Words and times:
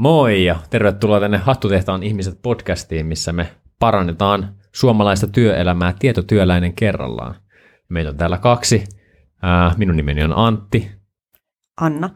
Moi 0.00 0.44
ja 0.44 0.56
tervetuloa 0.70 1.20
tänne 1.20 1.38
Hattutehtaan 1.38 2.02
ihmiset 2.02 2.38
podcastiin, 2.42 3.06
missä 3.06 3.32
me 3.32 3.50
parannetaan 3.78 4.54
suomalaista 4.72 5.26
työelämää 5.26 5.94
tietotyöläinen 5.98 6.72
kerrallaan. 6.72 7.34
Meitä 7.88 8.10
on 8.10 8.16
täällä 8.16 8.38
kaksi. 8.38 8.84
Minun 9.76 9.96
nimeni 9.96 10.24
on 10.24 10.32
Antti. 10.36 10.90
Anna. 11.80 12.10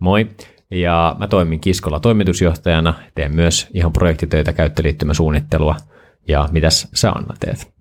Moi. 0.00 0.30
Ja 0.70 1.16
mä 1.18 1.26
toimin 1.26 1.60
Kiskolla 1.60 2.00
toimitusjohtajana, 2.00 2.94
teen 3.14 3.34
myös 3.34 3.68
ihan 3.74 3.92
projektitöitä, 3.92 4.52
käyttöliittymäsuunnittelua. 4.52 5.76
Ja 6.28 6.48
mitäs 6.52 6.88
sä 6.94 7.10
Anna 7.10 7.34
teet? 7.40 7.72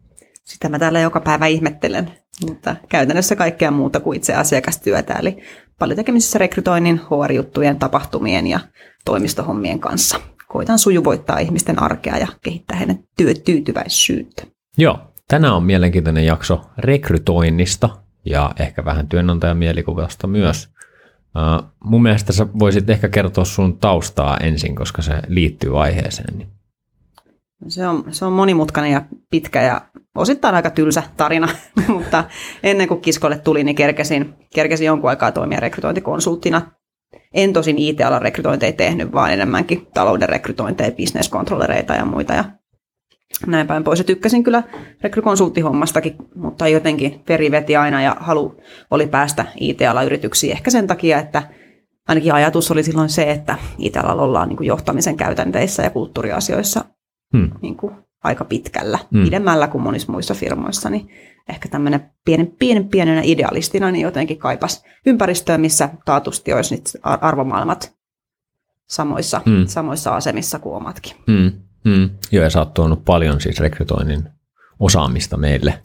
Sitä 0.43 0.69
mä 0.69 0.79
täällä 0.79 0.99
joka 0.99 1.21
päivä 1.21 1.45
ihmettelen, 1.45 2.11
mutta 2.45 2.75
käytännössä 2.89 3.35
kaikkea 3.35 3.71
muuta 3.71 3.99
kuin 3.99 4.17
itse 4.17 4.33
asiakastyötä, 4.33 5.13
eli 5.13 5.37
paljon 5.79 5.95
tekemisissä 5.95 6.39
rekrytoinnin, 6.39 7.01
HR-juttujen, 7.01 7.79
tapahtumien 7.79 8.47
ja 8.47 8.59
toimistohommien 9.05 9.79
kanssa. 9.79 10.19
Koitan 10.47 10.79
sujuvoittaa 10.79 11.39
ihmisten 11.39 11.83
arkea 11.83 12.17
ja 12.17 12.27
kehittää 12.43 12.77
heidän 12.77 12.99
työtyytyväisyyttä. 13.17 14.43
Joo, 14.77 14.99
tänään 15.27 15.53
on 15.53 15.63
mielenkiintoinen 15.63 16.25
jakso 16.25 16.61
rekrytoinnista 16.77 17.89
ja 18.25 18.51
ehkä 18.59 18.85
vähän 18.85 19.07
työnantajan 19.07 19.57
mielikuvasta 19.57 20.27
myös. 20.27 20.69
Uh, 21.35 21.71
mun 21.83 22.03
mielestä 22.03 22.33
sä 22.33 22.47
voisit 22.59 22.89
ehkä 22.89 23.09
kertoa 23.09 23.45
sun 23.45 23.77
taustaa 23.77 24.37
ensin, 24.37 24.75
koska 24.75 25.01
se 25.01 25.13
liittyy 25.27 25.81
aiheeseen. 25.81 26.47
Se 27.67 27.87
on, 27.87 28.03
se 28.11 28.25
on 28.25 28.33
monimutkainen 28.33 28.91
ja 28.91 29.05
pitkä 29.29 29.61
ja 29.61 29.81
osittain 30.15 30.55
aika 30.55 30.69
tylsä 30.69 31.03
tarina, 31.17 31.47
mutta 31.87 32.23
ennen 32.63 32.87
kuin 32.87 33.01
kiskolle 33.01 33.37
tuli, 33.37 33.63
niin 33.63 33.75
kerkesin, 33.75 34.33
kerkesin 34.55 34.87
jonkun 34.87 35.09
aikaa 35.09 35.31
toimia 35.31 35.59
rekrytointikonsulttina. 35.59 36.61
En 37.33 37.53
tosin 37.53 37.77
IT-alan 37.77 38.21
rekrytointeja 38.21 38.73
tehnyt, 38.73 39.11
vaan 39.11 39.33
enemmänkin 39.33 39.87
talouden 39.93 40.29
rekrytointeja, 40.29 40.91
bisneskontrollereita 40.91 41.93
ja 41.93 42.05
muita. 42.05 42.33
Ja 42.33 42.43
näin 43.47 43.67
päin 43.67 43.83
pois. 43.83 43.99
Ja 43.99 44.05
tykkäsin 44.05 44.43
kyllä 44.43 44.63
rekrykonsulttihommastakin, 45.01 46.15
mutta 46.35 46.67
jotenkin 46.67 47.23
veri 47.29 47.51
veti 47.51 47.75
aina 47.75 48.01
ja 48.01 48.15
halu 48.19 48.61
oli 48.91 49.07
päästä 49.07 49.45
IT-alan 49.59 50.05
yrityksiin. 50.05 50.51
Ehkä 50.51 50.71
sen 50.71 50.87
takia, 50.87 51.19
että 51.19 51.43
ainakin 52.07 52.33
ajatus 52.33 52.71
oli 52.71 52.83
silloin 52.83 53.09
se, 53.09 53.31
että 53.31 53.55
IT-alalla 53.77 54.21
ollaan 54.21 54.49
niin 54.49 54.65
johtamisen 54.65 55.17
käytänteissä 55.17 55.83
ja 55.83 55.89
kulttuuriasioissa 55.89 56.85
hmm. 57.37 57.51
niin 57.61 57.77
kuin 57.77 57.95
aika 58.23 58.45
pitkällä, 58.45 58.99
hmm. 59.11 59.23
pidemmällä 59.23 59.67
kuin 59.67 59.81
monissa 59.81 60.11
muissa 60.11 60.33
firmoissa, 60.33 60.89
niin 60.89 61.09
ehkä 61.49 61.69
tämmöinen 61.69 62.11
pienen, 62.25 62.47
pienen 62.47 62.89
pienenä 62.89 63.21
idealistina 63.23 63.91
niin 63.91 64.03
jotenkin 64.03 64.37
kaipas 64.37 64.83
ympäristöä, 65.05 65.57
missä 65.57 65.89
taatusti 66.05 66.53
olisi 66.53 66.75
nyt 66.75 66.97
arvomaailmat 67.03 67.95
samoissa, 68.89 69.41
hmm. 69.45 69.67
samoissa 69.67 70.15
asemissa 70.15 70.59
kuin 70.59 70.75
omatkin. 70.75 71.13
Hmm. 71.27 71.51
Hmm. 71.85 72.09
Joo, 72.31 72.43
ja 72.43 72.49
sä 72.49 72.59
oot 72.59 72.73
tuonut 72.73 73.05
paljon 73.05 73.41
siis 73.41 73.59
rekrytoinnin 73.59 74.23
osaamista 74.79 75.37
meille. 75.37 75.79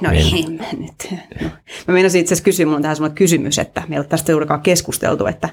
No 0.00 0.10
meille. 0.10 0.36
ei 0.36 0.56
mä 0.56 0.64
nyt. 0.78 1.20
No. 1.42 1.48
Mä 1.88 1.94
meinasin 1.94 2.20
itse 2.20 2.34
asiassa 2.34 2.44
kysyä, 2.44 2.66
mulla 2.66 2.76
on 2.76 2.82
tähän 2.82 3.12
kysymys, 3.14 3.58
että 3.58 3.82
meillä 3.88 4.04
on 4.04 4.08
tästä 4.08 4.32
juurikaan 4.32 4.60
keskusteltu, 4.60 5.26
että 5.26 5.48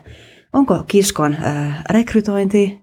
onko 0.54 0.84
Kiskon 0.88 1.34
äh, 1.44 1.84
rekrytointi 1.90 2.81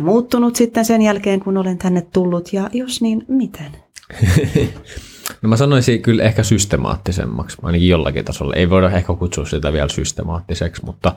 muuttunut 0.00 0.56
sitten 0.56 0.84
sen 0.84 1.02
jälkeen, 1.02 1.40
kun 1.40 1.56
olen 1.56 1.78
tänne 1.78 2.06
tullut, 2.12 2.52
ja 2.52 2.70
jos 2.72 3.02
niin, 3.02 3.24
miten? 3.28 3.76
no 5.42 5.48
mä 5.48 5.56
sanoisin 5.56 6.02
kyllä 6.02 6.22
ehkä 6.22 6.42
systemaattisemmaksi, 6.42 7.56
ainakin 7.62 7.88
jollakin 7.88 8.24
tasolla. 8.24 8.54
Ei 8.54 8.70
voida 8.70 8.90
ehkä 8.90 9.14
kutsua 9.14 9.44
sitä 9.44 9.72
vielä 9.72 9.88
systemaattiseksi, 9.88 10.84
mutta, 10.84 11.14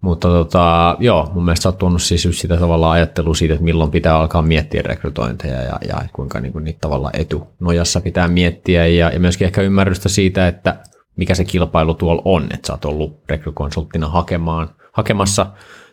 mutta 0.00 0.28
tota, 0.28 0.96
joo, 1.00 1.30
mun 1.34 1.44
mielestä 1.44 1.62
sä 1.62 1.68
oot 1.68 1.78
tuonut 1.78 2.02
siis 2.02 2.28
sitä 2.30 2.56
tavallaan 2.56 2.92
ajattelua 2.92 3.34
siitä, 3.34 3.54
että 3.54 3.64
milloin 3.64 3.90
pitää 3.90 4.18
alkaa 4.18 4.42
miettiä 4.42 4.82
rekrytointeja 4.82 5.62
ja, 5.62 5.78
ja 5.88 6.02
kuinka 6.12 6.40
niin 6.40 6.52
niitä 6.64 6.78
tavallaan 6.80 7.16
etunojassa 7.16 8.00
pitää 8.00 8.28
miettiä 8.28 8.86
ja, 8.86 9.10
ja 9.10 9.20
myöskin 9.20 9.44
ehkä 9.44 9.62
ymmärrystä 9.62 10.08
siitä, 10.08 10.48
että 10.48 10.76
mikä 11.16 11.34
se 11.34 11.44
kilpailu 11.44 11.94
tuolla 11.94 12.22
on, 12.24 12.46
että 12.54 12.66
sä 12.66 12.72
oot 12.72 12.84
ollut 12.84 13.20
rekrykonsulttina 13.28 14.08
hakemaan, 14.08 14.68
hakemassa 14.92 15.46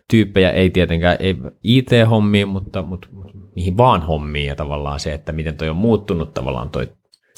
tyyppejä, 0.09 0.51
ei 0.51 0.69
tietenkään 0.69 1.17
ei 1.19 1.35
IT-hommiin, 1.63 2.47
mutta, 2.47 2.81
mutta 2.81 3.07
mihin 3.55 3.77
vaan 3.77 4.01
hommiin 4.01 4.47
ja 4.47 4.55
tavallaan 4.55 4.99
se, 4.99 5.13
että 5.13 5.31
miten 5.31 5.57
toi 5.57 5.69
on 5.69 5.75
muuttunut 5.75 6.33
tavallaan 6.33 6.69
toi 6.69 6.89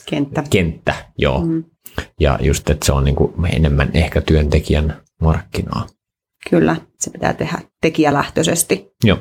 kenttä. 0.10 0.44
kenttä 0.50 0.96
joo. 1.18 1.46
Mm. 1.46 1.64
Ja 2.20 2.40
just, 2.42 2.70
että 2.70 2.86
se 2.86 2.92
on 2.94 3.04
niin 3.04 3.16
kuin 3.16 3.34
enemmän 3.52 3.90
ehkä 3.94 4.22
työntekijän 4.22 5.02
markkinaa. 5.22 5.88
Kyllä, 6.50 6.76
se 7.00 7.12
pitää 7.12 7.34
tehdä 7.34 7.58
tekijälähtöisesti. 7.82 8.92
Joo. 9.04 9.18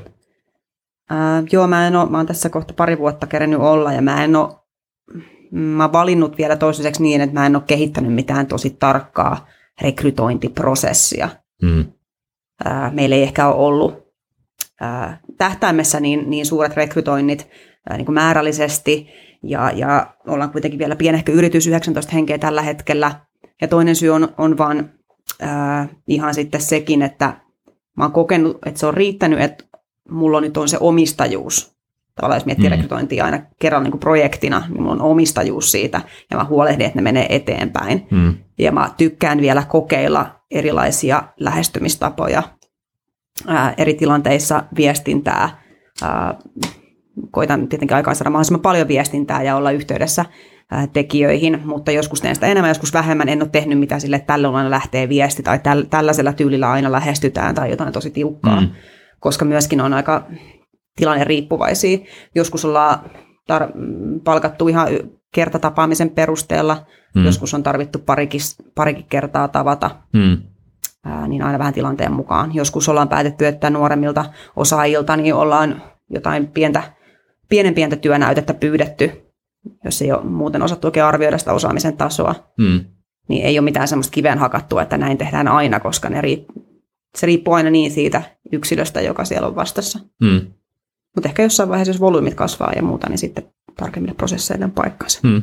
Äh, 1.13 1.45
joo, 1.53 1.67
mä, 1.67 1.87
en 1.87 1.97
ole, 1.97 2.11
mä 2.11 2.17
oon 2.17 2.27
tässä 2.27 2.49
kohta 2.49 2.75
pari 2.75 2.99
vuotta 2.99 3.27
kerennyt 3.27 3.61
olla 3.61 3.93
ja 3.93 4.03
mä 4.03 4.25
en 4.25 4.37
ole, 4.37 4.49
mä 5.51 5.85
oon 5.85 5.93
valinnut 5.93 6.39
vielä 6.39 6.57
toiseksi 6.57 7.03
niin, 7.03 7.21
että 7.21 7.35
mä 7.35 7.47
en 7.47 7.57
ole 7.57 7.65
kehittänyt 7.67 8.15
mitään 8.15 8.47
tosi 8.47 8.71
tarkkaa 8.71 9.47
rekrytointiprosessia. 9.83 11.29
Mm 11.63 11.85
meillä 12.93 13.17
ei 13.17 13.23
ehkä 13.23 13.49
ole 13.49 13.67
ollut 13.67 14.07
tähtäimessä 15.39 16.01
niin, 16.01 16.31
niin 16.31 16.47
suuret 16.47 16.77
rekrytoinnit 16.77 17.49
niin 17.97 18.05
kuin 18.05 18.15
määrällisesti, 18.15 19.09
ja, 19.43 19.71
ja 19.71 20.15
ollaan 20.27 20.51
kuitenkin 20.51 20.79
vielä 20.79 20.97
pienehkö 20.97 21.33
yritys, 21.33 21.67
19 21.67 22.13
henkeä 22.13 22.39
tällä 22.39 22.63
hetkellä. 22.63 23.21
Ja 23.61 23.69
toinen 23.69 23.97
syy 23.97 24.11
on, 24.11 24.29
on 24.39 24.59
vaan 24.59 24.91
äh, 25.43 25.89
ihan 26.09 26.35
sitten 26.35 26.61
sekin, 26.61 27.03
että 27.03 27.41
mä 27.97 28.05
oon 28.05 28.13
kokenut, 28.13 28.59
että 28.67 28.81
se 28.81 28.87
on 28.87 28.95
riittänyt, 28.95 29.41
että 29.41 29.65
mulla 30.11 30.41
nyt 30.41 30.57
on 30.57 30.69
se 30.69 30.77
omistajuus. 30.81 31.76
Tavallaan 32.17 32.37
jos 32.37 32.47
miettii 32.47 32.69
mm. 32.69 32.71
rekrytointia 32.71 33.25
aina 33.25 33.39
kerran 33.59 33.83
niin 33.83 33.93
kuin 33.93 34.01
projektina, 34.01 34.63
niin 34.69 34.83
mulla 34.83 34.93
on 34.93 35.03
omistajuus 35.03 35.71
siitä, 35.71 36.01
ja 36.31 36.37
mä 36.37 36.45
huolehdin, 36.45 36.87
että 36.87 36.99
ne 36.99 37.03
menee 37.03 37.37
eteenpäin. 37.37 38.07
Mm. 38.11 38.35
Ja 38.59 38.73
mä 38.73 38.91
tykkään 38.97 39.41
vielä 39.41 39.63
kokeilla 39.69 40.27
erilaisia 40.51 41.23
lähestymistapoja, 41.41 42.43
ää, 43.47 43.75
eri 43.77 43.95
tilanteissa 43.95 44.65
viestintää. 44.77 45.63
Ää, 46.03 46.35
koitan 47.31 47.69
tietenkin 47.69 47.97
aikaan 47.97 48.17
saada 48.17 48.31
mahdollisimman 48.31 48.61
paljon 48.61 48.89
viestintää 48.89 49.43
ja 49.43 49.57
olla 49.57 49.71
yhteydessä 49.71 50.25
ää, 50.71 50.87
tekijöihin, 50.87 51.61
mutta 51.65 51.91
joskus 51.91 52.21
teen 52.21 52.35
sitä 52.35 52.47
enemmän, 52.47 52.71
joskus 52.71 52.95
vähemmän. 52.95 53.29
En 53.29 53.43
ole 53.43 53.49
tehnyt 53.49 53.79
mitään 53.79 54.01
sille, 54.01 54.17
että 54.17 54.27
tällä 54.27 54.51
aina 54.51 54.71
lähtee 54.71 55.09
viesti 55.09 55.43
tai 55.43 55.59
täl, 55.59 55.83
tällaisella 55.91 56.33
tyylillä 56.33 56.71
aina 56.71 56.93
lähestytään 56.93 57.55
tai 57.55 57.71
jotain 57.71 57.93
tosi 57.93 58.11
tiukkaa, 58.11 58.61
mm. 58.61 58.69
koska 59.21 59.45
myöskin 59.45 59.81
on 59.81 59.95
aika 59.95 60.27
tilanne 60.97 61.25
riippuvaisia. 61.25 61.99
Joskus 62.35 62.65
ollaan 62.65 62.99
tar- 63.53 63.73
palkattu 64.25 64.69
ihan 64.69 64.89
kertatapaamisen 65.35 66.11
perusteella, 66.11 66.87
mm. 67.15 67.25
joskus 67.25 67.55
on 67.55 67.63
tarvittu 67.63 67.99
parikin, 67.99 68.41
parikin 68.75 69.07
kertaa 69.09 69.49
tavata. 69.49 69.91
Mm 70.13 70.39
niin 71.29 71.43
aina 71.43 71.59
vähän 71.59 71.75
tilanteen 71.75 72.13
mukaan. 72.13 72.55
Joskus 72.55 72.89
ollaan 72.89 73.09
päätetty, 73.09 73.47
että 73.47 73.71
nuoremmilta 73.71 74.25
osaajilta 74.57 75.17
niin 75.17 75.35
ollaan 75.35 75.83
jotain 76.11 76.47
pientä, 76.47 76.83
pienen 77.49 77.75
pientä 77.75 77.97
työnäytettä 77.97 78.55
pyydetty, 78.55 79.13
jos 79.85 80.03
ei 80.03 80.13
ole 80.13 80.25
muuten 80.25 80.63
osattu 80.63 80.87
oikein 80.87 81.07
arvioida 81.07 81.39
sitä 81.39 81.53
osaamisen 81.53 81.97
tasoa. 81.97 82.35
Hmm. 82.63 82.85
Niin 83.29 83.45
ei 83.45 83.59
ole 83.59 83.65
mitään 83.65 83.89
semmoista 83.89 84.13
kiveen 84.13 84.39
hakattua, 84.39 84.83
että 84.83 84.99
näin 84.99 85.19
tehdään 85.19 85.49
aina, 85.49 85.81
koska 85.81 86.09
ne 86.09 86.21
riipp- 86.21 86.63
se 87.17 87.27
riippuu 87.27 87.55
aina 87.55 87.71
niin 87.71 87.91
siitä 87.91 88.23
yksilöstä, 88.53 89.01
joka 89.01 89.25
siellä 89.25 89.49
on 89.49 89.57
vastassa. 89.57 89.99
Hmm. 90.25 90.41
Mutta 91.17 91.29
ehkä 91.29 91.43
jossain 91.43 91.69
vaiheessa, 91.69 91.91
jos 91.91 92.01
volyymit 92.01 92.35
kasvaa 92.35 92.73
ja 92.77 92.83
muuta, 92.83 93.09
niin 93.09 93.19
sitten 93.19 93.53
tarkemmille 93.77 94.15
prosesseille 94.15 94.69
paikkansa. 94.75 95.21
Hmm. 95.29 95.43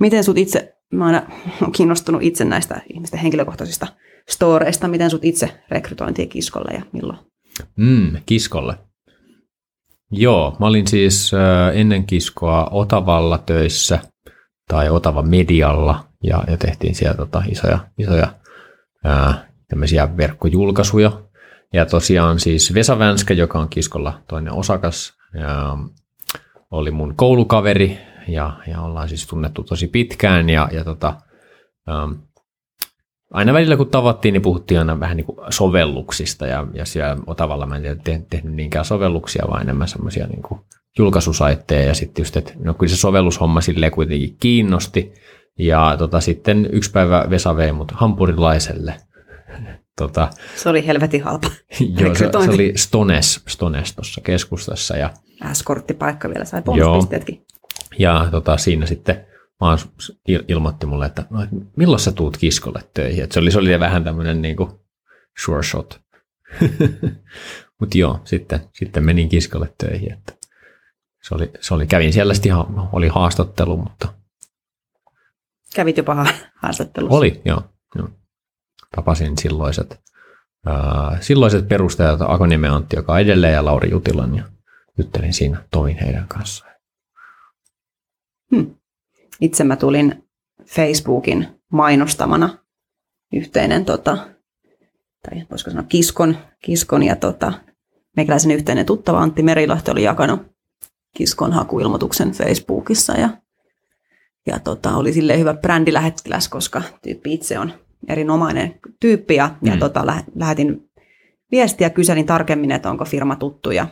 Miten 0.00 0.24
sut 0.24 0.38
itse, 0.38 0.74
mä 0.92 1.06
oon 1.06 1.22
kiinnostunut 1.76 2.22
itse 2.22 2.44
näistä 2.44 2.80
ihmisten 2.94 3.20
henkilökohtaisista 3.20 3.86
storeista, 4.28 4.88
miten 4.88 5.10
sut 5.10 5.24
itse 5.24 5.60
rekrytointiin 5.70 6.28
kiskolle 6.28 6.74
ja 6.74 6.82
milloin? 6.92 7.18
Mm, 7.76 8.16
kiskolle. 8.26 8.78
Joo, 10.10 10.56
mä 10.60 10.66
olin 10.66 10.86
siis 10.86 11.32
ennen 11.74 12.06
kiskoa 12.06 12.68
Otavalla 12.70 13.38
töissä 13.38 13.98
tai 14.68 14.90
Otava 14.90 15.22
Medialla 15.22 16.04
ja, 16.22 16.44
ja 16.46 16.56
tehtiin 16.56 16.94
siellä 16.94 17.16
tota 17.16 17.42
isoja, 17.48 17.78
isoja 17.98 18.34
ää, 19.04 19.48
tämmöisiä 19.68 20.16
verkkojulkaisuja. 20.16 21.23
Ja 21.74 21.86
tosiaan 21.86 22.40
siis 22.40 22.74
Vesa 22.74 22.98
Vänskä, 22.98 23.34
joka 23.34 23.58
on 23.58 23.68
kiskolla 23.68 24.22
toinen 24.28 24.52
osakas, 24.52 25.12
ja 25.40 25.78
oli 26.70 26.90
mun 26.90 27.14
koulukaveri 27.16 27.98
ja, 28.28 28.56
ja 28.66 28.80
ollaan 28.82 29.08
siis 29.08 29.26
tunnettu 29.26 29.62
tosi 29.62 29.88
pitkään 29.88 30.50
ja, 30.50 30.68
ja 30.72 30.84
tota, 30.84 31.14
aina 33.30 33.52
välillä 33.52 33.76
kun 33.76 33.90
tavattiin, 33.90 34.32
niin 34.32 34.42
puhuttiin 34.42 34.78
aina 34.78 35.00
vähän 35.00 35.16
niin 35.16 35.26
kuin 35.26 35.38
sovelluksista 35.50 36.46
ja, 36.46 36.66
ja 36.74 36.84
siellä 36.84 37.16
Otavalla 37.26 37.66
mä 37.66 37.76
en 37.76 37.82
tiedä, 37.82 38.00
te, 38.04 38.22
tehnyt 38.30 38.54
niinkään 38.54 38.84
sovelluksia, 38.84 39.44
vaan 39.50 39.62
enemmän 39.62 39.88
semmoisia 39.88 40.26
niin 40.26 40.60
julkaisusaitteja 40.98 41.86
ja 41.86 41.94
sitten 41.94 42.22
just, 42.22 42.36
että 42.36 42.52
no 42.58 42.74
kyllä 42.74 42.90
se 42.90 42.96
sovellushomma 42.96 43.60
silleen 43.60 43.92
kuitenkin 43.92 44.36
kiinnosti 44.40 45.12
ja 45.58 45.96
tota, 45.98 46.20
sitten 46.20 46.68
yksi 46.72 46.90
päivä 46.90 47.26
Vesa 47.30 47.56
vei 47.56 47.72
mut 47.72 47.92
hampurilaiselle 47.92 48.94
tota, 49.96 50.30
Se 50.56 50.68
oli 50.68 50.86
helvetin 50.86 51.24
halpa. 51.24 51.50
joo, 52.00 52.14
se, 52.14 52.30
se, 52.44 52.50
oli 52.50 52.72
Stones, 52.76 53.40
Stones 53.48 53.94
tuossa 53.94 54.20
keskustassa 54.20 54.96
ja, 54.96 55.10
S-korttipaikka 55.52 56.28
vielä, 56.28 56.44
sai 56.44 56.62
bonuspisteetkin. 56.62 57.46
ja 57.98 58.28
tota, 58.30 58.56
siinä 58.56 58.86
sitten 58.86 59.26
vaan 59.60 59.78
il- 60.30 60.44
ilmoitti 60.48 60.86
mulle, 60.86 61.06
että 61.06 61.26
no, 61.30 61.46
milloin 61.76 62.00
sä 62.00 62.12
tuut 62.12 62.36
kiskolle 62.36 62.80
töihin. 62.94 63.24
Et 63.24 63.32
se, 63.32 63.40
oli, 63.40 63.50
se 63.50 63.58
oli 63.58 63.80
vähän 63.80 64.04
tämmöinen 64.04 64.42
niinku 64.42 64.84
sure 65.44 65.62
shot. 65.62 66.00
Mutta 67.80 67.98
joo, 67.98 68.20
sitten, 68.24 68.60
sitten 68.72 69.04
menin 69.04 69.28
kiskolle 69.28 69.74
töihin. 69.78 70.12
Että 70.12 70.32
se 71.22 71.34
oli, 71.34 71.50
se 71.60 71.74
oli, 71.74 71.86
kävin 71.86 72.12
siellä 72.12 72.34
sitten 72.34 72.52
ihan, 72.52 72.66
no, 72.76 72.88
oli 72.92 73.08
haastattelu, 73.08 73.76
mutta 73.76 74.08
Kävit 75.74 75.96
jopa 75.96 76.14
ha- 76.14 76.26
haastattelussa. 76.62 77.16
Oli, 77.16 77.42
joo. 77.44 77.62
joo. 77.96 78.08
Tapasin 78.96 79.38
silloiset, 79.38 80.00
ää, 80.66 81.18
silloiset 81.20 81.68
perustajat 81.68 82.20
Akonime 82.22 82.68
Antti, 82.68 82.96
joka 82.96 83.18
edelleen, 83.18 83.54
ja 83.54 83.64
Lauri 83.64 83.90
Jutilan, 83.90 84.36
ja 84.36 84.44
juttelin 84.98 85.32
siinä 85.32 85.64
Tomin 85.70 85.98
heidän 85.98 86.28
kanssaan. 86.28 86.74
Itse 89.40 89.64
mä 89.64 89.76
tulin 89.76 90.28
Facebookin 90.66 91.60
mainostamana 91.72 92.58
yhteinen, 93.32 93.84
tota, 93.84 94.18
tai 95.22 95.46
voisiko 95.50 95.70
sanoa 95.70 95.86
kiskon, 95.88 96.36
kiskon 96.60 97.02
ja 97.02 97.16
tota, 97.16 97.52
meikäläisen 98.16 98.50
yhteinen 98.50 98.86
tuttava 98.86 99.20
Antti 99.20 99.42
Merilahti 99.42 99.90
oli 99.90 100.02
jakanut 100.02 100.40
kiskon 101.16 101.52
hakuilmoituksen 101.52 102.32
Facebookissa 102.32 103.12
ja, 103.12 103.28
ja 104.46 104.58
tota, 104.58 104.96
oli 104.96 105.12
silleen 105.12 105.40
hyvä 105.40 105.54
brändilähettiläs, 105.54 106.48
koska 106.48 106.82
tyyppi 107.02 107.34
itse 107.34 107.58
on 107.58 107.83
erinomainen 108.08 108.74
tyyppi 109.00 109.34
ja, 109.34 109.50
mm. 109.60 109.70
ja 109.70 109.76
tota, 109.76 110.06
lä- 110.06 110.24
lähetin 110.34 110.90
viestiä, 111.50 111.90
kyselin 111.90 112.26
tarkemmin, 112.26 112.70
että 112.70 112.90
onko 112.90 113.04
firma 113.04 113.36
tuttu 113.36 113.70
ja 113.70 113.86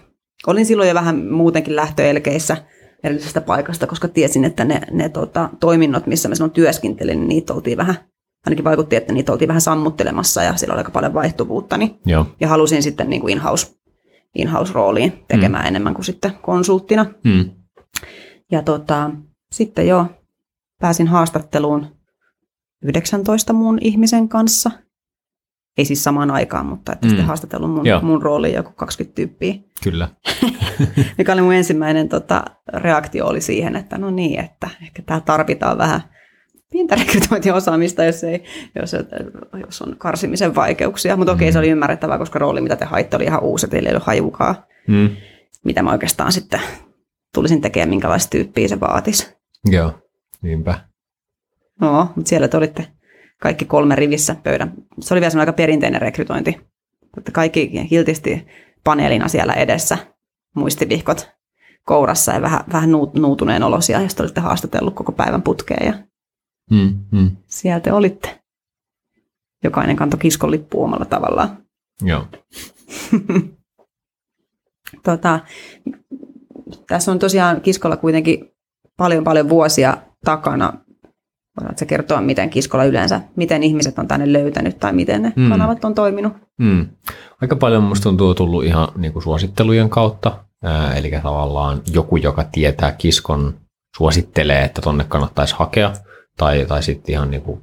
olin 0.46 0.66
silloin 0.66 0.88
jo 0.88 0.94
vähän 0.94 1.26
muutenkin 1.26 1.76
lähtöelkeissä 1.76 2.56
edellisestä 3.04 3.40
paikasta, 3.40 3.86
koska 3.86 4.08
tiesin, 4.08 4.44
että 4.44 4.64
ne, 4.64 4.80
ne 4.90 5.08
tota, 5.08 5.50
toiminnot, 5.60 6.06
missä 6.06 6.28
mä 6.28 6.34
silloin 6.34 6.52
työskentelin, 6.52 7.18
niin 7.18 7.28
niitä 7.28 7.54
oltiin 7.54 7.78
vähän, 7.78 7.94
ainakin 8.46 8.64
vaikutti, 8.64 8.96
että 8.96 9.12
niitä 9.12 9.32
oltiin 9.32 9.48
vähän 9.48 9.60
sammuttelemassa 9.60 10.42
ja 10.42 10.56
siellä 10.56 10.72
oli 10.72 10.80
aika 10.80 10.90
paljon 10.90 11.14
vaihtuvuutta, 11.14 11.76
niin, 11.76 11.98
Joo. 12.06 12.26
ja 12.40 12.48
halusin 12.48 12.82
sitten 12.82 13.10
niin 13.10 13.20
kuin 13.20 13.32
in-house, 13.32 13.66
in-house-rooliin 14.34 15.12
tekemään 15.28 15.64
mm. 15.64 15.68
enemmän 15.68 15.94
kuin 15.94 16.04
sitten 16.04 16.32
konsulttina. 16.42 17.06
Mm. 17.24 17.50
Ja 18.52 18.62
tota, 18.62 19.10
sitten 19.52 19.88
jo 19.88 20.06
pääsin 20.80 21.06
haastatteluun 21.06 21.86
19 22.82 23.52
muun 23.52 23.78
ihmisen 23.80 24.28
kanssa. 24.28 24.70
Ei 25.78 25.84
siis 25.84 26.04
samaan 26.04 26.30
aikaan, 26.30 26.66
mutta 26.66 26.92
että 26.92 27.06
Mm. 27.06 27.08
mm. 27.08 27.10
sitten 27.10 27.26
haastattelun 27.26 27.70
mun, 27.70 27.86
Joo. 27.86 28.00
mun 28.02 28.22
rooliin 28.22 28.54
joku 28.54 28.72
20 28.72 29.14
tyyppiä. 29.16 29.54
Kyllä. 29.82 30.08
Mikä 31.18 31.32
oli 31.32 31.40
mun 31.42 31.54
ensimmäinen 31.54 32.08
tota, 32.08 32.44
reaktio 32.74 33.26
oli 33.26 33.40
siihen, 33.40 33.76
että 33.76 33.98
no 33.98 34.10
niin, 34.10 34.40
että 34.40 34.68
ehkä 34.82 35.02
tämä 35.02 35.20
tarvitaan 35.20 35.78
vähän 35.78 36.00
pientä 36.72 36.94
rekrytointiosaamista, 36.94 38.04
jos, 38.04 38.24
ei, 38.24 38.44
jos, 38.80 38.92
jos 39.66 39.82
on 39.82 39.96
karsimisen 39.98 40.54
vaikeuksia. 40.54 41.16
Mutta 41.16 41.32
okei, 41.32 41.48
Mm. 41.48 41.52
se 41.52 41.58
oli 41.58 41.68
ymmärrettävää, 41.70 42.18
koska 42.18 42.38
rooli, 42.38 42.60
mitä 42.60 42.76
te 42.76 42.84
haitte, 42.84 43.16
oli 43.16 43.24
ihan 43.24 43.42
uusi, 43.42 43.68
teillä 43.68 43.88
ei 43.88 43.94
ollut 43.94 44.06
hajukaan, 44.06 44.54
Mm. 44.88 45.10
mitä 45.64 45.82
mä 45.82 45.90
oikeastaan 45.92 46.32
sitten 46.32 46.60
tulisin 47.34 47.60
tekemään, 47.60 47.88
minkälaista 47.88 48.30
tyyppiä 48.30 48.68
se 48.68 48.80
vaatisi. 48.80 49.34
Joo, 49.70 49.92
niinpä. 50.42 50.80
No, 51.82 52.08
mutta 52.16 52.28
siellä 52.28 52.48
te 52.48 52.56
olitte 52.56 52.88
kaikki 53.40 53.64
kolme 53.64 53.94
rivissä 53.96 54.36
pöydän. 54.42 54.72
Se 55.00 55.14
oli 55.14 55.20
vielä 55.20 55.40
aika 55.40 55.52
perinteinen 55.52 56.00
rekrytointi. 56.00 56.60
Että 57.18 57.32
kaikki 57.32 57.86
kiltisti 57.88 58.46
paneelina 58.84 59.28
siellä 59.28 59.52
edessä, 59.52 59.98
muistivihkot 60.56 61.30
kourassa 61.84 62.32
ja 62.32 62.42
vähän, 62.42 62.60
vähän 62.72 62.90
nuut- 62.90 63.20
nuutuneen 63.20 63.62
olosia, 63.62 64.08
sitten 64.08 64.24
olitte 64.24 64.40
haastatellut 64.40 64.94
koko 64.94 65.12
päivän 65.12 65.42
putkeen 65.42 65.86
ja 65.86 65.94
Mm. 66.70 66.98
Mm. 67.12 67.30
siellä 67.46 67.80
te 67.80 67.92
olitte. 67.92 68.40
Jokainen 69.64 69.96
kantoi 69.96 70.20
kiskon 70.20 70.50
lippu 70.50 70.84
omalla 70.84 71.04
tavallaan. 71.04 71.64
Joo. 72.02 72.26
tota, 75.04 75.40
tässä 76.86 77.12
on 77.12 77.18
tosiaan 77.18 77.60
kiskolla 77.60 77.96
kuitenkin 77.96 78.52
paljon 78.96 79.24
paljon 79.24 79.48
vuosia 79.48 79.96
takana. 80.24 80.72
Voitko 81.60 81.86
kertoa, 81.86 82.20
miten 82.20 82.50
kiskolla 82.50 82.84
yleensä, 82.84 83.20
miten 83.36 83.62
ihmiset 83.62 83.98
on 83.98 84.08
tänne 84.08 84.32
löytänyt 84.32 84.78
tai 84.78 84.92
miten 84.92 85.22
ne 85.22 85.32
Mm. 85.36 85.48
kanavat 85.48 85.84
on 85.84 85.94
toiminut? 85.94 86.32
Mm. 86.58 86.86
Aika 87.40 87.56
paljon 87.56 87.82
musta 87.82 88.02
tuntuu 88.02 88.34
tullut 88.34 88.64
ihan 88.64 88.88
niin 88.96 89.12
kuin 89.12 89.22
suosittelujen 89.22 89.90
kautta. 89.90 90.38
Ää, 90.64 90.94
eli 90.94 91.10
tavallaan 91.22 91.82
joku, 91.92 92.16
joka 92.16 92.44
tietää 92.52 92.92
kiskon, 92.92 93.54
suosittelee, 93.96 94.64
että 94.64 94.82
tonne 94.82 95.04
kannattaisi 95.04 95.54
hakea. 95.58 95.92
Tai, 96.36 96.66
tai 96.68 96.82
sitten 96.82 97.12
ihan 97.12 97.30
niin 97.30 97.42
kuin 97.42 97.60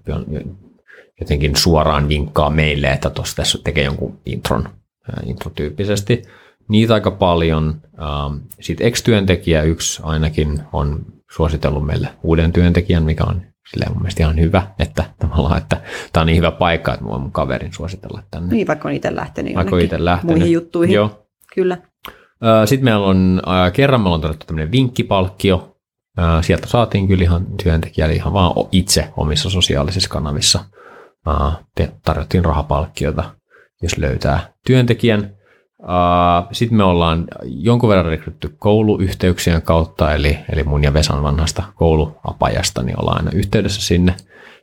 jotenkin 1.19 1.55
suoraan 1.55 2.09
vinkkaa 2.09 2.49
meille, 2.49 2.87
että 2.87 3.09
tuossa 3.09 3.35
tässä 3.35 3.59
tekee 3.63 3.83
jonkun 3.83 4.19
intron, 4.25 4.63
ää, 5.11 5.23
introtyyppisesti. 5.25 6.21
Niitä 6.69 6.93
aika 6.93 7.11
paljon. 7.11 7.81
Sitten 8.59 8.87
ex-työntekijä 8.87 9.61
yksi 9.63 10.01
ainakin 10.03 10.61
on 10.73 11.05
suositellut 11.31 11.85
meille 11.85 12.07
uuden 12.23 12.53
työntekijän, 12.53 13.03
mikä 13.03 13.23
on 13.23 13.41
silleen 13.71 13.91
mun 13.91 14.01
mielestä 14.01 14.23
ihan 14.23 14.39
hyvä, 14.39 14.67
että 14.79 15.03
tavallaan, 15.19 15.57
että 15.57 15.81
tämä 16.13 16.21
on 16.21 16.27
niin 16.27 16.37
hyvä 16.37 16.51
paikka, 16.51 16.93
että 16.93 17.05
mä 17.05 17.11
voin 17.11 17.21
mun 17.21 17.31
kaverin 17.31 17.73
suositella 17.73 18.23
tänne. 18.31 18.55
Niin, 18.55 18.67
vaikka 18.67 18.87
on 18.87 18.93
itse 18.93 19.15
lähtenyt 19.15 19.55
Vaikka 19.55 19.75
on 19.75 19.81
itse 19.81 20.05
lähtenyt. 20.05 20.37
muihin 20.37 20.53
juttuihin. 20.53 20.95
Joo. 20.95 21.27
Kyllä. 21.55 21.77
Sitten 22.65 22.83
meillä 22.83 23.05
on, 23.05 23.41
kerran 23.73 24.01
me 24.01 24.05
ollaan 24.05 24.21
tarjottu 24.21 24.45
tämmöinen 24.45 24.71
vinkkipalkkio. 24.71 25.75
Sieltä 26.41 26.67
saatiin 26.67 27.07
kyllä 27.07 27.23
ihan 27.23 27.45
työntekijälle 27.63 28.15
ihan 28.15 28.33
vaan 28.33 28.53
itse 28.71 29.09
omissa 29.17 29.49
sosiaalisissa 29.49 30.09
kanavissa. 30.09 30.65
Tarjottiin 32.05 32.45
rahapalkkiota, 32.45 33.23
jos 33.81 33.97
löytää 33.97 34.53
työntekijän. 34.65 35.35
Sitten 36.51 36.77
me 36.77 36.83
ollaan 36.83 37.27
jonkun 37.43 37.89
verran 37.89 38.05
rekrytty 38.05 38.55
kouluyhteyksien 38.59 39.61
kautta, 39.61 40.13
eli, 40.13 40.37
eli 40.51 40.63
mun 40.63 40.83
ja 40.83 40.93
Vesan 40.93 41.23
vanhasta 41.23 41.63
kouluapajasta, 41.75 42.83
niin 42.83 43.01
ollaan 43.01 43.17
aina 43.17 43.31
yhteydessä 43.33 43.81
sinne 43.81 44.15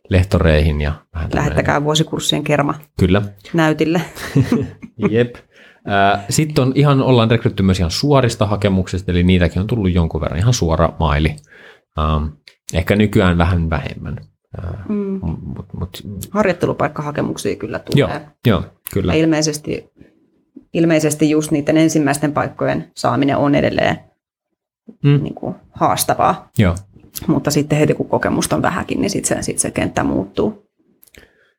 lehtoreihin. 0.08 0.80
Ja 0.80 0.92
vähän 1.14 1.30
Lähettäkää 1.34 1.84
vuosikurssien 1.84 2.44
kerma 2.44 2.74
Kyllä, 2.98 3.22
näytille. 3.52 4.00
Jep. 5.10 5.34
Sitten 6.30 6.64
on 6.64 6.72
ihan, 6.74 7.02
ollaan 7.02 7.30
rekrytty 7.30 7.62
myös 7.62 7.78
ihan 7.78 7.90
suorista 7.90 8.46
hakemuksista, 8.46 9.12
eli 9.12 9.22
niitäkin 9.22 9.60
on 9.60 9.66
tullut 9.66 9.92
jonkun 9.94 10.20
verran 10.20 10.38
ihan 10.38 10.54
suora 10.54 10.92
maili. 11.00 11.36
Ehkä 12.74 12.96
nykyään 12.96 13.38
vähän 13.38 13.70
vähemmän. 13.70 14.16
Mm. 14.88 15.20
Mut, 15.22 15.66
mut, 15.80 16.02
Harjoittelupaikkahakemuksia 16.30 17.56
kyllä 17.56 17.78
tulee. 17.78 17.98
joo, 17.98 18.20
joo, 18.46 18.62
kyllä. 18.92 19.14
Ja 19.14 19.20
ilmeisesti, 19.20 19.90
ilmeisesti 20.76 21.30
just 21.30 21.50
niiden 21.50 21.76
ensimmäisten 21.76 22.32
paikkojen 22.32 22.90
saaminen 22.96 23.36
on 23.36 23.54
edelleen 23.54 23.98
Mm. 25.04 25.22
niin 25.22 25.34
kuin 25.34 25.54
haastavaa. 25.70 26.50
Joo. 26.58 26.74
Mutta 27.26 27.50
sitten 27.50 27.78
heti 27.78 27.94
kun 27.94 28.08
kokemusta 28.08 28.56
on 28.56 28.62
vähänkin, 28.62 29.00
niin 29.00 29.10
sitten 29.10 29.36
se, 29.36 29.42
sit 29.42 29.58
se 29.58 29.70
kenttä 29.70 30.04
muuttuu. 30.04 30.66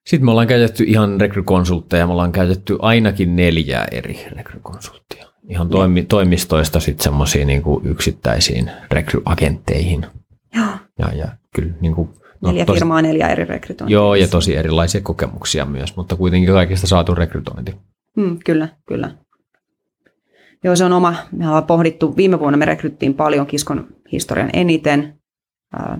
Sitten 0.06 0.26
me 0.26 0.32
ollaan 0.32 0.48
käytetty 0.48 0.84
ihan 0.84 1.22
rekrykonsultteja, 1.22 2.06
me 2.06 2.12
ollaan 2.12 2.32
käytetty 2.32 2.78
ainakin 2.82 3.36
neljää 3.36 3.88
eri 3.92 4.26
rekrykonsulttia. 4.32 5.26
Ihan 5.50 5.70
toimi, 5.70 6.04
toimistoista 6.06 6.80
sitten 6.80 7.04
semmoisiin 7.04 7.48
niin 7.48 7.64
yksittäisiin 7.84 8.72
rekryagentteihin. 8.92 10.06
Joo. 10.56 10.66
Ja, 11.00 11.14
ja 11.14 11.28
kyllä 11.56 11.74
niin 11.82 11.96
kuin, 11.96 12.10
Neljä 12.46 12.66
tosi- 12.66 12.80
firmaa, 12.80 13.02
neljä 13.02 13.28
eri 13.28 13.46
rekrytointia. 13.46 13.94
Joo, 13.94 14.16
ja 14.16 14.28
tosi 14.28 14.56
erilaisia 14.56 15.02
kokemuksia 15.02 15.66
myös, 15.66 15.96
mutta 15.96 16.16
kuitenkin 16.16 16.54
kaikista 16.54 16.88
saatu 16.88 17.16
rekrytointi. 17.16 17.76
Mm, 18.18 18.40
kyllä, 18.46 18.68
kyllä. 18.88 19.18
Joo, 20.64 20.76
se 20.76 20.86
on 20.86 20.94
oma. 20.94 21.16
Me 21.32 21.48
ollaan 21.48 21.64
pohdittu, 21.64 22.16
viime 22.18 22.40
vuonna 22.40 22.58
me 22.58 22.66
rekryttiin 22.66 23.14
paljon 23.14 23.48
kiskon 23.48 23.88
historian 24.12 24.50
eniten, 24.54 25.20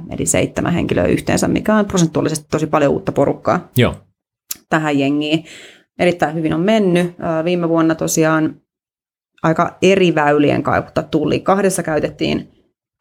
eli 0.10 0.26
seitsemän 0.26 0.74
henkilöä 0.74 1.06
yhteensä, 1.06 1.48
mikä 1.48 1.76
on 1.76 1.86
prosentuaalisesti 1.86 2.48
tosi 2.52 2.68
paljon 2.68 2.92
uutta 2.92 3.12
porukkaa 3.12 3.70
Joo. 3.78 3.96
tähän 4.70 5.00
jengiin. 5.00 5.46
Erittäin 6.00 6.36
hyvin 6.36 6.54
on 6.54 6.62
mennyt. 6.62 7.16
Viime 7.44 7.70
vuonna 7.70 7.96
tosiaan 7.96 8.62
aika 9.44 9.78
eri 9.82 10.16
väylien 10.16 10.64
kautta 10.64 11.04
tuli. 11.04 11.40
Kahdessa 11.40 11.84
käytettiin 11.84 12.52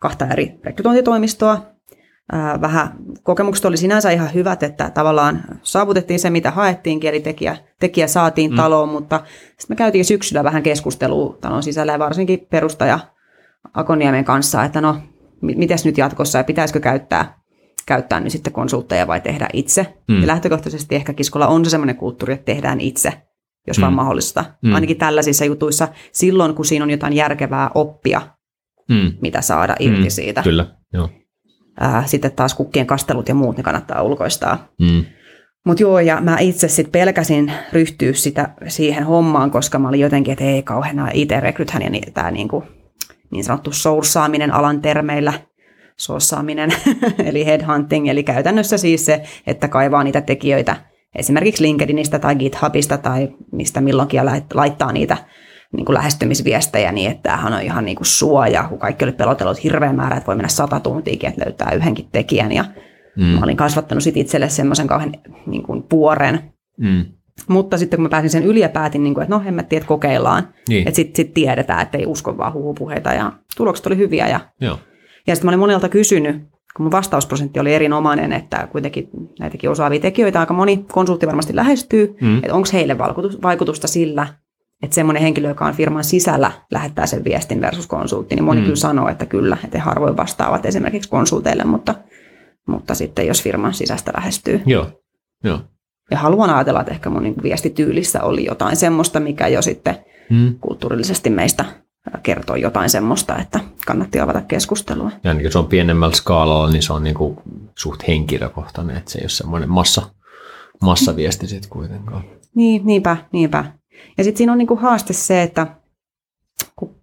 kahta 0.01 0.27
eri 0.27 0.61
rekrytointitoimistoa. 0.65 1.76
Ää, 2.33 2.61
Vähän 2.61 2.89
kokemukset 3.23 3.65
oli 3.65 3.77
sinänsä 3.77 4.11
ihan 4.11 4.35
hyvät, 4.35 4.63
että 4.63 4.91
tavallaan 4.91 5.43
saavutettiin 5.63 6.21
se, 6.21 6.31
mitä 6.31 6.51
haettiinkin, 6.51 7.11
eli 7.11 7.21
tekijä, 7.21 7.57
tekijä 7.81 8.07
saatiin 8.07 8.51
Mm. 8.51 8.57
taloon, 8.57 8.89
mutta 8.89 9.21
sitten 9.59 9.67
me 9.69 9.77
käytiin 9.77 10.05
syksyllä 10.05 10.45
vähän 10.45 10.63
keskustelua 10.63 11.39
talon 11.41 11.63
sisällä 11.63 11.93
ja 11.93 11.99
varsinkin 11.99 12.47
perustaja 12.51 12.99
Akoniemen 13.75 14.25
kanssa, 14.25 14.65
että 14.65 14.81
no, 14.81 14.97
mi- 15.43 15.55
mites 15.55 15.85
nyt 15.85 15.99
jatkossa 15.99 16.39
ja 16.39 16.45
pitäisikö 16.45 16.81
käyttää 16.81 17.37
käyttää 17.87 18.21
nyt 18.21 18.33
sitten 18.33 18.53
konsultteja 18.53 19.07
vai 19.07 19.21
tehdä 19.21 19.49
itse. 19.53 19.95
Mm. 20.09 20.21
Ja 20.21 20.27
lähtökohtaisesti 20.27 20.95
ehkä 20.95 21.13
kiskolla 21.13 21.47
on 21.47 21.65
se 21.65 21.71
semmoinen 21.71 21.97
kulttuuri, 21.97 22.35
että 22.35 22.45
tehdään 22.45 22.81
itse, 22.81 23.13
jos 23.67 23.77
mm. 23.79 23.83
vaan 23.83 23.95
mahdollista. 23.95 24.45
Mm. 24.63 24.75
Ainakin 24.75 24.97
tällaisissa 24.99 25.45
jutuissa 25.45 25.89
silloin, 26.13 26.55
kun 26.55 26.65
siinä 26.65 26.83
on 26.85 26.91
jotain 26.91 27.13
järkevää 27.13 27.71
oppia, 27.75 28.21
mm. 28.89 29.13
mitä 29.21 29.41
saada 29.41 29.77
irti 29.81 30.03
mm. 30.03 30.11
siitä. 30.11 30.43
Kyllä, 30.43 30.67
joo. 30.93 31.09
Ää, 31.81 32.07
sitten 32.07 32.33
taas 32.33 32.55
kukkien 32.55 32.87
kastelut 32.87 33.29
ja 33.29 33.35
muut, 33.35 33.57
ne 33.57 33.63
kannattaa 33.63 34.03
ulkoistaa. 34.03 34.69
Mm. 34.81 35.05
Mutta 35.67 35.83
joo, 35.83 36.01
ja 36.01 36.21
mä 36.21 36.39
itse 36.39 36.69
sitten 36.69 36.93
pelkäsin 36.93 37.53
ryhtyä 37.73 38.13
sitä, 38.13 38.49
siihen 38.69 39.05
hommaan, 39.05 39.51
koska 39.51 39.79
mä 39.79 39.89
olin 39.89 40.01
jotenkin, 40.01 40.33
että 40.33 40.45
ei 40.45 40.63
kauheena 40.63 41.09
IT-rekrythän 41.15 41.83
ja 41.83 41.91
niin, 41.91 42.13
tämä 42.13 42.31
niinku, 42.31 42.65
niin 43.31 43.45
sanottu 43.45 43.73
sourceaaminen 43.73 44.55
alan 44.55 44.83
termeillä, 44.83 45.33
sourceaaminen, 45.97 46.71
eli 47.27 47.47
headhunting, 47.47 48.09
eli 48.09 48.23
käytännössä 48.23 48.79
siis 48.79 49.07
se, 49.07 49.23
että 49.47 49.69
kaivaa 49.69 50.05
niitä 50.05 50.21
tekijöitä 50.21 50.77
esimerkiksi 51.17 51.63
LinkedInistä 51.63 52.19
tai 52.19 52.37
GitHubista 52.37 52.99
tai 52.99 53.29
mistä 53.53 53.81
milloinkin 53.81 54.19
ja 54.19 54.25
laittaa 54.55 54.93
niitä 54.93 55.17
niin 55.73 55.87
kuin 55.87 55.95
lähestymisviestejä 55.95 56.93
niin, 56.93 57.11
että 57.11 57.23
tämähän 57.23 57.53
on 57.53 57.63
ihan 57.63 57.85
niin 57.85 57.97
kuin 57.97 58.07
suoja, 58.07 58.65
kun 58.69 58.79
kaikki 58.79 59.05
oli 59.05 59.13
pelotellut 59.13 59.65
hirveän 59.65 59.97
määrä, 59.97 60.17
että 60.17 60.27
voi 60.27 60.37
mennä 60.37 60.49
sata 60.49 60.81
tuntiakin, 60.81 61.29
että 61.29 61.45
löytää 61.45 61.73
yhdenkin 61.73 62.09
tekijän 62.13 62.53
ja 62.53 62.65
mm. 63.17 63.25
mä 63.25 63.41
olin 63.43 63.57
kasvattanut 63.57 64.05
sit 64.05 64.17
itselle 64.17 64.49
semmoisen 64.49 64.87
kauhean 64.87 65.13
niin 65.47 65.63
kuin 65.63 65.83
puoren. 65.83 66.53
Mm. 66.81 67.05
Mutta 67.49 67.79
sitten 67.79 67.97
kun 67.97 68.03
mä 68.03 68.09
pääsin 68.09 68.31
sen 68.31 68.45
yli 68.45 68.61
ja 68.61 68.69
päätin, 68.69 69.03
niin 69.03 69.15
kuin, 69.15 69.23
että 69.23 69.37
no 69.37 69.43
en 69.47 69.55
mä 69.55 69.63
tiedä, 69.63 69.83
että 69.83 69.89
kokeillaan. 69.89 70.49
Niin. 70.69 70.89
Että 70.89 70.97
sitten 70.97 71.17
sit 71.17 71.35
tiedetään, 71.35 71.83
että 71.83 71.99
ei 71.99 72.07
usko 72.07 72.39
vaan 72.39 72.53
huhupuheita 72.53 73.13
ja 73.13 73.33
tulokset 73.57 73.87
oli 73.87 73.97
hyviä. 73.97 74.29
Ja, 74.29 74.41
Joo. 74.61 74.79
ja 75.27 75.35
sitten 75.35 75.47
mä 75.47 75.51
olin 75.51 75.61
monelta 75.61 75.89
kysynyt, 75.89 76.37
kun 76.77 76.85
mun 76.85 76.93
vastausprosentti 76.93 77.61
oli 77.61 77.75
erinomainen, 77.75 78.33
että 78.33 78.69
kuitenkin 78.73 79.09
näitäkin 79.39 79.71
osaavia 79.71 80.01
tekijöitä 80.01 80.41
aika 80.41 80.55
moni 80.55 80.85
konsultti 80.93 81.27
varmasti 81.27 81.57
lähestyy, 81.57 82.17
mm. 82.21 82.37
että 82.37 82.55
onko 82.55 82.69
heille 82.73 82.99
vaikutusta 83.43 83.89
sillä, 83.89 84.27
että 84.83 84.95
semmoinen 84.95 85.23
henkilö, 85.23 85.49
joka 85.49 85.67
on 85.67 85.75
firman 85.75 86.05
sisällä, 86.05 86.53
lähettää 86.71 87.07
sen 87.07 87.25
viestin 87.25 87.61
versus 87.61 87.87
konsultti, 87.87 88.35
niin 88.35 88.45
moni 88.45 88.61
mm. 88.61 88.65
kyllä 88.65 88.77
sanoo, 88.77 89.09
että 89.09 89.27
kyllä, 89.27 89.57
että 89.65 89.79
he 89.79 89.85
harvoin 89.85 90.17
vastaavat 90.17 90.67
esimerkiksi 90.67 91.11
konsulteille, 91.11 91.65
mutta, 91.65 91.95
mutta 92.69 92.95
sitten 92.95 93.27
jos 93.27 93.43
firman 93.43 93.75
sisästä 93.75 94.13
lähestyy. 94.17 94.63
Joo, 94.67 94.87
joo. 95.45 95.61
Ja 96.11 96.19
haluan 96.19 96.51
ajatella, 96.51 96.81
että 96.81 96.93
ehkä 96.93 97.11
mun 97.11 97.23
niin 97.23 97.43
viestityylissä 97.43 98.23
oli 98.23 98.45
jotain 98.45 98.77
semmoista, 98.77 99.21
mikä 99.21 99.49
jo 99.49 99.63
sitten 99.63 99.97
mm. 100.31 100.55
kulttuurillisesti 100.61 101.31
meistä 101.31 101.65
kertoo 102.23 102.57
jotain 102.57 102.91
semmoista, 102.91 103.39
että 103.39 103.61
kannatti 103.87 104.21
avata 104.21 104.41
keskustelua. 104.41 105.11
Ja 105.25 105.31
ainakin 105.31 105.53
se 105.53 105.59
on 105.59 105.67
pienemmällä 105.67 106.15
skaalalla, 106.15 106.71
niin 106.71 106.83
se 106.83 106.93
on 106.93 107.05
niin 107.05 107.15
kuin 107.15 107.37
suht 107.79 108.09
henkilökohtainen, 108.09 108.97
että 108.97 109.11
se 109.11 109.19
ei 109.19 109.23
ole 109.23 109.29
semmoinen 109.29 109.71
massa, 109.71 110.03
massaviesti 110.83 111.47
sitten 111.47 111.71
kuitenkaan. 111.71 112.25
Niin, 112.55 112.87
niinpä, 112.87 113.17
niinpä. 113.33 113.65
Ja 114.19 114.25
sitten 114.25 114.39
siinä 114.39 114.53
on 114.53 114.59
niinku 114.59 114.77
haaste 114.77 115.13
se, 115.13 115.43
että 115.43 115.67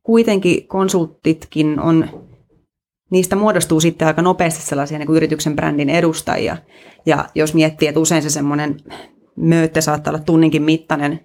kuitenkin 0.04 0.68
konsulttitkin 0.68 1.80
on, 1.80 2.10
niistä 3.12 3.36
muodostuu 3.36 3.80
sitten 3.80 4.08
aika 4.08 4.22
nopeasti 4.22 4.62
sellaisia 4.62 4.98
niin 4.98 5.08
kuin 5.08 5.18
yrityksen 5.18 5.56
brändin 5.56 5.90
edustajia. 5.90 6.58
Ja 7.06 7.30
jos 7.36 7.54
miettii, 7.54 7.88
että 7.88 8.00
usein 8.00 8.22
se 8.22 8.30
semmoinen 8.30 8.78
möötte 9.36 9.82
saattaa 9.82 10.12
olla 10.12 10.24
tunninkin 10.24 10.62
mittainen, 10.62 11.20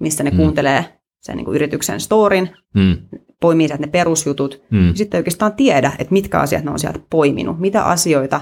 missä 0.00 0.24
ne 0.24 0.30
mm. 0.30 0.36
kuuntelee 0.36 0.84
sen 1.20 1.36
niin 1.36 1.44
kuin 1.44 1.54
yrityksen 1.54 2.00
storin, 2.00 2.50
mm. 2.74 2.96
poimii 3.40 3.68
sieltä 3.68 3.86
ne 3.86 3.90
perusjutut, 3.90 4.62
mm. 4.70 4.88
ja 4.88 4.96
sitten 4.96 5.18
oikeastaan 5.18 5.52
tiedä, 5.52 5.92
että 5.98 6.12
mitkä 6.12 6.40
asiat 6.40 6.64
ne 6.64 6.70
on 6.70 6.78
sieltä 6.78 7.00
poiminut, 7.10 7.60
mitä 7.60 7.84
asioita 7.84 8.40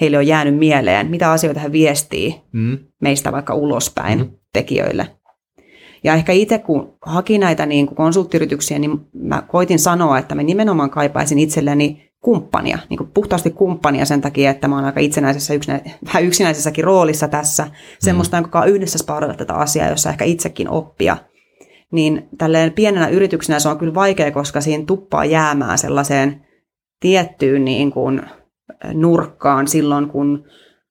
heille 0.00 0.18
on 0.18 0.26
jäänyt 0.26 0.56
mieleen, 0.56 1.10
mitä 1.10 1.32
asioita 1.32 1.60
he 1.60 1.72
viestii 1.72 2.40
mm. 2.52 2.78
meistä 3.00 3.32
vaikka 3.32 3.54
ulospäin 3.54 4.18
mm. 4.18 4.30
tekijöille. 4.52 5.16
Ja 6.04 6.14
ehkä 6.14 6.32
itse 6.32 6.58
kun 6.58 6.94
haki 7.02 7.38
näitä 7.38 7.66
niin 7.66 7.86
kuin 7.86 7.96
konsulttiyrityksiä, 7.96 8.78
niin 8.78 9.00
mä 9.12 9.42
koitin 9.42 9.78
sanoa, 9.78 10.18
että 10.18 10.34
mä 10.34 10.42
nimenomaan 10.42 10.90
kaipaisin 10.90 11.38
itselleni 11.38 12.10
kumppania, 12.20 12.78
niin 12.88 12.98
kuin 12.98 13.10
puhtaasti 13.14 13.50
kumppania 13.50 14.04
sen 14.04 14.20
takia, 14.20 14.50
että 14.50 14.68
mä 14.68 14.74
oon 14.74 14.84
aika 14.84 15.00
itsenäisessä, 15.00 15.54
yksinä, 15.54 15.80
vähän 16.06 16.24
yksinäisessäkin 16.24 16.84
roolissa 16.84 17.28
tässä, 17.28 17.64
mm. 17.64 17.70
semmoista, 17.98 18.36
jonka 18.36 18.64
yhdessä 18.64 18.98
sparrata 18.98 19.34
tätä 19.34 19.54
asiaa, 19.54 19.88
jossa 19.88 20.10
ehkä 20.10 20.24
itsekin 20.24 20.68
oppia. 20.68 21.16
Niin 21.92 22.28
tälleen 22.38 22.72
pienenä 22.72 23.08
yrityksenä 23.08 23.58
se 23.58 23.68
on 23.68 23.78
kyllä 23.78 23.94
vaikea, 23.94 24.30
koska 24.30 24.60
siinä 24.60 24.84
tuppaa 24.86 25.24
jäämään 25.24 25.78
sellaiseen 25.78 26.46
tiettyyn 27.00 27.64
niin 27.64 27.90
kuin 27.90 28.22
nurkkaan 28.94 29.68
silloin, 29.68 30.08
kun 30.08 30.44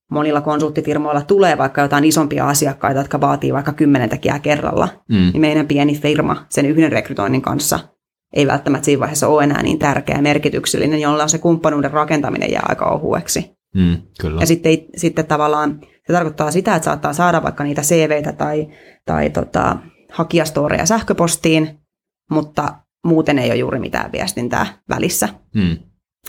monilla 0.10 0.42
konsulttifirmoilla 0.42 1.22
tulee 1.22 1.58
vaikka 1.58 1.82
jotain 1.82 2.04
isompia 2.04 2.48
asiakkaita, 2.48 3.00
jotka 3.00 3.22
vaatii 3.22 3.54
vaikka 3.54 3.74
kymmenen 3.74 4.10
tekijää 4.10 4.39
kerralla, 4.39 4.88
mm. 5.10 5.16
niin 5.16 5.42
meidän 5.42 5.68
pieni 5.68 5.96
firma 5.96 6.46
sen 6.50 6.66
yhden 6.66 6.92
rekrytoinnin 6.92 7.42
kanssa 7.42 7.80
ei 8.34 8.48
välttämättä 8.48 8.86
siinä 8.86 9.00
vaiheessa 9.00 9.28
ole 9.28 9.44
enää 9.44 9.63
niin 9.63 9.80
tärkeä 9.80 10.16
ja 10.16 10.22
merkityksellinen, 10.22 11.01
jolloin 11.01 11.30
se 11.30 11.38
kumppanuuden 11.38 11.92
rakentaminen 11.92 12.51
jää 12.51 12.66
aika 12.70 12.86
ohueksi. 12.86 13.51
Mm, 13.75 13.98
kyllä. 14.22 14.39
Ja 14.42 14.48
sitten, 14.48 14.78
sitten 14.96 15.25
tavallaan 15.25 15.80
se 16.08 16.13
tarkoittaa 16.13 16.51
sitä, 16.51 16.75
että 16.75 16.86
saattaa 16.86 17.13
saada 17.13 17.44
vaikka 17.44 17.63
niitä 17.63 17.82
CVitä 17.82 18.34
tai, 18.34 18.68
tai 19.06 19.30
tota, 19.30 19.78
hakijastoreja 20.12 20.86
sähköpostiin, 20.86 21.80
mutta 22.32 22.75
muuten 23.06 23.39
ei 23.39 23.50
ole 23.50 23.60
juuri 23.60 23.80
mitään 23.80 24.12
viestintää 24.12 24.66
välissä. 24.89 25.30
Mm. 25.56 25.78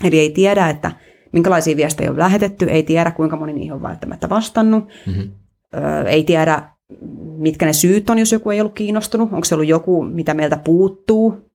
Eli 0.04 0.18
ei 0.18 0.30
tiedä, 0.30 0.68
että 0.68 0.92
minkälaisia 1.32 1.76
viestejä 1.76 2.10
on 2.10 2.18
lähetetty, 2.18 2.64
ei 2.64 2.82
tiedä 2.82 3.10
kuinka 3.10 3.36
moni 3.36 3.52
niihin 3.52 3.72
on 3.72 3.82
välttämättä 3.82 4.28
vastannut, 4.28 4.84
mm-hmm. 5.06 5.32
ö, 5.74 6.08
ei 6.08 6.24
tiedä 6.24 6.62
mitkä 7.36 7.66
ne 7.66 7.72
syyt 7.72 8.10
on, 8.10 8.18
jos 8.18 8.32
joku 8.32 8.50
ei 8.50 8.60
ollut 8.60 8.74
kiinnostunut, 8.74 9.32
onko 9.32 9.44
se 9.44 9.54
ollut 9.54 9.68
joku, 9.68 10.02
mitä 10.02 10.34
meiltä 10.34 10.56
puuttuu 10.64 11.50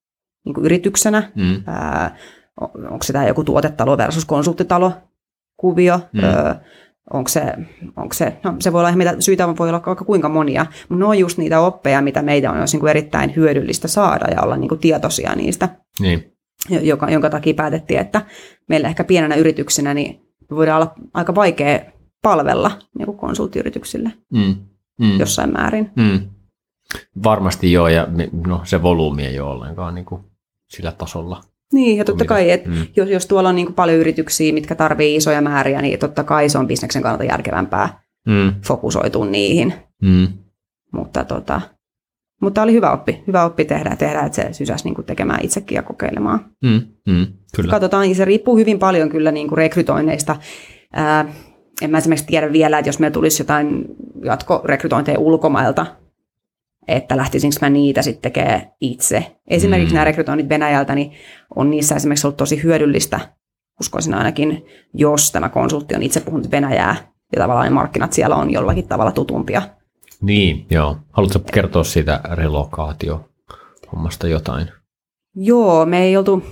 niin 0.45 0.55
yrityksenä, 0.61 1.31
mm. 1.35 1.63
Ää, 1.67 2.17
onko 2.61 3.03
se 3.03 3.13
tämä 3.13 3.27
joku 3.27 3.43
tuotetalo 3.43 3.97
versus 3.97 4.25
konsulttitalo 4.25 4.91
kuvio, 5.57 5.99
mm. 6.13 6.23
ö, 6.23 6.55
onko 7.13 7.27
se, 7.27 7.53
onko 7.95 8.13
se, 8.13 8.37
no 8.43 8.55
se 8.59 8.73
voi 8.73 8.79
olla, 8.79 8.95
mitä 8.95 9.15
syitä 9.19 9.47
voi 9.47 9.69
olla 9.69 9.81
vaikka 9.85 10.05
kuinka 10.05 10.29
monia, 10.29 10.65
mutta 10.89 10.99
ne 10.99 11.05
on 11.05 11.19
just 11.19 11.37
niitä 11.37 11.59
oppeja, 11.59 12.01
mitä 12.01 12.21
meidän 12.21 12.51
on 12.51 12.59
olisi 12.59 12.75
niin 12.75 12.79
kuin 12.79 12.89
erittäin 12.89 13.35
hyödyllistä 13.35 13.87
saada 13.87 14.31
ja 14.31 14.41
olla 14.41 14.57
niin 14.57 14.69
kuin 14.69 14.79
tietoisia 14.79 15.35
niistä. 15.35 15.69
Niin 15.99 16.34
joka, 16.69 17.09
jonka 17.09 17.29
takia 17.29 17.53
päätettiin, 17.53 17.99
että 17.99 18.25
meillä 18.69 18.87
ehkä 18.87 19.03
pienenä 19.03 19.35
yrityksenä 19.35 19.93
niin 19.93 20.21
voidaan 20.51 20.81
olla 20.81 20.93
aika 21.13 21.35
vaikea 21.35 21.79
palvella 22.21 22.71
niin 22.97 23.05
kuin 23.05 23.17
konsulttiyrityksille 23.17 24.11
mm. 24.33 24.55
Mm. 24.99 25.19
jossain 25.19 25.51
määrin. 25.51 25.91
Mm. 25.95 26.19
Varmasti 27.23 27.71
joo, 27.71 27.87
ja 27.87 28.07
no, 28.47 28.61
se 28.63 28.81
volyymi 28.81 29.25
ei 29.25 29.39
ole 29.39 29.51
ollenkaan 29.51 29.95
niin 29.95 30.05
kuin 30.05 30.21
sillä 30.67 30.91
tasolla. 30.91 31.41
Niin, 31.73 31.97
ja 31.97 32.05
totta 32.05 32.25
kai, 32.25 32.51
että 32.51 32.69
mm. 32.69 32.87
jos, 32.95 33.09
jos 33.09 33.25
tuolla 33.25 33.49
on 33.49 33.55
niin 33.55 33.65
kuin 33.65 33.75
paljon 33.75 33.97
yrityksiä, 33.97 34.53
mitkä 34.53 34.75
tarvii 34.75 35.15
isoja 35.15 35.41
määriä, 35.41 35.81
niin 35.81 35.99
totta 35.99 36.23
kai 36.23 36.49
se 36.49 36.57
on 36.57 36.67
bisneksen 36.67 37.01
kannalta 37.01 37.23
järkevämpää 37.23 37.99
mm. 38.27 38.53
fokusoitua 38.61 39.25
niihin. 39.25 39.73
Mm. 40.01 40.27
Mutta 40.93 41.23
tota, 41.23 41.61
mutta 42.41 42.61
oli 42.61 42.73
hyvä 42.73 42.91
oppi, 42.91 43.23
hyvä 43.27 43.45
oppi 43.45 43.65
tehdä, 43.65 43.95
tehdä 43.95 44.21
että 44.21 44.35
se 44.35 44.53
sysäsi 44.53 44.83
niin 44.83 44.95
kuin 44.95 45.05
tekemään 45.05 45.45
itsekin 45.45 45.75
ja 45.75 45.83
kokeilemaan. 45.83 46.45
Mm, 46.61 46.81
mm, 47.07 47.27
kyllä. 47.55 47.71
Katsotaan, 47.71 48.15
se 48.15 48.25
riippuu 48.25 48.57
hyvin 48.57 48.79
paljon 48.79 49.09
kyllä 49.09 49.31
niin 49.31 49.47
kuin 49.47 49.57
rekrytoinneista. 49.57 50.35
Ää, 50.93 51.25
en 51.81 51.89
mä 51.89 51.97
esimerkiksi 51.97 52.27
tiedä 52.27 52.51
vielä, 52.51 52.79
että 52.79 52.89
jos 52.89 52.99
meillä 52.99 53.13
tulisi 53.13 53.41
jotain 53.41 53.85
jatkorekrytointeja 54.23 55.19
ulkomailta, 55.19 55.85
että 56.87 57.17
lähtisinkö 57.17 57.57
mä 57.61 57.69
niitä 57.69 58.01
sitten 58.01 58.21
tekemään 58.21 58.61
itse. 58.81 59.35
Esimerkiksi 59.47 59.93
mm. 59.93 59.95
nämä 59.95 60.05
rekrytoinnit 60.05 60.49
Venäjältä, 60.49 60.95
niin 60.95 61.11
on 61.55 61.69
niissä 61.69 61.95
esimerkiksi 61.95 62.27
ollut 62.27 62.37
tosi 62.37 62.63
hyödyllistä, 62.63 63.19
uskoisin 63.81 64.13
ainakin, 64.13 64.65
jos 64.93 65.31
tämä 65.31 65.49
konsultti 65.49 65.95
on 65.95 66.03
itse 66.03 66.19
puhunut 66.19 66.51
Venäjää 66.51 66.95
ja 67.35 67.41
tavallaan 67.41 67.65
ne 67.65 67.73
markkinat 67.73 68.13
siellä 68.13 68.35
on 68.35 68.51
jollakin 68.51 68.87
tavalla 68.87 69.11
tutumpia 69.11 69.61
niin, 70.21 70.65
joo. 70.69 70.97
Haluatko 71.11 71.39
kertoa 71.53 71.83
siitä 71.83 72.19
relokaatio-hommasta 72.31 74.27
jotain? 74.27 74.67
Joo, 75.35 75.85
me 75.85 76.03
ei 76.03 76.17
oltu, 76.17 76.43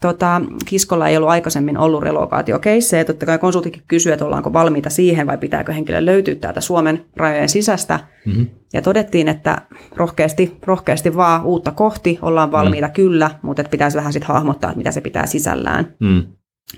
tota, 0.00 0.40
Kiskolla 0.66 1.08
ei 1.08 1.16
ollut 1.16 1.30
aikaisemmin 1.30 1.78
ollut 1.78 2.02
relokaatiokeissejä. 2.02 3.04
Totta 3.04 3.26
kai 3.26 3.38
konsultikin 3.38 3.82
kysyi, 3.88 4.12
että 4.12 4.24
ollaanko 4.24 4.52
valmiita 4.52 4.90
siihen 4.90 5.26
vai 5.26 5.38
pitääkö 5.38 5.72
henkilö 5.72 6.04
löytyä 6.04 6.34
täältä 6.34 6.60
Suomen 6.60 7.04
rajojen 7.16 7.48
sisästä. 7.48 8.00
Mm-hmm. 8.26 8.46
Ja 8.72 8.82
todettiin, 8.82 9.28
että 9.28 9.62
rohkeasti, 9.96 10.56
rohkeasti 10.66 11.16
vaan 11.16 11.44
uutta 11.44 11.72
kohti, 11.72 12.18
ollaan 12.22 12.52
valmiita 12.52 12.86
mm. 12.86 12.92
kyllä, 12.92 13.30
mutta 13.42 13.62
että 13.62 13.70
pitäisi 13.70 13.96
vähän 13.96 14.12
sitten 14.12 14.28
hahmottaa, 14.28 14.70
että 14.70 14.78
mitä 14.78 14.90
se 14.90 15.00
pitää 15.00 15.26
sisällään. 15.26 15.94
Mm. 16.00 16.26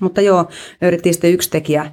Mutta 0.01 0.21
joo, 0.21 0.49
löydettiin 0.81 1.15
sitten 1.15 1.33
yksi 1.33 1.51
tekijä, 1.51 1.93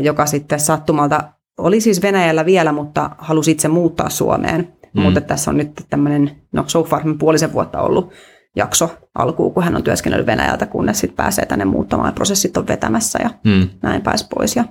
joka 0.00 0.26
sitten 0.26 0.60
sattumalta 0.60 1.32
oli 1.58 1.80
siis 1.80 2.02
Venäjällä 2.02 2.44
vielä, 2.46 2.72
mutta 2.72 3.10
halusi 3.18 3.50
itse 3.50 3.68
muuttaa 3.68 4.10
Suomeen. 4.10 4.72
Mm. 4.94 5.02
Mutta 5.02 5.20
tässä 5.20 5.50
on 5.50 5.56
nyt 5.56 5.70
tämmöinen, 5.90 6.30
no 6.52 6.64
so 6.66 6.84
far 6.84 7.02
puolisen 7.18 7.52
vuotta 7.52 7.80
ollut 7.80 8.12
jakso 8.56 8.90
alkuun, 9.14 9.54
kun 9.54 9.62
hän 9.62 9.76
on 9.76 9.82
työskennellyt 9.82 10.26
Venäjältä, 10.26 10.66
kunnes 10.66 11.00
sitten 11.00 11.16
pääsee 11.16 11.46
tänne 11.46 11.64
muuttamaan 11.64 12.08
ja 12.08 12.12
prosessit 12.12 12.56
on 12.56 12.66
vetämässä 12.66 13.18
ja 13.22 13.30
Mm. 13.44 13.68
näin 13.82 14.02
pääsi 14.02 14.26
pois. 14.34 14.56
Ja 14.56 14.64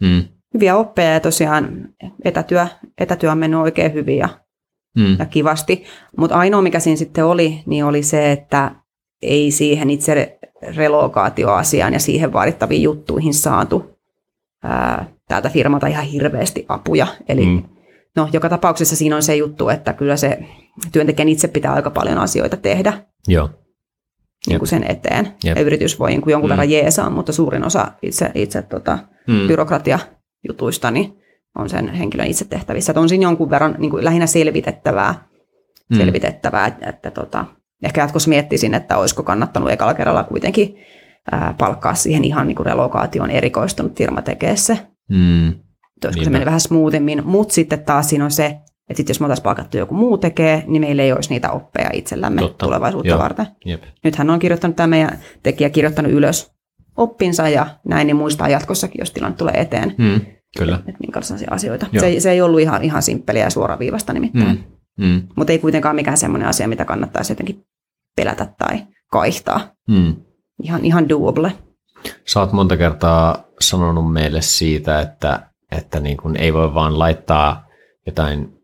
Mm. 0.00 0.22
hyviä 0.54 0.76
oppeja 0.76 1.12
ja 1.12 1.20
tosiaan 1.20 1.88
etätyö, 2.24 2.66
etätyö 2.98 3.32
on 3.32 3.38
mennyt 3.38 3.60
oikein 3.60 3.94
hyvin 3.94 4.18
ja, 4.18 4.28
Mm. 4.98 5.16
ja 5.18 5.26
kivasti. 5.26 5.84
Mutta 6.18 6.36
ainoa, 6.36 6.62
mikä 6.62 6.80
siinä 6.80 6.96
sitten 6.96 7.24
oli, 7.24 7.62
niin 7.66 7.84
oli 7.84 8.02
se, 8.02 8.32
että 8.32 8.74
ei 9.22 9.50
siihen 9.50 9.90
itse 9.90 10.38
relokaatioasiaan 10.76 11.92
ja 11.92 12.00
siihen 12.00 12.32
vaadittaviin 12.32 12.82
juttuihin 12.82 13.34
saatu 13.34 13.98
ää, 14.62 15.06
täältä 15.28 15.48
firmalta 15.48 15.86
ihan 15.86 16.04
hirveästi 16.04 16.66
apuja. 16.68 17.06
Eli 17.28 17.46
Mm. 17.46 17.62
no, 18.16 18.28
joka 18.32 18.48
tapauksessa 18.48 18.96
siinä 18.96 19.16
on 19.16 19.22
se 19.22 19.36
juttu, 19.36 19.68
että 19.68 19.92
kyllä 19.92 20.16
se 20.16 20.38
työntekijän 20.92 21.28
itse 21.28 21.48
pitää 21.48 21.72
aika 21.72 21.90
paljon 21.90 22.18
asioita 22.18 22.56
tehdä 22.56 22.92
Joo. 23.28 23.50
niin 24.46 24.58
kuin 24.58 24.68
sen 24.68 24.84
eteen. 24.90 25.28
Jep. 25.44 25.56
Ja 25.56 25.62
yritys 25.62 25.98
voi 25.98 26.10
niin 26.10 26.20
kuin 26.22 26.32
jonkun 26.32 26.48
mm. 26.48 26.52
verran 26.52 26.70
jeesaa, 26.70 27.10
mutta 27.10 27.32
suurin 27.32 27.64
osa 27.64 27.92
itse, 28.02 28.30
itse 28.34 28.62
tota, 28.62 28.98
Mm. 29.28 29.46
byrokratiajutuista 29.48 30.90
niin 30.90 31.14
on 31.58 31.68
sen 31.68 31.88
henkilön 31.88 32.26
itse 32.26 32.44
tehtävissä. 32.44 32.92
Että 32.92 33.00
on 33.00 33.08
siinä 33.08 33.22
jonkun 33.22 33.50
verran 33.50 33.74
niin 33.78 33.90
kuin 33.90 34.04
lähinnä 34.04 34.26
selvitettävää, 34.26 35.14
Mm. 35.90 35.96
selvitettävää 35.96 36.66
että, 36.66 36.88
että 36.88 37.10
tota, 37.10 37.44
ehkä 37.82 38.00
jatkossa 38.00 38.28
miettisin, 38.28 38.74
että 38.74 38.98
olisiko 38.98 39.22
kannattanut 39.22 39.70
ekalla 39.70 39.94
kerralla 39.94 40.24
kuitenkin 40.24 40.76
ää, 41.32 41.54
palkkaa 41.58 41.94
siihen 41.94 42.24
ihan 42.24 42.46
niin 42.46 42.56
kuin 42.56 42.66
relokaation 42.66 43.30
erikoistunut 43.30 43.96
firma 43.98 44.22
tekee 44.22 44.56
se. 44.56 44.78
Mm. 45.10 45.46
Olisiko 45.46 46.08
Niinpä. 46.14 46.24
se 46.24 46.30
mennyt 46.30 46.46
vähän 46.46 46.60
smoothimmin, 46.60 47.22
mutta 47.26 47.54
sitten 47.54 47.84
taas 47.84 48.08
siinä 48.08 48.24
on 48.24 48.30
se, 48.30 48.44
että 48.88 48.96
sit 48.96 49.08
jos 49.08 49.20
me 49.20 49.24
oltaisiin 49.24 49.42
palkattu 49.44 49.76
joku 49.76 49.94
muu 49.94 50.18
tekee, 50.18 50.64
niin 50.66 50.80
meillä 50.82 51.02
ei 51.02 51.12
olisi 51.12 51.30
niitä 51.30 51.50
oppeja 51.50 51.90
itsellämme 51.92 52.40
Totta. 52.40 52.66
tulevaisuutta 52.66 53.08
Joo. 53.08 53.18
varten. 53.18 53.46
Jep. 53.64 53.82
Nyt 54.04 54.16
hän 54.16 54.30
on 54.30 54.38
kirjoittanut, 54.38 54.76
tämä 54.76 54.86
meidän 54.86 55.18
tekijä 55.42 55.70
kirjoittanut 55.70 56.12
ylös 56.12 56.52
oppinsa 56.96 57.48
ja 57.48 57.66
näin, 57.88 58.06
niin 58.06 58.16
muistaa 58.16 58.48
jatkossakin, 58.48 58.98
jos 58.98 59.10
tilanne 59.10 59.36
tulee 59.36 59.54
eteen, 59.60 59.94
Mm. 59.98 60.20
Kyllä. 60.58 60.76
että 60.76 61.00
minkälaisia 61.00 61.48
asioita. 61.50 61.86
Joo. 61.92 62.00
Se, 62.00 62.06
ei- 62.06 62.20
se 62.20 62.30
ei 62.30 62.42
ollut 62.42 62.60
ihan, 62.60 62.82
ihan 62.84 63.02
simppeliä 63.02 63.44
ja 63.44 63.50
suoraviivasta 63.50 64.12
nimittäin, 64.12 64.64
Mm. 64.98 65.06
Mm. 65.06 65.22
mutta 65.36 65.52
ei 65.52 65.58
kuitenkaan 65.58 65.96
mikään 65.96 66.16
semmoinen 66.16 66.48
asia, 66.48 66.68
mitä 66.68 66.84
kannattaisi 66.84 67.32
jotenkin 67.32 67.64
pelätä 68.16 68.46
tai 68.58 68.78
kaihtaa. 69.10 69.60
Mm. 69.88 70.16
Ihan, 70.62 70.84
ihan 70.84 71.08
doable. 71.08 71.52
Sä 72.26 72.40
oot 72.40 72.52
monta 72.52 72.76
kertaa 72.76 73.43
sanonut 73.60 74.12
meille 74.12 74.42
siitä, 74.42 75.00
että, 75.00 75.40
että 75.72 76.00
niin 76.00 76.16
kun 76.16 76.36
ei 76.36 76.52
voi 76.52 76.74
vaan 76.74 76.98
laittaa 76.98 77.66
jotain 78.06 78.54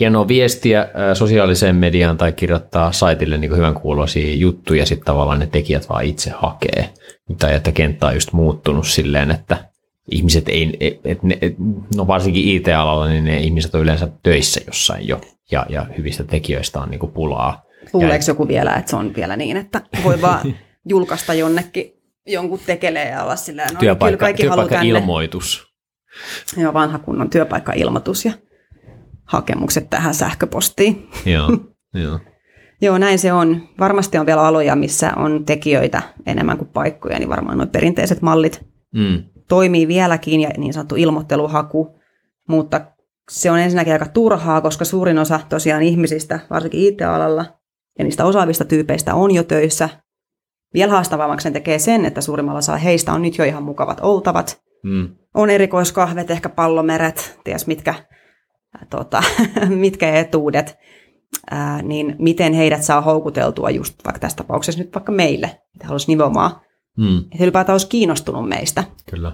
hienoa 0.00 0.28
viestiä 0.28 0.88
sosiaaliseen 1.14 1.76
mediaan 1.76 2.16
tai 2.16 2.32
kirjoittaa 2.32 2.92
saitille 2.92 3.38
niin 3.38 3.56
hyvän 3.56 3.74
kuuloisia 3.74 4.34
juttuja, 4.34 4.82
ja 4.82 4.86
sitten 4.86 5.06
tavallaan 5.06 5.38
ne 5.38 5.46
tekijät 5.46 5.88
vaan 5.88 6.04
itse 6.04 6.30
hakee. 6.30 6.90
Tai 7.38 7.54
että 7.54 7.72
kenttä 7.72 8.06
on 8.06 8.14
just 8.14 8.32
muuttunut 8.32 8.86
silleen, 8.86 9.30
että 9.30 9.64
ihmiset 10.10 10.48
ei, 10.48 10.76
et, 10.80 11.00
et, 11.04 11.22
ne, 11.22 11.38
et, 11.40 11.54
no 11.96 12.06
varsinkin 12.06 12.48
IT-alalla, 12.48 13.08
niin 13.08 13.24
ne 13.24 13.40
ihmiset 13.40 13.74
on 13.74 13.80
yleensä 13.80 14.08
töissä 14.22 14.60
jossain 14.66 15.08
jo, 15.08 15.20
ja, 15.50 15.66
ja 15.68 15.86
hyvistä 15.98 16.24
tekijöistä 16.24 16.80
on 16.80 16.90
niin 16.90 16.98
kuin 16.98 17.12
pulaa. 17.12 17.62
Luuleeko 17.92 18.24
joku 18.28 18.48
vielä, 18.48 18.74
että 18.74 18.90
se 18.90 18.96
on 18.96 19.14
vielä 19.14 19.36
niin, 19.36 19.56
että 19.56 19.80
voi 20.04 20.22
vaan 20.22 20.54
julkaista 20.88 21.34
jonnekin 21.34 21.92
jonkun 22.26 22.60
tekelee 22.66 23.08
ja 23.10 23.22
olla 23.22 23.36
silleen, 23.36 23.66
no 23.68 23.78
kyllä 23.78 23.80
Työpaikka, 23.80 24.18
kaikki 24.18 24.46
haluaa 24.46 24.68
tänne. 24.68 24.82
työpaikka-ilmoitus. 24.82 25.74
Joo, 26.56 26.72
vanha 26.74 26.98
kunnon 26.98 27.30
työpaikka-ilmoitus 27.30 28.24
ja 28.24 28.32
hakemukset 29.24 29.90
tähän 29.90 30.14
sähköpostiin. 30.14 31.08
Joo, 31.26 31.48
joo. 32.04 32.20
Joo, 32.80 32.98
näin 32.98 33.18
se 33.18 33.32
on. 33.32 33.68
Varmasti 33.80 34.18
on 34.18 34.26
vielä 34.26 34.42
aloja, 34.42 34.76
missä 34.76 35.12
on 35.16 35.44
tekijöitä 35.44 36.02
enemmän 36.26 36.58
kuin 36.58 36.68
paikkoja, 36.68 37.18
niin 37.18 37.28
varmaan 37.28 37.58
nuo 37.58 37.66
perinteiset 37.66 38.22
mallit 38.22 38.64
Mm. 38.96 39.22
toimii 39.48 39.88
vieläkin 39.88 40.40
ja 40.40 40.50
niin 40.56 40.72
sanottu 40.72 40.94
ilmoitteluhaku, 40.96 42.00
mutta 42.48 42.80
se 43.30 43.50
on 43.50 43.58
ensinnäkin 43.58 43.92
aika 43.92 44.06
turhaa, 44.06 44.60
koska 44.60 44.84
suurin 44.84 45.18
osa 45.18 45.40
tosiaan 45.48 45.82
ihmisistä, 45.82 46.40
varsinkin 46.50 46.80
IT-alalla 46.80 47.46
ja 47.98 48.04
niistä 48.04 48.24
osaavista 48.24 48.64
tyypeistä 48.64 49.14
on 49.14 49.30
jo 49.34 49.42
töissä. 49.42 49.88
Vielä 50.74 50.92
haastavammaksi 50.92 51.42
sen 51.42 51.52
tekee 51.52 51.78
sen, 51.78 52.04
että 52.04 52.20
suurimmalla 52.20 52.58
osa 52.58 52.76
heistä 52.76 53.12
on 53.12 53.22
nyt 53.22 53.38
jo 53.38 53.44
ihan 53.44 53.62
mukavat 53.62 53.98
oltavat. 54.02 54.62
Mm. 54.82 55.08
On 55.34 55.50
erikoiskahvet, 55.50 56.30
ehkä 56.30 56.48
pallomeret, 56.48 57.38
ties 57.44 57.66
mitkä, 57.66 57.94
tota, 58.90 59.22
mitkä 59.68 60.14
etuudet, 60.18 60.76
ää, 61.50 61.82
niin 61.82 62.16
miten 62.18 62.52
heidät 62.52 62.82
saa 62.82 63.00
houkuteltua 63.00 63.70
just 63.70 63.94
vaikka 64.04 64.20
tässä 64.20 64.36
tapauksessa 64.36 64.80
nyt 64.80 64.94
vaikka 64.94 65.12
meille, 65.12 65.46
että 65.46 65.86
haluaisi 65.86 66.08
nimenomaan, 66.08 66.50
Mm. 66.98 67.18
että 67.18 67.44
ylipäätään 67.44 67.74
olisi 67.74 67.88
kiinnostunut 67.88 68.48
meistä 68.48 68.84
Kyllä. 69.10 69.32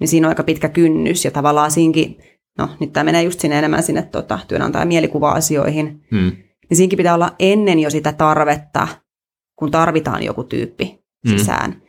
niin 0.00 0.08
siinä 0.08 0.26
on 0.26 0.28
aika 0.28 0.42
pitkä 0.42 0.68
kynnys 0.68 1.24
ja 1.24 1.30
tavallaan 1.30 1.70
siinkin, 1.70 2.16
no 2.58 2.68
nyt 2.80 2.92
tämä 2.92 3.04
menee 3.04 3.22
just 3.22 3.40
sinne 3.40 3.58
enemmän 3.58 3.82
sinne 3.82 4.02
tota, 4.02 4.38
työnantajan 4.48 4.88
mielikuva-asioihin, 4.88 6.00
Mm. 6.10 6.32
niin 6.70 6.76
siinkin 6.76 6.96
pitää 6.96 7.14
olla 7.14 7.34
ennen 7.38 7.78
jo 7.78 7.90
sitä 7.90 8.12
tarvetta, 8.12 8.88
kun 9.58 9.70
tarvitaan 9.70 10.22
joku 10.22 10.44
tyyppi 10.44 10.98
Mm. 11.26 11.30
sisään. 11.30 11.82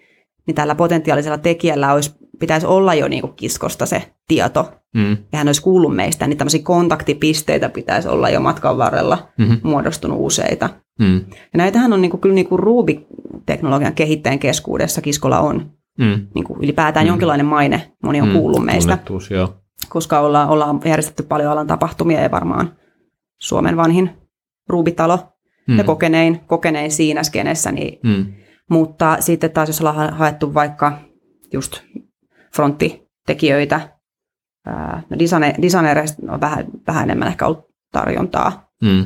Niin 0.47 0.55
tällä 0.55 0.75
potentiaalisella 0.75 1.37
tekijällä 1.37 1.93
olisi, 1.93 2.11
pitäisi 2.39 2.65
olla 2.67 2.93
jo 2.93 3.07
niin 3.07 3.21
kuin 3.21 3.33
kiskosta 3.35 3.85
se 3.85 4.13
tieto, 4.27 4.71
Mm. 4.95 5.17
ja 5.31 5.37
hän 5.37 5.47
olisi 5.47 5.61
kuullut 5.61 5.95
meistä, 5.95 6.27
niin 6.27 6.37
tämmöisiä 6.37 6.61
kontaktipisteitä 6.63 7.69
pitäisi 7.69 8.07
olla 8.07 8.29
jo 8.29 8.39
matkan 8.39 8.77
varrella 8.77 9.27
Mm-hmm. 9.37 9.57
muodostunut 9.63 10.17
useita. 10.21 10.69
Mm. 10.99 11.15
Ja 11.29 11.57
näitähän 11.57 11.93
on 11.93 12.01
niin 12.01 12.11
kuin, 12.11 12.21
kyllä 12.21 12.35
niin 12.35 12.47
kuin 12.49 12.59
Ruby-teknologian 12.59 13.93
kehittäjän 13.93 14.39
keskuudessa 14.39 15.01
Kiskolla 15.01 15.39
on 15.39 15.71
Mm. 15.99 16.27
niin 16.35 16.43
kuin 16.45 16.59
ylipäätään 16.63 17.05
Mm. 17.05 17.07
jonkinlainen 17.07 17.45
maine, 17.45 17.91
moni 18.03 18.21
on 18.21 18.27
Mm. 18.27 18.33
kuullut 18.33 18.65
meistä. 18.65 18.89
Tunnettuus, 18.91 19.31
joo. 19.31 19.53
koska 19.89 20.19
ollaan, 20.19 20.49
ollaan 20.49 20.79
järjestetty 20.85 21.23
paljon 21.23 21.51
alan 21.51 21.67
tapahtumia 21.67 22.21
ja 22.21 22.31
varmaan 22.31 22.73
Suomen 23.41 23.77
vanhin 23.77 24.09
ruubitalo 24.69 25.19
Mm. 25.69 25.77
ja 25.77 25.83
kokenein, 25.83 26.39
kokenein 26.47 26.91
siinä 26.91 27.23
skenessä. 27.23 27.71
Niin, 27.71 27.99
Mm. 28.03 28.25
mutta 28.69 29.17
sitten 29.19 29.51
taas 29.51 29.69
jos 29.69 29.79
ollaan 29.81 29.95
ha- 29.95 30.11
haettu 30.11 30.53
vaikka 30.53 30.99
just 31.53 31.81
fronttitekijöitä, 32.55 33.89
ää, 34.65 35.03
no 35.09 35.17
design- 35.19 35.61
designereista 35.61 36.21
on 36.33 36.41
vähän, 36.41 36.65
vähän 36.87 37.03
enemmän 37.03 37.27
ehkä 37.27 37.47
ollut 37.47 37.65
tarjontaa, 37.91 38.69
Mm. 38.81 39.05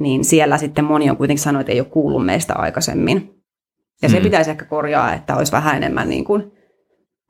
niin 0.00 0.24
siellä 0.24 0.58
sitten 0.58 0.84
moni 0.84 1.10
on 1.10 1.16
kuitenkin 1.16 1.42
sanonut, 1.42 1.60
että 1.60 1.72
ei 1.72 1.80
ole 1.80 1.88
kuullut 1.88 2.26
meistä 2.26 2.54
aikaisemmin. 2.54 3.34
Ja 4.02 4.08
se 4.08 4.16
Mm. 4.18 4.22
pitäisi 4.22 4.50
ehkä 4.50 4.64
korjaa, 4.64 5.14
että 5.14 5.36
olisi 5.36 5.52
vähän 5.52 5.76
enemmän 5.76 6.08
niin 6.08 6.24
kuin 6.24 6.52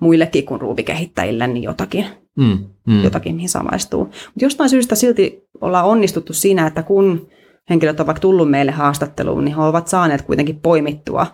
muillekin 0.01 0.47
kuin 0.47 0.61
ruubikehittäjille 0.61 1.47
niin 1.47 1.63
jotakin 1.63 2.07
Mm. 2.37 2.59
Mm. 2.87 3.03
jotakin, 3.05 3.35
mihin 3.35 3.49
samaistuu. 3.49 4.05
Mutta 4.05 4.45
jostain 4.45 4.71
syystä 4.71 4.95
silti 4.95 5.43
ollaan 5.61 5.87
onnistuttu 5.87 6.33
siinä, 6.33 6.67
että 6.67 6.83
kun 6.83 7.29
henkilöt 7.71 8.01
ovat 8.01 8.07
vaikka 8.07 8.21
tullut 8.21 8.51
meille 8.51 8.73
haastatteluun, 8.73 9.45
niin 9.45 9.57
he 9.57 9.63
ovat 9.63 9.89
saaneet 9.89 10.23
kuitenkin 10.23 10.61
poimittua 10.61 11.27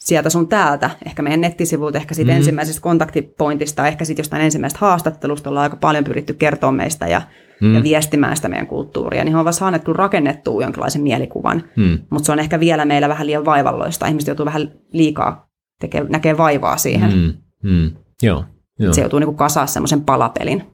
sieltä 0.00 0.30
sun 0.30 0.48
täältä, 0.48 0.90
ehkä 1.06 1.22
meidän 1.22 1.40
nettisivuilta, 1.40 1.98
ehkä 1.98 2.14
siitä 2.14 2.30
Mhm. 2.30 2.36
mm. 2.36 2.38
ensimmäisestä 2.38 2.80
kontaktipointista, 2.82 3.86
ehkä 3.86 4.04
siitä 4.04 4.20
jostain 4.20 4.42
ensimmäisestä 4.44 4.86
haastattelusta 4.86 5.50
ollaan 5.50 5.62
aika 5.62 5.76
paljon 5.76 6.04
pyritty 6.04 6.34
kertoa 6.34 6.72
meistä 6.72 7.06
ja, 7.08 7.22
Mm. 7.60 7.74
ja 7.74 7.82
viestimään 7.82 8.36
sitä 8.36 8.48
meidän 8.48 8.66
kulttuuria, 8.66 9.24
niin 9.24 9.34
he 9.34 9.40
ovat 9.40 9.54
saaneet 9.54 9.84
kyllä 9.84 9.96
rakennettua 9.96 10.62
jonkinlaisen 10.62 11.02
mielikuvan, 11.02 11.62
Mm. 11.76 11.98
mutta 12.10 12.26
se 12.26 12.32
on 12.32 12.38
ehkä 12.38 12.60
vielä 12.60 12.84
meillä 12.84 13.08
vähän 13.08 13.26
liian 13.26 13.44
vaivalloista. 13.44 14.06
Ihmiset 14.06 14.26
joutuu 14.28 14.46
vähän 14.46 14.72
liikaa 14.92 15.48
tekee, 15.80 16.04
näkee 16.08 16.38
vaivaa 16.38 16.76
siihen. 16.76 17.12
Mm. 17.12 17.32
Mm. 17.70 17.90
Joo. 18.22 18.44
Joo. 18.78 18.92
Se 18.92 19.00
joutuu 19.00 19.18
niin 19.18 19.34
kasaa 19.36 19.66
semmoisen 19.66 20.00
palapelin. 20.04 20.64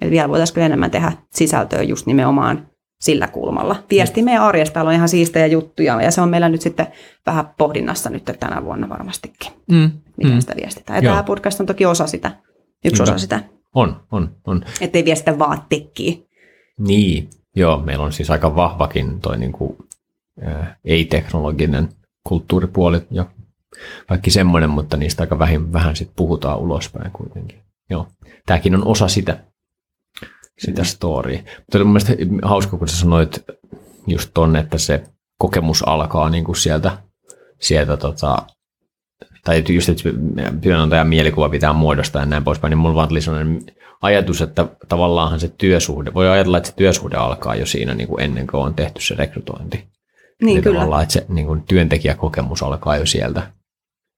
Eli 0.00 0.10
vielä 0.10 0.28
voitaisiinko 0.28 0.60
enemmän 0.60 0.90
tehdä 0.90 1.12
sisältöä 1.34 1.82
just 1.82 2.06
nimenomaan 2.06 2.66
sillä 3.00 3.28
kulmalla. 3.28 3.76
Viesti 3.90 4.22
meidän 4.22 4.42
arjesta 4.42 4.82
on 4.82 4.92
ihan 4.92 5.08
siistejä 5.08 5.46
juttuja 5.46 6.02
ja 6.02 6.10
se 6.10 6.20
on 6.20 6.28
meillä 6.28 6.48
nyt 6.48 6.60
sitten 6.60 6.86
vähän 7.26 7.48
pohdinnassa 7.58 8.10
nyt 8.10 8.24
tänä 8.40 8.64
vuonna 8.64 8.88
varmastikin, 8.88 9.52
Mm. 9.70 9.90
miten 10.16 10.34
Mm. 10.34 10.40
sitä 10.40 10.54
viestitään. 10.56 10.96
Ja 10.96 11.02
Joo. 11.04 11.14
tämä 11.14 11.22
podcast 11.22 11.60
on 11.60 11.66
toki 11.66 11.86
osa 11.86 12.06
sitä, 12.06 12.28
yksi 12.84 13.02
Niinpä. 13.02 13.02
osa 13.02 13.18
sitä, 13.18 13.40
On, 13.74 14.00
on, 14.12 14.36
on. 14.46 14.64
ettei 14.80 15.04
viestitä 15.04 15.38
vaan 15.38 15.62
tekkiä. 15.68 16.12
Niin, 16.78 17.28
joo, 17.56 17.78
meillä 17.78 18.04
on 18.04 18.12
siis 18.12 18.30
aika 18.30 18.56
vahvakin 18.56 19.20
toi 19.20 19.38
niin 19.38 19.52
kuin, 19.52 19.76
ää, 20.42 20.76
ei-teknologinen 20.84 21.88
kulttuuripuoli 22.24 23.00
ja 23.10 23.24
kaikki 24.08 24.30
semmoinen, 24.30 24.70
mutta 24.70 24.96
niistä 24.96 25.22
aika 25.22 25.38
vähän, 25.38 25.72
vähän 25.72 25.96
sit 25.96 26.10
puhutaan 26.16 26.58
ulospäin 26.58 27.10
kuitenkin. 27.12 27.58
Joo, 27.90 28.06
tämäkin 28.46 28.74
on 28.74 28.86
osa 28.86 29.08
sitä, 29.08 29.38
sitä 30.58 30.84
storya. 30.84 31.38
Mutta 31.38 31.78
oli 31.78 31.84
mun 31.84 31.92
mielestä 31.92 32.12
hauska, 32.42 32.76
kun 32.76 32.88
sä 32.88 32.96
sanoit 32.96 33.44
just 34.06 34.30
tonne, 34.34 34.58
että 34.58 34.78
se 34.78 35.02
kokemus 35.38 35.88
alkaa 35.88 36.30
niin 36.30 36.44
kuin 36.44 36.56
sieltä, 36.56 36.98
sieltä 37.60 37.96
tota, 37.96 38.42
tai 39.44 39.64
just, 39.68 39.88
että 39.88 40.02
työnantajan 40.60 41.08
mielikuva 41.08 41.48
pitää 41.48 41.72
muodostaa 41.72 42.22
ja 42.22 42.26
näin 42.26 42.44
poispäin, 42.44 42.70
niin 42.70 42.78
mulla 42.78 42.94
vaan 42.94 43.08
tuli 43.08 43.20
sellainen 43.20 43.62
ajatus, 44.02 44.42
että 44.42 44.66
tavallaanhan 44.88 45.40
se 45.40 45.48
työsuhde, 45.58 46.14
voi 46.14 46.28
ajatella, 46.28 46.58
että 46.58 46.70
se 46.70 46.76
työsuhde 46.76 47.16
alkaa 47.16 47.54
jo 47.54 47.66
siinä 47.66 47.94
niin 47.94 48.08
kuin 48.08 48.22
ennen 48.22 48.46
kuin 48.46 48.60
on 48.60 48.74
tehty 48.74 49.00
se 49.00 49.14
rekrytointi. 49.14 49.84
Niin, 50.42 50.56
Eli 50.56 50.62
kyllä. 50.62 50.78
tavallaan, 50.78 51.02
että 51.02 51.12
se 51.12 51.26
niin 51.28 51.46
kuin 51.46 51.62
työntekijäkokemus 51.62 52.62
alkaa 52.62 52.96
jo 52.96 53.06
sieltä. 53.06 53.52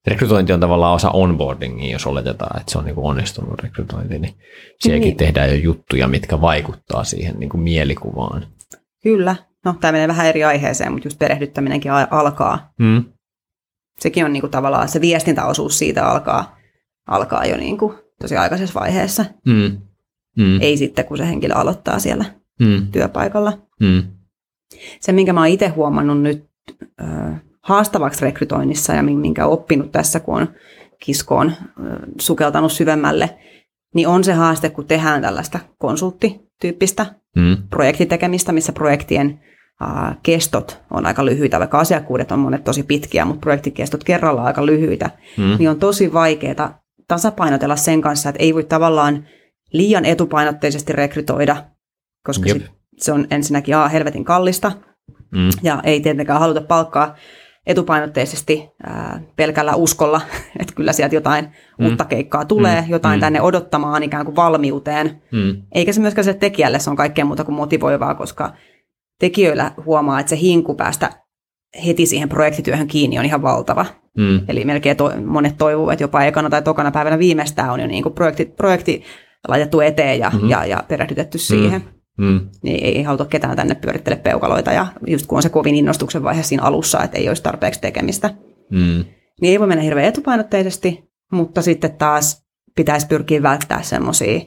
Rekrytointi 0.09 0.53
on 0.53 0.61
tavallaan 0.61 0.95
osa 0.95 1.11
onboardingia, 1.11 1.93
jos 1.93 2.07
oletetaan, 2.07 2.61
että 2.61 2.73
se 2.73 2.79
on 2.79 2.85
niin 2.85 2.95
kuin 2.95 3.07
onnistunut 3.07 3.61
rekrytointi, 3.63 4.19
niin 4.19 4.35
sielläkin 4.81 5.07
Niin. 5.09 5.17
tehdään 5.17 5.49
jo 5.51 5.55
juttuja, 5.57 6.09
mitkä 6.09 6.41
vaikuttaa 6.41 7.05
siihen 7.05 7.39
niin 7.39 7.49
kuin 7.51 7.61
mielikuvaan. 7.61 8.47
Kyllä. 9.03 9.37
No, 9.65 9.75
tämä 9.81 9.93
menee 9.93 10.09
vähän 10.09 10.27
eri 10.27 10.45
aiheeseen, 10.45 10.93
mutta 10.93 11.07
just 11.07 11.19
perehdyttäminenkin 11.19 11.93
alkaa. 12.11 12.73
Mm. 12.79 13.05
Sekin 14.01 14.25
on 14.25 14.33
niin 14.33 14.41
kuin 14.41 14.51
tavallaan, 14.51 14.89
se 14.89 15.01
viestintäosuus 15.01 15.79
siitä 15.79 16.07
alkaa, 16.07 16.57
alkaa 17.09 17.45
jo 17.45 17.57
niin 17.57 17.79
kuin 17.79 17.95
tosi 18.21 18.37
aikaisessa 18.37 18.81
vaiheessa. 18.81 19.25
Mm. 19.47 19.79
Mm. 20.37 20.61
Ei 20.61 20.77
sitten, 20.77 21.05
kun 21.05 21.19
se 21.19 21.27
henkilö 21.29 21.55
aloittaa 21.55 21.99
siellä 21.99 22.25
Mm. 22.61 22.87
työpaikalla. 22.93 23.59
Mm. 23.81 24.03
Se, 25.01 25.13
minkä 25.13 25.33
mä 25.33 25.41
oon 25.41 25.49
itse 25.49 25.69
huomannut 25.69 26.21
nyt 26.23 26.45
haastavaksi 27.69 28.25
rekrytoinnissa 28.25 28.93
ja 28.93 29.03
minkä 29.03 29.47
oppinut 29.47 29.93
tässä, 29.93 30.21
kun 30.21 30.35
on 30.41 30.49
kiskoon 31.05 31.53
sukeltanut 32.21 32.73
syvemmälle, 32.73 33.39
niin 33.95 34.09
on 34.09 34.25
se 34.25 34.33
haaste, 34.33 34.71
kun 34.71 34.87
tehdään 34.87 35.23
tällaista 35.23 35.59
konsulttityyppistä 35.79 37.07
Mm. 37.37 37.57
projektitekemistä, 37.71 38.53
missä 38.53 38.73
projektien 38.73 39.41
kestot 40.23 40.81
on 40.91 41.07
aika 41.07 41.25
lyhyitä, 41.25 41.59
vaikka 41.59 41.79
asiakkuudet 41.79 42.33
on 42.33 42.39
monet 42.39 42.65
tosi 42.65 42.83
pitkiä, 42.83 43.25
mutta 43.25 43.41
projektikestot 43.41 44.05
kerralla 44.05 44.43
aika 44.43 44.67
lyhyitä, 44.67 45.11
Mm. 45.37 45.57
niin 45.59 45.71
on 45.71 45.79
tosi 45.79 46.13
vaikeaa 46.13 46.79
tasapainotella 47.09 47.77
sen 47.77 48.01
kanssa, 48.01 48.29
että 48.29 48.43
ei 48.43 48.55
voi 48.55 48.65
tavallaan 48.65 49.27
liian 49.73 50.05
etupainotteisesti 50.05 50.93
rekrytoida, 50.93 51.65
koska 52.25 52.49
Jep. 52.49 52.57
sit 52.59 52.71
se 52.99 53.13
on 53.13 53.27
ensinnäkin 53.31 53.77
A, 53.77 53.89
helvetin 53.89 54.25
kallista, 54.25 54.73
Mm. 55.33 55.49
ja 55.63 55.81
ei 55.85 56.01
tietenkään 56.01 56.41
haluta 56.41 56.61
palkkaa 56.61 57.15
etupainotteisesti 57.69 58.69
ää, 58.87 59.21
pelkällä 59.37 59.75
uskolla, 59.75 60.21
että 60.61 60.75
kyllä 60.75 60.93
sieltä 60.93 61.15
jotain 61.15 61.49
Mm. 61.79 61.87
uutta 61.87 62.05
keikkaa 62.05 62.45
tulee, 62.45 62.81
Mm. 62.81 62.87
jotain 62.91 63.19
Mm. 63.19 63.21
tänne 63.21 63.43
odottamaan 63.43 64.03
ikään 64.03 64.25
kuin 64.25 64.37
valmiuteen, 64.37 65.23
Mm. 65.33 65.63
eikä 65.75 65.93
se 65.93 66.01
myöskään 66.01 66.25
se 66.25 66.35
tekijälle, 66.35 66.79
se 66.79 66.91
on 66.91 66.97
kaikkea 66.97 67.25
muuta 67.25 67.45
kuin 67.45 67.55
motivoivaa, 67.57 68.15
koska 68.15 68.53
tekijöillä 69.21 69.73
huomaa, 69.87 70.21
että 70.21 70.31
se 70.31 70.37
hinku 70.41 70.75
päästä 70.75 71.11
heti 71.87 72.07
siihen 72.07 72.29
projektityöhön 72.29 72.87
kiinni 72.87 73.19
on 73.19 73.25
ihan 73.25 73.43
valtava. 73.43 73.87
Mm. 74.19 74.41
Eli 74.49 74.65
melkein 74.65 74.97
to, 74.97 75.13
monet 75.27 75.59
toivoo, 75.59 75.91
että 75.91 76.05
jopa 76.05 76.25
ekana 76.25 76.51
tai 76.51 76.63
tokana 76.63 76.91
päivänä 76.91 77.19
viimeistään 77.19 77.71
on 77.71 77.81
jo 77.81 77.87
niin 77.87 78.03
kuin 78.03 78.15
projekti, 78.15 78.45
projekti 78.45 79.03
laitettu 79.49 79.81
eteen 79.81 80.19
ja, 80.19 80.29
Mhm. 80.29 80.37
mm-hmm. 80.37 80.51
ja, 80.51 80.65
ja 80.67 80.85
perehdytetty 80.89 81.39
siihen. 81.39 81.81
Mm. 81.81 81.98
Niin 82.63 82.85
ei, 82.85 83.03
haluta 83.03 83.25
ketään 83.25 83.57
tänne 83.57 83.75
pyörittele 83.75 84.17
peukaloita 84.17 84.73
ja 84.73 84.87
just 85.07 85.27
kun 85.27 85.37
on 85.39 85.43
se 85.43 85.49
kovin 85.49 85.75
innostuksen 85.75 86.23
vaihe 86.23 86.43
siinä 86.43 86.63
alussa, 86.63 87.03
että 87.03 87.19
ei 87.19 87.29
olisi 87.29 87.43
tarpeeksi 87.43 87.81
tekemistä. 87.81 88.31
Mm. 88.71 89.05
Niin 89.41 89.51
ei 89.53 89.61
voi 89.61 89.67
mennä 89.67 89.83
hirveän 89.85 90.09
etupainotteisesti, 90.09 91.05
mutta 91.33 91.63
sitten 91.63 91.93
taas 91.97 92.47
pitäisi 92.77 93.07
pyrkiä 93.07 93.43
välttää 93.43 93.83
semmoisia 93.83 94.41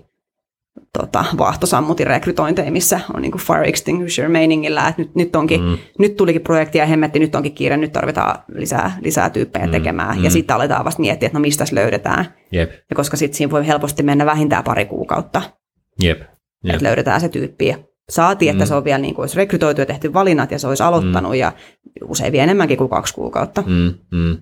tota, 0.97 1.25
vaahtosammutin 1.37 2.07
rekrytointeja, 2.07 2.71
missä 2.71 2.99
on 3.13 3.21
niin 3.21 3.31
kuin 3.31 3.41
fire 3.41 3.67
extinguisher 3.67 4.29
meiningillä, 4.29 4.87
että 4.87 5.01
nyt, 5.01 5.15
nyt, 5.15 5.35
onkin, 5.35 5.61
Mm. 5.61 5.67
mm. 5.67 5.77
nyt 5.99 6.17
tulikin 6.17 6.41
projekti 6.41 6.77
ja 6.77 6.85
hemmetti, 6.85 7.19
nyt 7.19 7.35
onkin 7.35 7.53
kiire, 7.53 7.77
nyt 7.77 7.91
tarvitaan 7.91 8.39
lisää, 8.55 8.97
lisää 9.01 9.29
tyyppejä 9.29 9.65
Mm, 9.65 9.71
tekemään. 9.71 10.17
mm. 10.17 10.23
Ja 10.23 10.29
sitten 10.31 10.55
aletaan 10.55 10.85
vasta 10.85 11.01
miettiä, 11.01 11.27
että 11.27 11.37
no 11.37 11.41
mistä 11.41 11.65
löydetään. 11.71 12.25
Jep. 12.51 12.71
Ja 12.89 12.95
koska 12.95 13.17
sitten 13.17 13.37
siinä 13.37 13.51
voi 13.51 13.67
helposti 13.67 14.03
mennä 14.03 14.25
vähintään 14.25 14.63
pari 14.63 14.85
kuukautta, 14.85 15.41
Jep. 16.01 16.21
Jep. 16.63 16.73
että 16.75 16.85
löydetään 16.85 17.21
se 17.21 17.29
tyyppi. 17.29 17.67
Ja 17.67 17.77
Saatiin, 18.09 18.51
että 18.51 18.63
Mm. 18.63 18.67
se 18.67 18.75
on 18.75 18.83
vielä 18.83 18.97
niin 18.97 19.15
kuin 19.15 19.23
olisi 19.23 19.37
rekrytoitu 19.37 19.81
ja 19.81 19.85
tehty 19.85 20.13
valinnat 20.13 20.51
ja 20.51 20.59
se 20.59 20.67
olisi 20.67 20.83
aloittanut 20.83 21.35
ja 21.35 21.51
usein 22.03 22.31
vie 22.31 22.43
enemmänkin 22.43 22.77
kuin 22.77 22.89
kaksi 22.89 23.13
kuukautta. 23.13 23.63
Mm, 23.67 23.93
mm. 24.11 24.37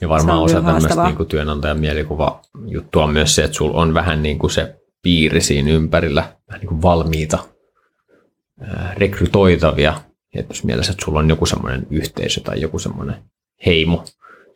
Ja 0.00 0.08
varmaan 0.08 0.38
osa 0.42 0.62
tämmöistä 0.62 1.04
niin 1.04 1.16
kuin 1.16 1.28
työnantajan 1.28 1.80
mielikuva 1.80 2.40
juttua 2.66 3.04
on 3.04 3.12
myös 3.12 3.34
se, 3.34 3.44
että 3.44 3.56
sulla 3.56 3.80
on 3.80 3.94
vähän 3.94 4.22
niin 4.22 4.38
kuin 4.38 4.50
se 4.50 4.74
piiri 5.02 5.40
siinä 5.40 5.70
ympärillä, 5.70 6.32
vähän 6.48 6.60
niin 6.60 6.68
kuin 6.68 6.82
valmiita 6.82 7.38
ää, 8.60 8.94
rekrytoitavia. 8.96 9.94
Tietysti 10.32 10.66
mielessä, 10.66 10.92
että 10.92 11.04
sulla 11.04 11.18
on 11.18 11.28
joku 11.28 11.46
semmoinen 11.46 11.86
yhteisö 11.90 12.40
tai 12.40 12.60
joku 12.60 12.78
semmoinen 12.78 13.16
heimo. 13.66 14.04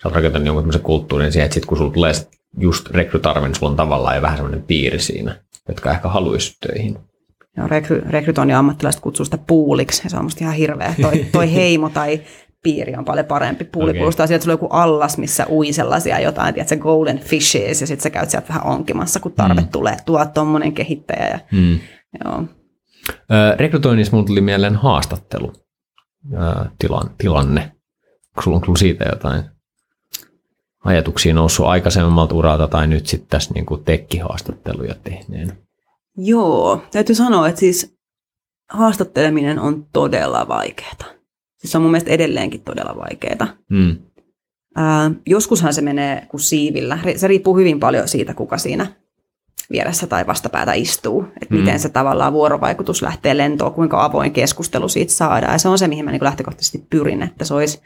Sä 0.02 0.08
oot 0.08 0.14
rakentanut 0.14 0.46
jonkun 0.46 0.62
tämmöisen 0.62 0.82
kulttuurin 0.82 1.32
siihen, 1.32 1.44
että 1.44 1.54
sit 1.54 1.66
kun 1.66 1.78
sulla 1.78 1.92
tulee 1.92 2.12
just 2.58 2.90
rekrytarve, 2.90 3.48
niin 3.48 3.54
sulla 3.54 3.70
on 3.70 3.76
tavallaan 3.76 4.16
jo 4.16 4.22
vähän 4.22 4.36
semmoinen 4.36 4.62
piiri 4.62 4.98
siinä, 4.98 5.40
jotka 5.68 5.90
ehkä 5.90 6.08
haluaisi 6.08 6.56
töihin. 6.66 6.98
Ja 7.56 7.66
rekry, 7.66 8.02
rekrytoinnin 8.10 8.56
ammattilaiset 8.56 9.00
kutsuu 9.00 9.24
sitä 9.24 9.38
puuliksi, 9.38 10.02
ja 10.04 10.10
se 10.10 10.16
on 10.16 10.24
musta 10.24 10.44
ihan 10.44 10.54
hirveä. 10.54 10.94
Toi, 11.02 11.26
toi 11.32 11.54
heimo 11.54 11.88
tai 11.88 12.20
piiri 12.62 12.94
on 12.96 13.04
paljon 13.04 13.26
parempi. 13.26 13.64
Puuli 13.64 13.90
okay. 13.90 13.98
kuulostaa 13.98 14.26
sieltä, 14.26 14.36
että 14.36 14.44
sulla 14.44 14.54
on 14.54 14.62
joku 14.64 14.66
allas, 14.66 15.18
missä 15.18 15.46
ui 15.50 15.72
sellaisia 15.72 16.20
jotain, 16.20 16.54
tiedätkö, 16.54 16.76
golden 16.76 17.18
fishes, 17.18 17.80
ja 17.80 17.86
sitten 17.86 18.02
sä 18.02 18.10
käyt 18.10 18.30
sieltä 18.30 18.48
vähän 18.48 18.66
onkimassa, 18.66 19.20
kun 19.20 19.32
tarve 19.32 19.60
Mm. 19.60 19.66
mm. 19.66 19.68
tulee. 19.72 19.96
Tuo 20.06 20.26
tommonen 20.26 20.72
kehittäjä. 20.72 21.28
Ja, 21.28 21.38
Hmm. 21.52 21.78
joo. 22.24 22.44
Ö, 23.10 23.56
Rekrytoinnissa 23.56 24.16
mulla 24.16 24.26
tuli 24.26 24.40
mieleen 24.40 24.76
haastattelu 24.76 25.52
ö, 26.32 26.36
tilan, 26.78 27.10
tilanne. 27.18 27.60
Onko 28.28 28.42
sulla, 28.42 28.54
onko 28.54 28.64
sulla 28.66 28.78
siitä 28.78 29.04
jotain 29.04 29.42
ajatuksia 30.84 31.34
noussut 31.34 31.66
aikaisemmalta 31.66 32.34
uralta 32.34 32.68
tai 32.68 32.86
nyt 32.86 33.06
sitten 33.06 33.28
tässä 33.30 33.54
niin 33.54 33.66
kuin 33.66 33.84
tekkihaastatteluja 33.84 34.94
tehneen? 35.04 35.52
joo, 36.16 36.82
täytyy 36.90 37.14
sanoa, 37.14 37.48
että 37.48 37.60
siis 37.60 37.94
haastatteleminen 38.70 39.58
on 39.58 39.86
todella 39.92 40.48
vaikeaa. 40.48 40.92
Siis 41.58 41.72
se 41.72 41.78
on 41.78 41.82
mun 41.82 41.90
mielestä 41.90 42.10
edelleenkin 42.10 42.60
todella 42.60 42.96
vaikeaa. 42.96 43.56
Mm. 43.70 43.96
Ää, 44.76 45.10
joskushan 45.26 45.74
se 45.74 45.80
menee 45.80 46.26
kuin 46.28 46.40
siivillä. 46.40 46.98
Se 47.16 47.28
riippuu 47.28 47.56
hyvin 47.56 47.80
paljon 47.80 48.08
siitä, 48.08 48.34
kuka 48.34 48.58
siinä 48.58 48.86
vieressä 49.72 50.06
tai 50.06 50.26
vastapäätä 50.26 50.72
istuu. 50.72 51.24
Että 51.42 51.54
Mm. 51.54 51.60
miten 51.60 51.80
se 51.80 51.88
tavallaan 51.88 52.32
vuorovaikutus 52.32 53.02
lähtee 53.02 53.36
lentoon, 53.36 53.74
kuinka 53.74 54.04
avoin 54.04 54.32
keskustelu 54.32 54.88
siitä 54.88 55.12
saadaan. 55.12 55.52
Ja 55.52 55.58
se 55.58 55.68
on 55.68 55.78
se, 55.78 55.88
mihin 55.88 56.04
mä 56.04 56.10
niin 56.10 56.24
lähtökohtaisesti 56.24 56.86
pyrin, 56.90 57.22
että 57.22 57.44
se 57.44 57.54
olisi 57.54 57.80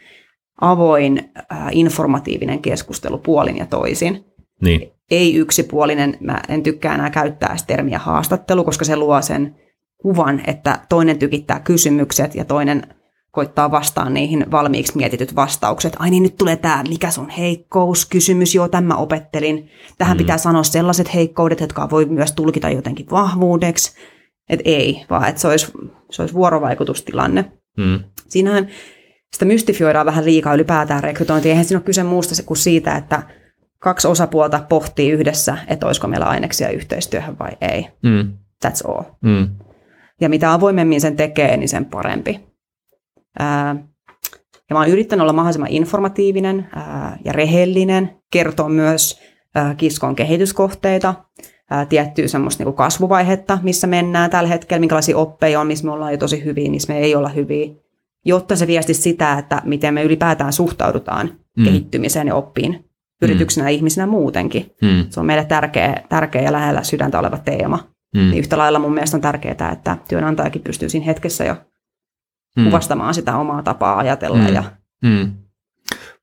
avoin, 0.60 1.30
ää, 1.50 1.68
informatiivinen 1.72 2.62
keskustelu 2.62 3.18
puolin 3.18 3.56
ja 3.56 3.66
toisin. 3.66 4.24
Niin. 4.62 4.90
Ei 5.10 5.34
yksipuolinen, 5.34 6.16
mä 6.20 6.40
en 6.48 6.62
tykkää 6.62 6.94
enää 6.94 7.10
käyttää 7.10 7.56
sitä 7.56 7.66
termiä 7.66 7.98
haastattelu, 7.98 8.64
koska 8.64 8.84
se 8.84 8.96
luo 8.96 9.22
sen 9.22 9.56
kuvan, 9.96 10.42
että 10.46 10.78
toinen 10.88 11.18
tykittää 11.18 11.60
kysymykset 11.60 12.34
ja 12.34 12.44
toinen 12.44 12.82
koittaa 13.30 13.70
vastaan 13.70 14.14
niihin 14.14 14.46
valmiiksi 14.50 14.96
mietityt 14.96 15.36
vastaukset. 15.36 15.96
Ai 15.98 16.10
niin, 16.10 16.22
nyt 16.22 16.36
tulee 16.36 16.56
tämä, 16.56 16.84
mikä 16.88 17.10
sun 17.10 17.28
heikkous, 17.28 18.06
kysymys, 18.06 18.54
joo, 18.54 18.68
tämä 18.68 18.96
opettelin. 18.96 19.70
Tähän 19.98 20.16
Mm. 20.16 20.18
mm. 20.18 20.24
pitää 20.24 20.38
sanoa 20.38 20.62
sellaiset 20.62 21.14
heikkoudet, 21.14 21.60
jotka 21.60 21.90
voi 21.90 22.04
myös 22.04 22.32
tulkita 22.32 22.70
jotenkin 22.70 23.06
vahvuudeksi. 23.10 23.92
Et 24.48 24.60
ei, 24.64 25.04
vaan 25.10 25.28
että 25.28 25.40
se 25.40 25.48
olisi, 25.48 25.72
se 26.10 26.22
olisi 26.22 26.34
vuorovaikutustilanne. 26.34 27.44
Mm. 27.76 28.00
Siinähän 28.28 28.68
sitä 29.34 29.44
mystifioidaan 29.44 30.06
vähän 30.06 30.24
liikaa 30.24 30.54
ylipäätään 30.54 31.02
rekrytointia. 31.02 31.50
Eihän 31.50 31.64
siinä 31.64 31.78
ole 31.78 31.84
kyse 31.84 32.02
muusta 32.02 32.34
se- 32.34 32.42
kuin 32.42 32.56
siitä, 32.56 32.96
että 32.96 33.22
kaksi 33.78 34.08
osapuolta 34.08 34.64
pohtii 34.68 35.10
yhdessä, 35.10 35.58
että 35.68 35.86
olisiko 35.86 36.06
meillä 36.06 36.26
aineksia 36.26 36.68
yhteistyöhön 36.68 37.38
vai 37.38 37.50
ei. 37.60 37.88
Mm. 38.02 38.32
That's 38.66 38.90
all. 38.90 39.02
Mm. 39.20 39.48
Ja 40.20 40.28
mitä 40.28 40.52
avoimemmin 40.52 41.00
sen 41.00 41.16
tekee, 41.16 41.56
niin 41.56 41.68
sen 41.68 41.84
parempi. 41.84 42.40
Ää, 43.38 43.76
ja 44.70 44.74
mä 44.74 44.78
oon 44.78 44.88
yrittänyt 44.88 45.22
olla 45.22 45.32
mahdollisimman 45.32 45.70
informatiivinen 45.70 46.68
ää, 46.74 47.18
ja 47.24 47.32
rehellinen, 47.32 48.10
kertoa 48.32 48.68
myös 48.68 49.20
ää, 49.54 49.74
kiskon 49.74 50.16
kehityskohteita, 50.16 51.14
ää, 51.70 51.86
tiettyä 51.86 52.28
semmoista 52.28 52.64
niinku 52.64 52.76
kasvuvaihetta, 52.76 53.58
missä 53.62 53.86
mennään 53.86 54.30
tällä 54.30 54.48
hetkellä, 54.48 54.80
minkälaisia 54.80 55.18
oppeja 55.18 55.60
on, 55.60 55.66
missä 55.66 55.84
me 55.84 55.90
ollaan 55.90 56.12
jo 56.12 56.18
tosi 56.18 56.44
hyviä, 56.44 56.70
missä 56.70 56.92
me 56.92 56.98
ei 56.98 57.14
olla 57.14 57.28
hyviä, 57.28 57.83
jotta 58.24 58.56
se 58.56 58.66
viesti 58.66 58.94
sitä, 58.94 59.38
että 59.38 59.62
miten 59.64 59.94
me 59.94 60.02
ylipäätään 60.02 60.52
suhtaudutaan 60.52 61.26
Mm. 61.26 61.62
mm. 61.62 61.64
kehittymiseen 61.64 62.26
ja 62.26 62.34
oppiin 62.34 62.84
yrityksenä 63.22 63.66
ja 63.70 63.74
ihmisenä 63.74 64.06
muutenkin. 64.06 64.74
Mm. 64.82 65.06
Se 65.10 65.20
on 65.20 65.26
meille 65.26 65.44
tärkeä, 65.44 66.02
tärkeä 66.08 66.42
ja 66.42 66.52
lähellä 66.52 66.82
sydäntä 66.82 67.18
oleva 67.18 67.38
teema. 67.38 67.76
Mm. 68.14 68.20
Niin 68.20 68.38
yhtä 68.38 68.58
lailla 68.58 68.78
mun 68.78 68.94
mielestä 68.94 69.16
on 69.16 69.20
tärkeää, 69.20 69.70
että 69.72 69.96
työnantajakin 70.08 70.62
pystyy 70.62 70.88
siinä 70.88 71.06
hetkessä 71.06 71.44
jo 71.44 71.56
Mm. 72.56 72.64
kuvastamaan 72.64 73.14
sitä 73.14 73.36
omaa 73.36 73.62
tapaa 73.62 73.98
ajatella. 73.98 74.36
Mm. 74.38 74.54
Ja, 74.54 74.64
Mm. 75.04 75.32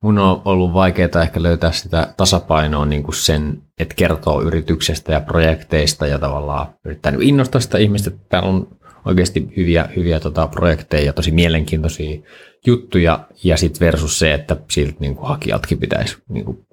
Mun 0.04 0.18
on 0.18 0.42
ollut 0.46 0.74
vaikeaa 0.74 1.22
ehkä 1.24 1.44
löytää 1.44 1.72
sitä 1.72 2.14
tasapainoa 2.18 2.86
niin 2.86 3.04
kuin 3.04 3.16
sen, 3.16 3.62
että 3.80 3.96
kertoo 3.96 4.42
yrityksestä 4.42 5.12
ja 5.12 5.22
projekteista 5.22 6.08
ja 6.08 6.20
tavallaan 6.20 6.68
yrittää 6.86 7.12
niin 7.12 7.22
innostaa 7.22 7.62
sitä 7.62 7.78
ihmistä, 7.78 8.10
että 8.10 8.22
täällä 8.30 8.50
on 8.50 8.68
oikeasti 9.06 9.54
hyviä, 9.58 9.90
hyviä 9.96 10.20
tota, 10.20 10.48
projekteja 10.48 11.06
ja 11.06 11.14
tosi 11.14 11.32
mielenkiintoisia 11.32 12.22
juttuja 12.66 13.28
ja 13.44 13.58
sitten 13.58 13.86
versus 13.86 14.20
se, 14.20 14.34
että 14.34 14.58
siltä 14.70 14.96
niin 15.00 15.16
kuin 15.16 15.28
hakijaltakin 15.28 15.78
pitäisi 15.78 16.18
niin 16.30 16.46
kuin, 16.46 16.66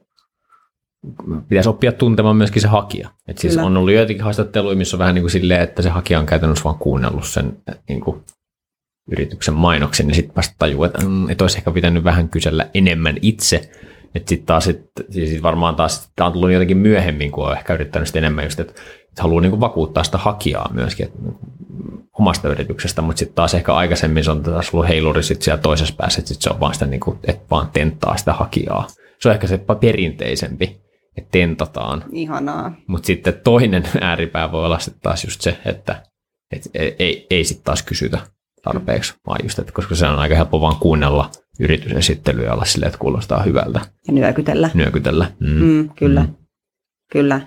pitäisi 1.49 1.69
oppia 1.69 1.93
tuntemaan 1.93 2.37
myöskin 2.37 2.63
se 2.63 2.69
hakija. 2.69 3.11
Et 3.29 3.39
siis 3.39 3.55
Kyllä. 3.55 3.67
on 3.67 3.77
ollut 3.77 3.93
joitakin 3.93 4.23
haastatteluja, 4.23 4.77
missä 4.77 4.97
on 4.97 4.99
vähän 4.99 5.15
niin 5.15 5.23
kuin 5.23 5.31
silleen, 5.31 5.63
että 5.63 5.83
se 5.83 5.89
hakija 5.89 6.19
on 6.19 6.27
käytännössä 6.27 6.65
vaan 6.65 6.79
kuunnellut 6.79 7.27
sen 7.27 7.57
niin 7.89 8.01
kuin 8.01 8.23
yrityksen 9.11 9.55
mainoksen, 9.55 10.07
niin 10.07 10.15
sitten 10.15 10.37
vasta 10.37 10.55
tajuu, 10.59 10.85
että, 10.85 11.05
mm, 11.05 11.31
että 11.31 11.45
olisi 11.45 11.59
ehkä 11.59 11.71
pitänyt 11.71 12.05
vähän 12.05 12.29
kysellä 12.29 12.71
enemmän 12.75 13.17
itse. 13.23 13.71
Että 14.15 14.29
sitten 14.29 14.47
taas, 14.47 14.69
et, 14.69 14.91
siis 15.11 15.43
varmaan 15.43 15.77
taas, 15.77 16.11
tämä 16.17 16.27
on 16.27 16.33
tullut 16.33 16.53
jotenkin 16.53 16.77
myöhemmin, 16.77 17.33
kun 17.33 17.47
on 17.47 17.57
ehkä 17.57 17.75
yrittänyt 17.75 18.17
enemmän 18.17 18.45
just, 18.45 18.61
että, 18.61 18.73
että 19.09 19.23
haluaa 19.23 19.41
niin 19.41 19.51
kuin 19.51 19.61
vakuuttaa 19.61 20.05
sitä 20.05 20.19
hakijaa 20.19 20.71
myöskin 20.73 21.07
että, 21.07 21.19
omasta 22.19 22.49
yrityksestä, 22.49 23.03
mutta 23.03 23.19
sitten 23.19 23.35
taas 23.35 23.55
ehkä 23.55 23.75
aikaisemmin 23.75 24.25
se 24.25 24.31
on 24.31 24.43
taas 24.43 24.71
ollut 24.73 24.89
heiluri 24.89 25.23
sit 25.23 25.43
siellä 25.43 25.63
toisessa 25.63 25.95
päässä, 25.99 26.19
että 26.19 26.29
sit 26.29 26.43
se 26.43 26.51
on 26.51 26.61
vaan 26.61 26.75
sitä, 26.75 26.87
niin 26.87 27.01
kuin, 27.01 27.19
että 27.25 27.45
vaan 27.51 27.71
tenttaa 27.73 28.17
sitä 28.17 28.33
hakijaa. 28.33 28.87
Se 29.21 29.29
on 29.29 29.35
ehkä 29.35 29.47
se 29.47 29.61
perinteisempi, 29.81 30.81
että 31.17 31.29
tentataan. 31.31 32.05
Ihanaa. 32.13 32.73
Mutta 32.87 33.07
sitten 33.07 33.41
toinen 33.45 33.83
ääripää 34.01 34.53
voi 34.53 34.65
olla 34.65 34.79
sitten 34.79 35.03
taas 35.03 35.25
just 35.25 35.41
se, 35.41 35.59
että 35.65 36.03
et 36.53 36.71
ei, 36.75 36.97
ei, 36.99 37.27
ei 37.31 37.45
sitten 37.45 37.65
taas 37.65 37.83
kysytä 37.83 38.19
tarpeeksi, 38.63 39.15
vaan 39.27 39.41
just, 39.43 39.59
että 39.59 39.73
koska 39.73 39.95
se 39.95 40.07
on 40.07 40.19
aika 40.19 40.35
helppo 40.35 40.61
vaan 40.61 40.77
kuunnella 40.77 41.31
yritysesittelyä 41.61 42.47
ja 42.47 42.53
olla 42.53 42.65
silleen, 42.65 42.89
että 42.89 42.99
kuulostaa 42.99 43.43
hyvältä. 43.43 43.81
Ja 44.07 44.13
nyökytellä. 44.13 44.71
Nyökytellä. 44.75 45.31
Mm. 45.41 45.49
Mm, 45.49 45.91
kyllä, 45.97 46.23
mm. 46.23 46.35
kyllä. 47.13 47.41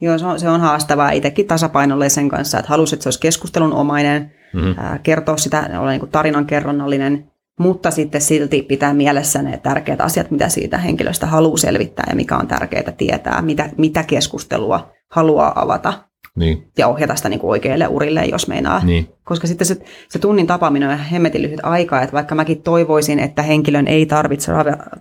Joo, 0.00 0.18
se 0.18 0.26
on, 0.26 0.40
se 0.40 0.48
on 0.48 0.60
haastavaa 0.60 1.10
itsekin 1.10 1.46
tasapainolle 1.46 2.08
sen 2.08 2.28
kanssa, 2.28 2.58
että 2.58 2.68
halusit, 2.68 2.92
että 2.92 3.02
se 3.02 3.08
olisi 3.08 3.20
keskustelun 3.20 3.72
omainen, 3.72 4.32
mm-hmm. 4.54 4.74
ää, 4.78 4.98
kertoa 5.02 5.36
sitä, 5.36 5.70
olla 5.78 5.90
niin 5.90 6.08
tarinan 6.08 6.46
kerronnallinen, 6.46 7.30
mutta 7.60 7.90
sitten 7.90 8.20
silti 8.20 8.62
pitää 8.62 8.94
mielessä 8.94 9.42
ne 9.42 9.60
tärkeät 9.62 10.00
asiat, 10.00 10.30
mitä 10.30 10.48
siitä 10.48 10.78
henkilöstä 10.78 11.26
haluaa 11.26 11.56
selvittää 11.56 12.06
ja 12.10 12.16
mikä 12.16 12.36
on 12.36 12.46
tärkeää 12.46 12.92
tietää, 12.96 13.42
mitä, 13.42 13.70
mitä 13.76 14.02
keskustelua 14.02 14.92
haluaa 15.10 15.62
avata 15.62 15.92
niin. 16.36 16.68
ja 16.78 16.88
ohjata 16.88 17.16
sitä 17.16 17.28
niin 17.28 17.40
kuin 17.40 17.50
oikealle 17.50 17.88
urille, 17.88 18.24
jos 18.24 18.48
meinaa. 18.48 18.84
Niin. 18.84 19.08
Koska 19.24 19.46
sitten 19.46 19.66
se, 19.66 19.76
se 20.08 20.18
tunnin 20.18 20.46
tapaaminen 20.46 20.88
on 20.88 20.98
hemmetin 20.98 21.42
lyhyt 21.42 21.60
aika, 21.62 22.02
että 22.02 22.12
vaikka 22.12 22.34
mäkin 22.34 22.62
toivoisin, 22.62 23.18
että 23.18 23.42
henkilön 23.42 23.86
ei 23.86 24.06
tarvitse, 24.06 24.52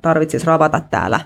tarvitsisi 0.02 0.46
ravata 0.46 0.80
täällä 0.80 1.20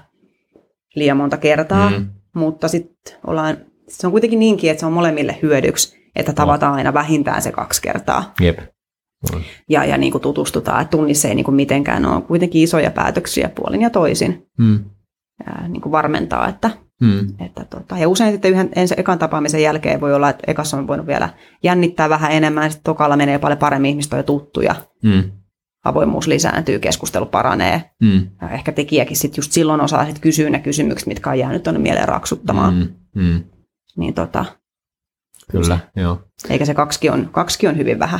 liian 0.95 1.17
monta 1.17 1.37
kertaa, 1.37 1.89
mm. 1.89 2.07
Mutta 2.35 2.67
sitten 2.67 3.15
ollaan, 3.27 3.57
se 3.87 4.07
on 4.07 4.11
kuitenkin 4.11 4.39
niinkin, 4.39 4.71
että 4.71 4.79
se 4.79 4.85
on 4.85 4.93
molemmille 4.93 5.37
hyödyksi, 5.41 5.99
että 6.15 6.33
tavataan 6.33 6.73
aina 6.73 6.93
vähintään 6.93 7.41
se 7.41 7.51
kaksi 7.51 7.81
kertaa. 7.81 8.33
Jep. 8.41 8.59
No. 9.33 9.41
Ja, 9.69 9.85
ja 9.85 9.97
niin 9.97 10.11
kuin 10.11 10.21
tutustutaan, 10.21 10.81
että 10.81 10.97
tunnissa 10.97 11.27
ei 11.27 11.35
niin 11.35 11.43
kuin 11.43 11.55
mitenkään 11.55 12.05
ole 12.05 12.21
kuitenkin 12.21 12.63
isoja 12.63 12.91
päätöksiä 12.91 13.49
puolin 13.49 13.81
ja 13.81 13.89
toisin. 13.89 14.47
Mm. 14.57 14.79
Ja 15.45 15.67
niin 15.67 15.81
kuin 15.81 15.91
varmentaa, 15.91 16.47
että 16.47 16.69
Hmm. 17.05 17.27
Että 17.45 17.65
tota, 17.69 17.97
ja 17.97 18.09
usein 18.09 18.31
sitten 18.31 18.51
yhden 18.51 18.69
ensi, 18.75 18.93
ekan 18.97 19.19
tapaamisen 19.19 19.61
jälkeen 19.61 20.01
voi 20.01 20.13
olla, 20.13 20.29
että 20.29 20.51
ekassa 20.51 20.77
on 20.77 20.87
voinut 20.87 21.07
vielä 21.07 21.29
jännittää 21.63 22.09
vähän 22.09 22.31
enemmän, 22.31 22.71
sitten 22.71 22.83
tokalla 22.83 23.17
menee 23.17 23.39
paljon 23.39 23.59
paremmin, 23.59 23.89
ihmiset 23.89 24.13
on 24.13 24.19
jo 24.19 24.23
tuttuja. 24.23 24.75
Hmm. 25.03 25.31
Avoimuus 25.83 26.27
lisääntyy, 26.27 26.79
keskustelu 26.79 27.25
paranee. 27.25 27.91
Ja 28.41 28.49
ehkä 28.49 28.71
tekijäkin 28.71 29.17
sitten 29.17 29.41
just 29.41 29.51
silloin 29.51 29.81
osaa 29.81 30.05
sit 30.05 30.19
kysyä 30.19 30.49
ne 30.49 30.59
kysymykset, 30.59 31.07
mitkä 31.07 31.29
on 31.29 31.39
jäänyt 31.39 31.63
tuonne 31.63 31.79
mieleen 31.79 32.07
raksuttamaan. 32.07 32.73
Hmm. 32.73 33.23
Hmm. 33.23 33.43
Niin 33.97 34.13
tota, 34.13 34.45
Kyllä, 35.51 35.79
se, 35.95 36.01
joo. 36.01 36.21
Eikä 36.49 36.65
se 36.65 36.73
kaksi 36.73 37.09
on, 37.09 37.29
kaksi 37.31 37.67
on 37.67 37.77
hyvin 37.77 37.99
vähän. 37.99 38.19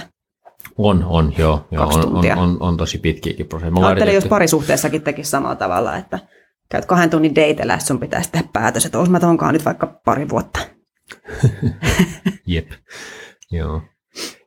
On, 0.78 1.04
on, 1.04 1.34
joo. 1.38 1.67
joo 1.72 1.88
on, 1.88 2.15
on, 2.15 2.38
on, 2.38 2.58
on, 2.60 2.78
tosi 2.78 2.98
pitkiäkin 2.98 3.48
prosesseja. 3.48 3.86
Ajattelin, 3.86 4.15
jos 4.15 4.26
parisuhteessakin 4.26 5.02
tekisi 5.02 5.30
samalla 5.30 5.56
tavalla, 5.56 5.98
että 5.98 6.19
käyt 6.69 6.86
kahden 6.86 7.10
tunnin 7.10 7.36
deitellä, 7.36 7.74
että 7.74 7.86
sun 7.86 8.00
pitäisi 8.00 8.32
tehdä 8.32 8.50
päätös, 8.54 8.86
että 8.86 9.00
olisi 9.00 9.12
mä 9.12 9.19
tonkaan 9.19 9.54
nyt 9.54 9.65
vaikka 9.65 10.00
pari 10.06 10.30
vuotta. 10.30 10.60
Jep, 12.48 12.72
joo. 13.52 13.82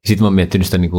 Sitten 0.04 0.22
mä 0.22 0.26
oon 0.26 0.34
miettinyt 0.34 0.66
sitä 0.66 0.78
niin 0.78 0.90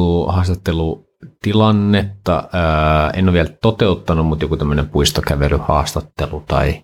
Ää, 2.54 3.10
en 3.10 3.26
ole 3.26 3.34
vielä 3.34 3.50
toteuttanut, 3.62 4.28
mutta 4.28 4.46
joku 4.46 4.58
tämmöinen 4.58 4.90
puistokävelyhaastattelu 4.90 6.44
tai, 6.48 6.84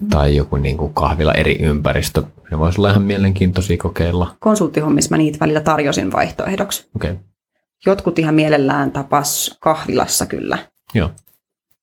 mm. 0.00 0.08
tai 0.08 0.36
joku 0.36 0.56
niin 0.56 0.76
kuin 0.76 0.94
kahvila 0.94 1.34
eri 1.34 1.58
ympäristö. 1.62 2.22
Se 2.50 2.58
voisi 2.58 2.80
olla 2.80 2.90
ihan 2.90 3.02
mielenkiintoisia 3.02 3.76
kokeilla. 3.76 4.36
Konsulttihommissa 4.40 5.10
mä 5.10 5.16
niitä 5.16 5.38
välillä 5.40 5.60
tarjosin 5.60 6.12
vaihtoehdoksi. 6.12 6.88
Okay. 6.96 7.16
Jotkut 7.86 8.18
ihan 8.18 8.34
mielellään 8.34 8.90
tapas 8.90 9.56
kahvilassa 9.60 10.26
kyllä. 10.26 10.58
Joo. 10.94 11.10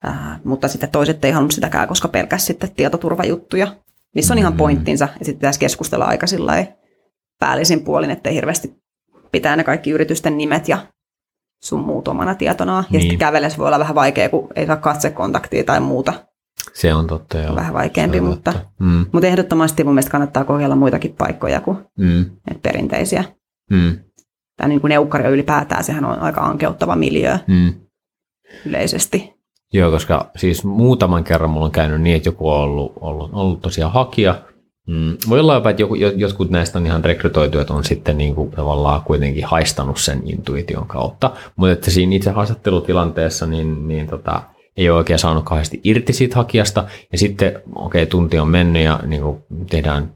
Äh, 0.07 0.39
mutta 0.43 0.67
sitten 0.67 0.89
toiset 0.89 1.25
ei 1.25 1.31
halunnut 1.31 1.51
sitäkään, 1.51 1.87
koska 1.87 2.07
pelkäs 2.07 2.45
sitten 2.45 2.71
tietoturvajuttuja, 2.75 3.75
missä 4.15 4.33
on 4.33 4.37
ihan 4.37 4.53
mm. 4.53 4.57
pointtinsa, 4.57 5.07
ja 5.19 5.25
sitten 5.25 5.39
pitäisi 5.39 5.59
keskustella 5.59 6.05
aika 6.05 6.25
päällisin 7.39 7.83
puolin, 7.83 8.11
ettei 8.11 8.33
hirveästi 8.33 8.77
pitää 9.31 9.55
ne 9.55 9.63
kaikki 9.63 9.91
yritysten 9.91 10.37
nimet 10.37 10.67
ja 10.67 10.77
sun 11.63 11.79
muut 11.79 12.07
omana 12.07 12.35
tietona. 12.35 12.81
Niin. 12.81 12.93
Ja 12.93 12.99
sitten 12.99 13.17
kävelles 13.17 13.57
voi 13.57 13.67
olla 13.67 13.79
vähän 13.79 13.95
vaikea, 13.95 14.29
kun 14.29 14.47
ei 14.55 14.65
saa 14.65 14.75
katsekontaktia 14.75 15.63
tai 15.63 15.79
muuta. 15.79 16.13
Se 16.73 16.93
on 16.93 17.07
totta, 17.07 17.37
joo. 17.37 17.55
Vähän 17.55 17.73
vaikeampi, 17.73 18.21
mutta, 18.21 18.53
mm. 18.79 19.05
mutta 19.11 19.27
ehdottomasti 19.27 19.83
mun 19.83 19.93
mielestä 19.93 20.11
kannattaa 20.11 20.43
kokeilla 20.43 20.75
muitakin 20.75 21.15
paikkoja 21.17 21.61
kuin 21.61 21.77
mm. 21.97 22.25
perinteisiä. 22.61 23.23
Mm. 23.71 23.99
Tai 24.57 24.69
niin 24.69 24.81
kuin 24.81 24.89
neukkari 24.89 25.29
ylipäätään, 25.29 25.83
sehän 25.83 26.05
on 26.05 26.19
aika 26.19 26.41
ankeuttava 26.41 26.95
miljö 26.95 27.37
mm. 27.47 27.73
yleisesti. 28.65 29.33
Joo, 29.73 29.91
koska 29.91 30.31
siis 30.35 30.63
muutaman 30.63 31.23
kerran 31.23 31.49
mulla 31.49 31.65
on 31.65 31.71
käynyt 31.71 32.01
niin, 32.01 32.15
että 32.15 32.29
joku 32.29 32.49
on 32.49 32.57
ollut, 32.57 32.93
ollut, 33.01 33.29
ollut 33.33 33.61
tosiaan 33.61 33.93
hakija. 33.93 34.41
Mm, 34.87 35.17
voi 35.29 35.39
olla 35.39 35.53
jopa, 35.53 35.69
että 35.69 35.81
joku, 35.81 35.95
jotkut 35.95 36.49
näistä 36.49 36.79
on 36.79 36.85
ihan 36.85 37.05
rekrytoitu, 37.05 37.59
että 37.59 37.73
on 37.73 37.83
sitten 37.83 38.17
niin 38.17 38.35
kuin 38.35 38.51
tavallaan 38.51 39.01
kuitenkin 39.01 39.45
haistanut 39.45 39.97
sen 39.97 40.21
intuition 40.25 40.87
kautta. 40.87 41.31
Mutta 41.55 41.73
että 41.73 41.91
siinä 41.91 42.15
itse 42.15 42.31
haastattelutilanteessa 42.31 43.45
niin, 43.45 43.87
niin 43.87 44.07
tota, 44.07 44.41
ei 44.77 44.89
ole 44.89 44.97
oikein 44.97 45.19
saanut 45.19 45.45
kauheasti 45.45 45.81
irti 45.83 46.13
siitä 46.13 46.35
hakijasta. 46.35 46.83
Ja 47.11 47.17
sitten, 47.17 47.61
okei, 47.75 48.03
okay, 48.03 48.09
tunti 48.09 48.39
on 48.39 48.47
mennyt 48.47 48.83
ja 48.83 48.99
niin 49.05 49.21
kuin 49.21 49.37
tehdään, 49.69 50.13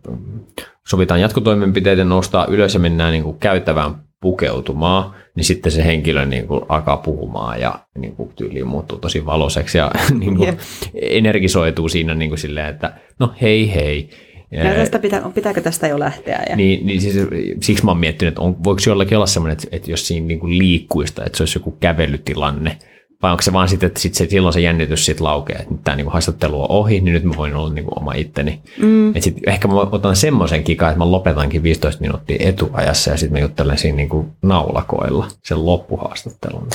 sovitaan 0.88 1.22
jatkotoimenpiteitä, 1.22 2.04
noustaa 2.04 2.46
ylös 2.46 2.74
ja 2.74 2.80
mennään 2.80 3.12
niin 3.12 3.24
kuin 3.24 3.40
käytävään 3.40 3.96
pukeutumaan, 4.22 5.14
niin 5.36 5.44
sitten 5.44 5.72
se 5.72 5.86
henkilö 5.86 6.26
niin 6.26 6.48
kuin 6.48 6.62
alkaa 6.70 6.98
puhumaan 6.98 7.62
ja 7.62 7.80
niin 7.98 8.16
kuin 8.16 8.30
tyyliin 8.36 8.68
muuttuu 8.68 8.98
tosi 8.98 9.26
valoiseksi 9.26 9.78
ja 9.78 9.92
niin 10.20 10.38
kuin 10.38 10.58
energisoituu 10.94 11.90
siinä 11.90 12.16
niin 12.16 12.30
kuin 12.30 12.40
silleen, 12.40 12.68
että 12.68 12.94
no 13.20 13.34
hei 13.42 13.74
hei. 13.76 14.10
Ja 14.52 14.74
tästä 14.74 15.00
pitää, 15.00 15.32
pitääkö 15.36 15.62
tästä 15.62 15.88
jo 15.88 16.00
lähteä? 16.00 16.44
Ja... 16.50 16.56
Niin, 16.56 16.86
niin 16.86 17.02
siis, 17.02 17.16
siksi 17.62 17.86
mä 17.86 17.92
oon 17.92 18.00
miettinyt, 18.00 18.32
että 18.32 18.42
on, 18.42 18.64
voiko 18.64 18.82
jollakin 18.88 19.18
olla 19.18 19.28
sellainen, 19.28 19.54
että, 19.54 19.68
että 19.76 19.92
jos 19.92 20.08
siinä 20.08 20.28
niin 20.28 20.40
kuin 20.40 20.58
liikkuista, 20.58 21.26
että 21.26 21.38
se 21.38 21.44
olisi 21.44 21.58
joku 21.58 21.72
kävelytilanne, 21.72 22.78
vai 23.22 23.32
onko 23.32 23.42
se 23.42 23.54
vaan 23.54 23.70
sitten, 23.70 23.88
että 23.88 24.00
sit 24.00 24.14
se, 24.14 24.28
silloin 24.30 24.54
se 24.54 24.62
jännitys 24.62 25.06
sitten 25.06 25.24
laukee, 25.24 25.56
että 25.56 25.74
nyt 25.74 25.84
tämä 25.84 25.96
niinku 25.96 26.12
haastattelu 26.12 26.62
on 26.62 26.72
ohi, 26.72 27.02
niin 27.02 27.14
nyt 27.14 27.24
mä 27.24 27.34
voin 27.38 27.56
olla 27.56 27.74
niinku 27.74 27.92
oma 27.96 28.14
itteni. 28.14 28.62
Mm. 28.82 29.16
Et 29.16 29.24
sit 29.24 29.38
ehkä 29.48 29.68
mä 29.68 29.74
otan 29.74 30.16
semmoisen 30.16 30.64
kikan, 30.64 30.90
että 30.90 30.98
mä 30.98 31.12
lopetankin 31.12 31.64
15 31.64 32.02
minuuttia 32.02 32.38
etuajassa 32.40 33.12
ja 33.12 33.18
sitten 33.18 33.40
mä 33.40 33.46
juttelen 33.46 33.78
siinä 33.78 33.96
niinku 33.96 34.26
naulakoilla 34.44 35.28
sen 35.44 35.66
loppuhaastattelun. 35.66 36.68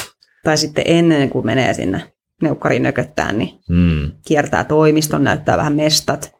Tai 0.44 0.56
sitten 0.56 0.84
ennen 0.86 1.30
kuin 1.30 1.46
menee 1.46 1.74
sinne 1.74 2.02
neukkariin 2.42 2.82
nököttään, 2.82 3.38
niin 3.38 3.50
mm. 3.68 4.12
kiertää 4.26 4.64
toimiston, 4.64 5.24
näyttää 5.24 5.56
vähän 5.56 5.76
mestat, 5.76 6.35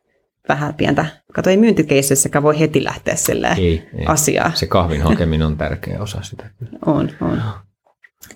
vähän 0.49 0.75
pientä. 0.75 1.07
Kato, 1.33 1.51
ei 1.51 1.57
myyntikeississäkään 1.57 2.43
voi 2.43 2.61
heti 2.61 2.85
lähteä 2.85 3.17
silleen 3.17 3.59
ei, 3.59 3.89
ei. 3.99 4.07
asiaa. 4.07 4.53
Se 4.55 4.67
kahvin 4.67 5.03
hakeminen 5.03 5.47
on 5.47 5.57
tärkeä 5.57 6.03
osa 6.03 6.23
sitä. 6.23 6.51
on, 6.87 7.11
on. 7.21 7.43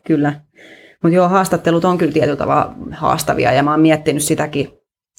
Kyllä. 0.06 0.40
Mutta 1.02 1.16
joo, 1.16 1.28
haastattelut 1.28 1.84
on 1.84 1.98
kyllä 1.98 2.12
tietyllä 2.12 2.36
tavalla 2.36 2.74
haastavia 2.92 3.52
ja 3.52 3.62
mä 3.62 3.70
oon 3.70 3.80
miettinyt 3.80 4.22
sitäkin, 4.22 4.68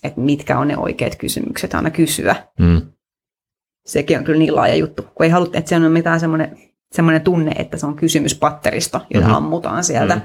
että 0.03 0.21
mitkä 0.21 0.59
on 0.59 0.67
ne 0.67 0.77
oikeat 0.77 1.15
kysymykset 1.15 1.73
aina 1.73 1.89
kysyä. 1.89 2.35
Mm. 2.59 2.81
Sekin 3.85 4.17
on 4.17 4.23
kyllä 4.23 4.39
niin 4.39 4.55
laaja 4.55 4.75
juttu, 4.75 5.03
kun 5.03 5.23
ei 5.23 5.29
halua, 5.29 5.49
että 5.53 5.69
se 5.69 5.75
on 5.75 5.91
mitään 5.91 6.19
semmoinen, 6.19 6.57
semmoinen 6.91 7.21
tunne, 7.21 7.51
että 7.51 7.77
se 7.77 7.85
on 7.85 7.95
kysymyspatteristo, 7.95 9.01
jota 9.09 9.27
mm-hmm. 9.27 9.37
ammutaan 9.37 9.83
sieltä. 9.83 10.15
Mm. 10.15 10.21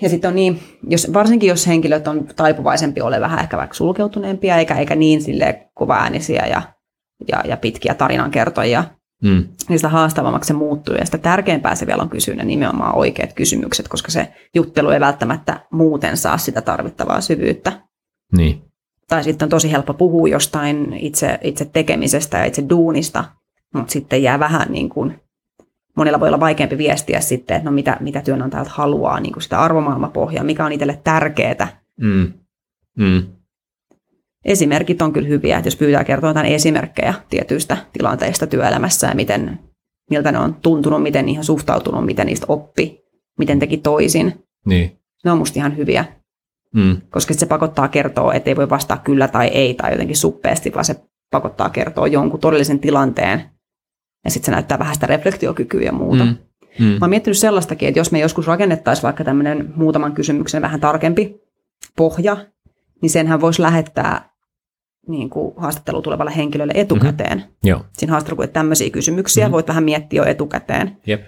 Ja 0.00 0.08
sitten 0.08 0.28
on 0.28 0.34
niin, 0.34 0.60
jos, 0.88 1.10
varsinkin 1.12 1.48
jos 1.48 1.66
henkilöt 1.66 2.08
on 2.08 2.26
taipuvaisempi 2.36 3.00
ole 3.00 3.20
vähän 3.20 3.40
ehkä 3.40 3.56
vaikka 3.56 3.74
sulkeutuneempia, 3.74 4.56
eikä, 4.56 4.74
eikä 4.74 4.94
niin 4.94 5.22
sille 5.22 5.70
kovaäänisiä 5.74 6.46
ja, 6.46 6.62
ja, 7.28 7.42
ja 7.44 7.56
pitkiä 7.56 7.94
tarinankertojia, 7.94 8.84
mm. 9.22 9.48
niin 9.68 9.78
sitä 9.78 9.88
haastavammaksi 9.88 10.48
se 10.48 10.54
muuttuu. 10.54 10.94
Ja 10.94 11.04
sitä 11.04 11.18
tärkeämpää 11.18 11.74
se 11.74 11.86
vielä 11.86 12.02
on 12.02 12.10
kysyä 12.10 12.34
ne 12.34 12.44
nimenomaan 12.44 12.96
oikeat 12.96 13.32
kysymykset, 13.32 13.88
koska 13.88 14.10
se 14.10 14.32
juttelu 14.54 14.90
ei 14.90 15.00
välttämättä 15.00 15.60
muuten 15.72 16.16
saa 16.16 16.38
sitä 16.38 16.60
tarvittavaa 16.60 17.20
syvyyttä. 17.20 17.72
Niin. 18.36 18.62
Tai 19.08 19.24
sitten 19.24 19.46
on 19.46 19.50
tosi 19.50 19.72
helppo 19.72 19.94
puhua 19.94 20.28
jostain 20.28 20.92
itse, 20.92 21.38
itse 21.42 21.64
tekemisestä 21.64 22.38
ja 22.38 22.44
itse 22.44 22.64
duunista, 22.68 23.24
mutta 23.74 23.92
sitten 23.92 24.22
jää 24.22 24.38
vähän 24.38 24.72
niin 24.72 24.88
kuin, 24.88 25.20
monella 25.96 26.20
voi 26.20 26.28
olla 26.28 26.40
vaikeampi 26.40 26.78
viestiä 26.78 27.20
sitten, 27.20 27.56
että 27.56 27.70
no 27.70 27.74
mitä, 27.74 27.96
mitä 28.00 28.22
työnantajat 28.22 28.68
haluaa, 28.68 29.20
niin 29.20 29.32
kuin 29.32 29.42
sitä 29.42 29.60
arvomaailmapohjaa, 29.60 30.44
mikä 30.44 30.64
on 30.64 30.72
itselle 30.72 31.00
tärkeää. 31.04 31.80
Mm. 32.00 32.32
Mm 32.98 33.22
esimerkit 34.44 35.02
on 35.02 35.12
kyllä 35.12 35.28
hyviä, 35.28 35.58
että 35.58 35.66
jos 35.66 35.76
pyytää 35.76 36.04
kertoa 36.04 36.30
jotain 36.30 36.46
esimerkkejä 36.46 37.14
tietyistä 37.30 37.76
tilanteista 37.92 38.46
työelämässä 38.46 39.06
ja 39.06 39.14
miten 39.14 39.58
miltä 40.10 40.32
ne 40.32 40.38
on 40.38 40.54
tuntunut, 40.54 41.02
miten 41.02 41.26
niihin 41.26 41.40
on 41.40 41.44
suhtautunut, 41.44 42.06
miten 42.06 42.26
niistä 42.26 42.46
oppi, 42.48 43.00
miten 43.38 43.58
teki 43.58 43.76
toisin. 43.76 44.44
Niin. 44.66 44.98
Ne 45.24 45.32
on 45.32 45.38
musta 45.38 45.58
ihan 45.58 45.76
hyviä, 45.76 46.04
Mm. 46.74 46.96
koska 47.10 47.34
se 47.34 47.46
pakottaa 47.46 47.88
kertoa, 47.88 48.34
että 48.34 48.50
ei 48.50 48.56
voi 48.56 48.70
vastaa 48.70 48.96
kyllä 48.96 49.28
tai 49.28 49.46
ei 49.46 49.74
tai 49.74 49.92
jotenkin 49.92 50.16
suppeasti, 50.16 50.74
vaan 50.74 50.84
se 50.84 50.96
pakottaa 51.30 51.70
kertoa 51.70 52.06
jonkun 52.06 52.40
todellisen 52.40 52.78
tilanteen 52.78 53.42
ja 54.24 54.30
sitten 54.30 54.46
se 54.46 54.52
näyttää 54.52 54.78
vähän 54.78 54.94
sitä 54.94 55.06
reflektiokykyä 55.06 55.82
ja 55.82 55.92
muuta. 55.92 56.24
Mm. 56.24 56.36
Mm. 56.78 56.84
Mä 56.86 56.98
oon 57.00 57.10
miettinyt 57.10 57.38
sellaistakin, 57.38 57.88
että 57.88 58.00
jos 58.00 58.12
me 58.12 58.18
joskus 58.18 58.46
rakennettaisiin 58.46 59.02
vaikka 59.02 59.24
tämmöinen 59.24 59.72
muutaman 59.76 60.12
kysymyksen 60.12 60.62
vähän 60.62 60.80
tarkempi 60.80 61.36
pohja, 61.96 62.36
niin 63.02 63.10
senhän 63.10 63.40
voisi 63.40 63.62
lähettää 63.62 64.34
niin 65.08 65.30
kuin 65.30 65.54
haastatteluun 65.56 66.04
tulevalle 66.04 66.36
henkilölle 66.36 66.72
etukäteen. 66.76 67.38
Mm-hmm. 67.38 67.54
Joo. 67.62 67.84
Siinä 67.92 68.10
haastatteluun, 68.10 68.44
että 68.44 68.54
tämmöisiä 68.54 68.90
kysymyksiä 68.90 69.44
Mhm. 69.44 69.46
mm-hmm. 69.46 69.52
voit 69.52 69.68
vähän 69.68 69.84
miettiä 69.84 70.22
jo 70.22 70.24
etukäteen. 70.24 70.96
Jep. 71.06 71.22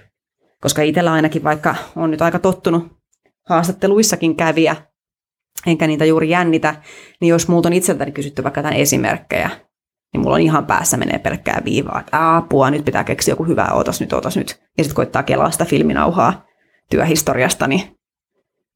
Koska 0.60 0.82
itsellä 0.82 1.12
ainakin, 1.12 1.44
vaikka 1.44 1.74
on 1.96 2.10
nyt 2.10 2.22
aika 2.22 2.38
tottunut 2.38 2.86
haastatteluissakin 3.48 4.36
käviä, 4.36 4.76
enkä 5.66 5.86
niitä 5.86 6.04
juuri 6.04 6.30
jännitä, 6.30 6.74
niin 7.20 7.30
jos 7.30 7.48
multa 7.48 7.68
on 7.68 7.72
itseltäni 7.72 8.12
kysytty 8.12 8.42
vaikka 8.42 8.58
jotain 8.60 8.76
esimerkkejä, 8.76 9.50
niin 10.16 10.22
mulla 10.22 10.34
on 10.34 10.40
ihan 10.40 10.66
päässä 10.66 10.96
menee 10.96 11.18
pelkkää 11.18 11.62
viivaa, 11.64 12.00
että 12.00 12.36
apua, 12.36 12.70
nyt 12.70 12.84
pitää 12.84 13.04
keksiä 13.04 13.32
joku 13.32 13.44
hyvä, 13.44 13.68
ootas 13.72 14.00
nyt, 14.00 14.12
ootas 14.12 14.36
nyt. 14.36 14.60
Ja 14.78 14.84
sitten 14.84 14.96
koittaa 14.96 15.22
kelaa 15.22 15.50
sitä 15.50 15.64
filminauhaa 15.64 16.44
työhistoriasta, 16.90 17.66
niin 17.66 17.82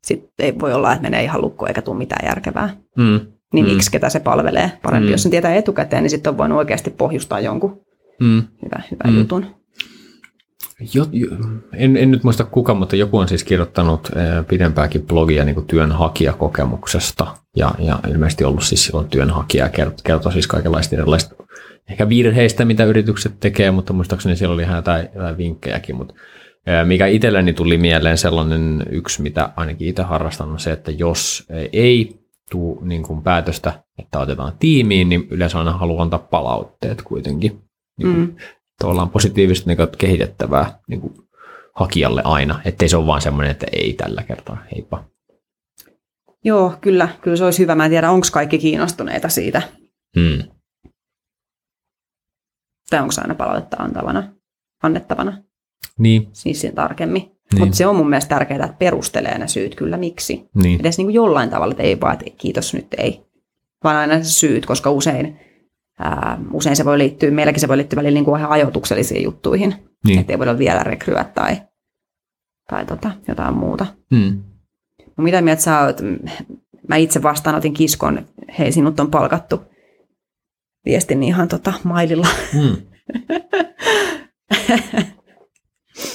sitten 0.07 0.31
ei 0.39 0.59
voi 0.59 0.73
olla, 0.73 0.93
että 0.93 1.03
menee 1.03 1.23
ihan 1.25 1.41
lukkoon 1.41 1.69
eikä 1.69 1.83
tule 1.83 1.99
mitään 1.99 2.27
järkevää. 2.29 2.71
Mm. 2.97 3.21
Niin 3.55 3.67
Mm. 3.67 3.73
miksi 3.73 3.91
ketä 3.91 4.09
se 4.09 4.21
palvelee 4.21 4.73
parempi, 4.83 5.07
Mm. 5.07 5.13
jos 5.13 5.23
sen 5.23 5.31
tietää 5.31 5.55
etukäteen, 5.55 6.03
niin 6.03 6.11
sitten 6.11 6.31
on 6.31 6.39
voinut 6.39 6.59
oikeasti 6.59 6.91
pohjustaa 6.91 7.41
jonkun 7.41 7.81
Mm. 8.21 8.43
hyvä, 8.63 8.83
hyvä 8.91 9.11
Mm. 9.11 9.19
jutun. 9.19 9.47
Jo, 10.95 11.07
en, 11.73 11.97
en 11.97 12.11
nyt 12.11 12.25
muista 12.25 12.45
kuka, 12.45 12.75
mutta 12.75 12.97
joku 12.97 13.19
on 13.19 13.29
siis 13.29 13.45
kirjoittanut 13.45 14.11
eh, 14.17 14.47
pidempääkin 14.49 15.07
blogia 15.07 15.45
niin 15.45 15.67
työnhakijakokemuksesta. 15.67 17.37
Ja, 17.57 17.75
ja 17.79 17.99
ilmeisesti 18.09 18.45
ollut 18.45 18.63
siis 18.65 18.85
silloin 18.85 19.09
työnhakija 19.09 19.65
ja 19.65 19.71
kert- 19.85 20.01
kertoi 20.05 20.33
siis 20.33 20.47
kaikenlaista 20.47 20.97
erilaista 20.97 21.35
ehkä 21.91 22.09
virheistä, 22.09 22.65
mitä 22.65 22.85
yritykset 22.85 23.33
tekee, 23.41 23.71
mutta 23.71 23.93
muistaakseni 23.93 24.37
siellä 24.37 24.55
oli 24.55 24.63
ihan 24.63 24.77
jotain, 24.77 25.09
jotain 25.15 25.37
vinkkejäkin. 25.37 25.97
Mutta 25.97 26.15
eh, 26.67 26.87
mikä 26.87 27.07
itselleni 27.07 27.53
tuli 27.53 27.79
mieleen 27.79 28.19
sellainen 28.19 28.87
yksi, 28.91 29.23
mitä 29.23 29.51
ainakin 29.57 29.89
itse 29.89 30.03
harrastan, 30.03 30.51
on 30.51 30.61
se, 30.61 30.73
että 30.73 30.91
jos 30.91 31.47
ei 31.73 32.21
tule 32.51 32.79
niin 32.83 33.03
kuin 33.03 33.23
päätöstä, 33.23 33.83
että 33.99 34.19
otetaan 34.19 34.53
tiimiin, 34.59 35.09
niin 35.09 35.27
yleensä 35.31 35.59
aina 35.59 35.73
haluan 35.73 36.03
antaa 36.03 36.19
palautteet 36.19 37.03
kuitenkin. 37.03 37.61
Niin 37.99 38.17
Mm. 38.17 38.37
Tavallaan 38.81 39.11
positiivisesti 39.11 39.69
niin 39.69 39.77
kuin 39.77 39.89
kehitettävää 39.99 40.79
niin 40.89 41.01
kuin 41.01 41.15
hakijalle 41.75 42.23
aina, 42.25 42.61
ettei 42.65 42.89
se 42.89 42.97
ole 42.97 43.07
vaan 43.07 43.21
semmoinen, 43.21 43.51
että 43.51 43.67
ei 43.73 43.93
tällä 43.93 44.23
kertaa, 44.23 44.65
heippa. 44.73 45.05
Joo, 46.45 46.75
kyllä, 46.81 47.09
kyllä 47.21 47.37
se 47.37 47.45
olisi 47.45 47.63
hyvä. 47.63 47.75
Mä 47.75 47.85
en 47.85 47.91
tiedä, 47.91 48.11
onko 48.11 48.27
kaikki 48.33 48.59
kiinnostuneita 48.59 49.29
siitä, 49.29 49.63
Hmm. 50.21 50.43
tai 52.91 53.01
onko 53.01 53.15
aina 53.19 53.35
palautetta 53.35 53.77
antavana, 53.77 54.33
annettavana, 54.83 55.43
Niin, 55.99 56.29
siis 56.33 56.61
siinä 56.61 56.75
tarkemmin. 56.75 57.23
Niin. 57.23 57.59
Mutta 57.59 57.77
se 57.77 57.87
on 57.87 57.97
mun 57.97 58.09
mielestä 58.11 58.29
tärkeää, 58.35 58.65
että 58.65 58.77
perustelee 58.79 59.39
ne 59.39 59.49
syyt 59.49 59.75
kyllä 59.75 59.97
miksi. 59.97 60.49
niin, 60.55 60.81
Edes 60.81 60.99
niin 60.99 61.07
kuin 61.07 61.15
jollain 61.15 61.51
tavalla, 61.51 61.73
että 61.73 61.83
ei 61.83 62.01
vaan, 62.01 62.13
että 62.13 62.25
kiitos 62.39 62.75
nyt 62.75 62.87
ei, 62.99 63.23
vaan 63.85 63.97
aina 63.97 64.23
se 64.25 64.31
syyt, 64.31 64.67
koska 64.67 64.91
usein, 64.91 65.41
ää, 66.01 66.39
usein 66.53 66.77
se 66.77 66.85
voi 66.85 66.99
liittyä, 66.99 67.31
meilläkin 67.31 67.61
se 67.61 67.69
voi 67.69 67.77
liittyä 67.77 67.97
välillä 67.97 68.15
niin 68.15 68.25
kuin 68.25 68.41
ihan 68.41 68.51
ajoituksellisiin 68.51 69.25
juttuihin, 69.25 69.75
niin. 70.05 70.21
ettei 70.21 70.39
voida 70.39 70.59
vielä 70.59 70.83
rekryä 70.83 71.25
tai, 71.25 71.57
tai 72.71 72.87
tota, 72.87 73.11
jotain 73.29 73.55
muuta. 73.55 73.87
Hmm. 74.15 74.43
No 75.17 75.25
mitä 75.25 75.43
mieltä 75.43 75.63
sä 75.63 75.81
oot? 75.81 76.01
Mä 76.89 76.97
itse 76.97 77.23
vastaanotin 77.23 77.75
kiskon, 77.75 78.27
hei 78.59 78.73
sinut 78.73 79.01
on 79.01 79.11
palkattu 79.11 79.63
viestin 80.85 81.23
ihan 81.23 81.49
tota 81.49 81.73
maililla. 81.85 82.27
Hmm. 82.53 82.77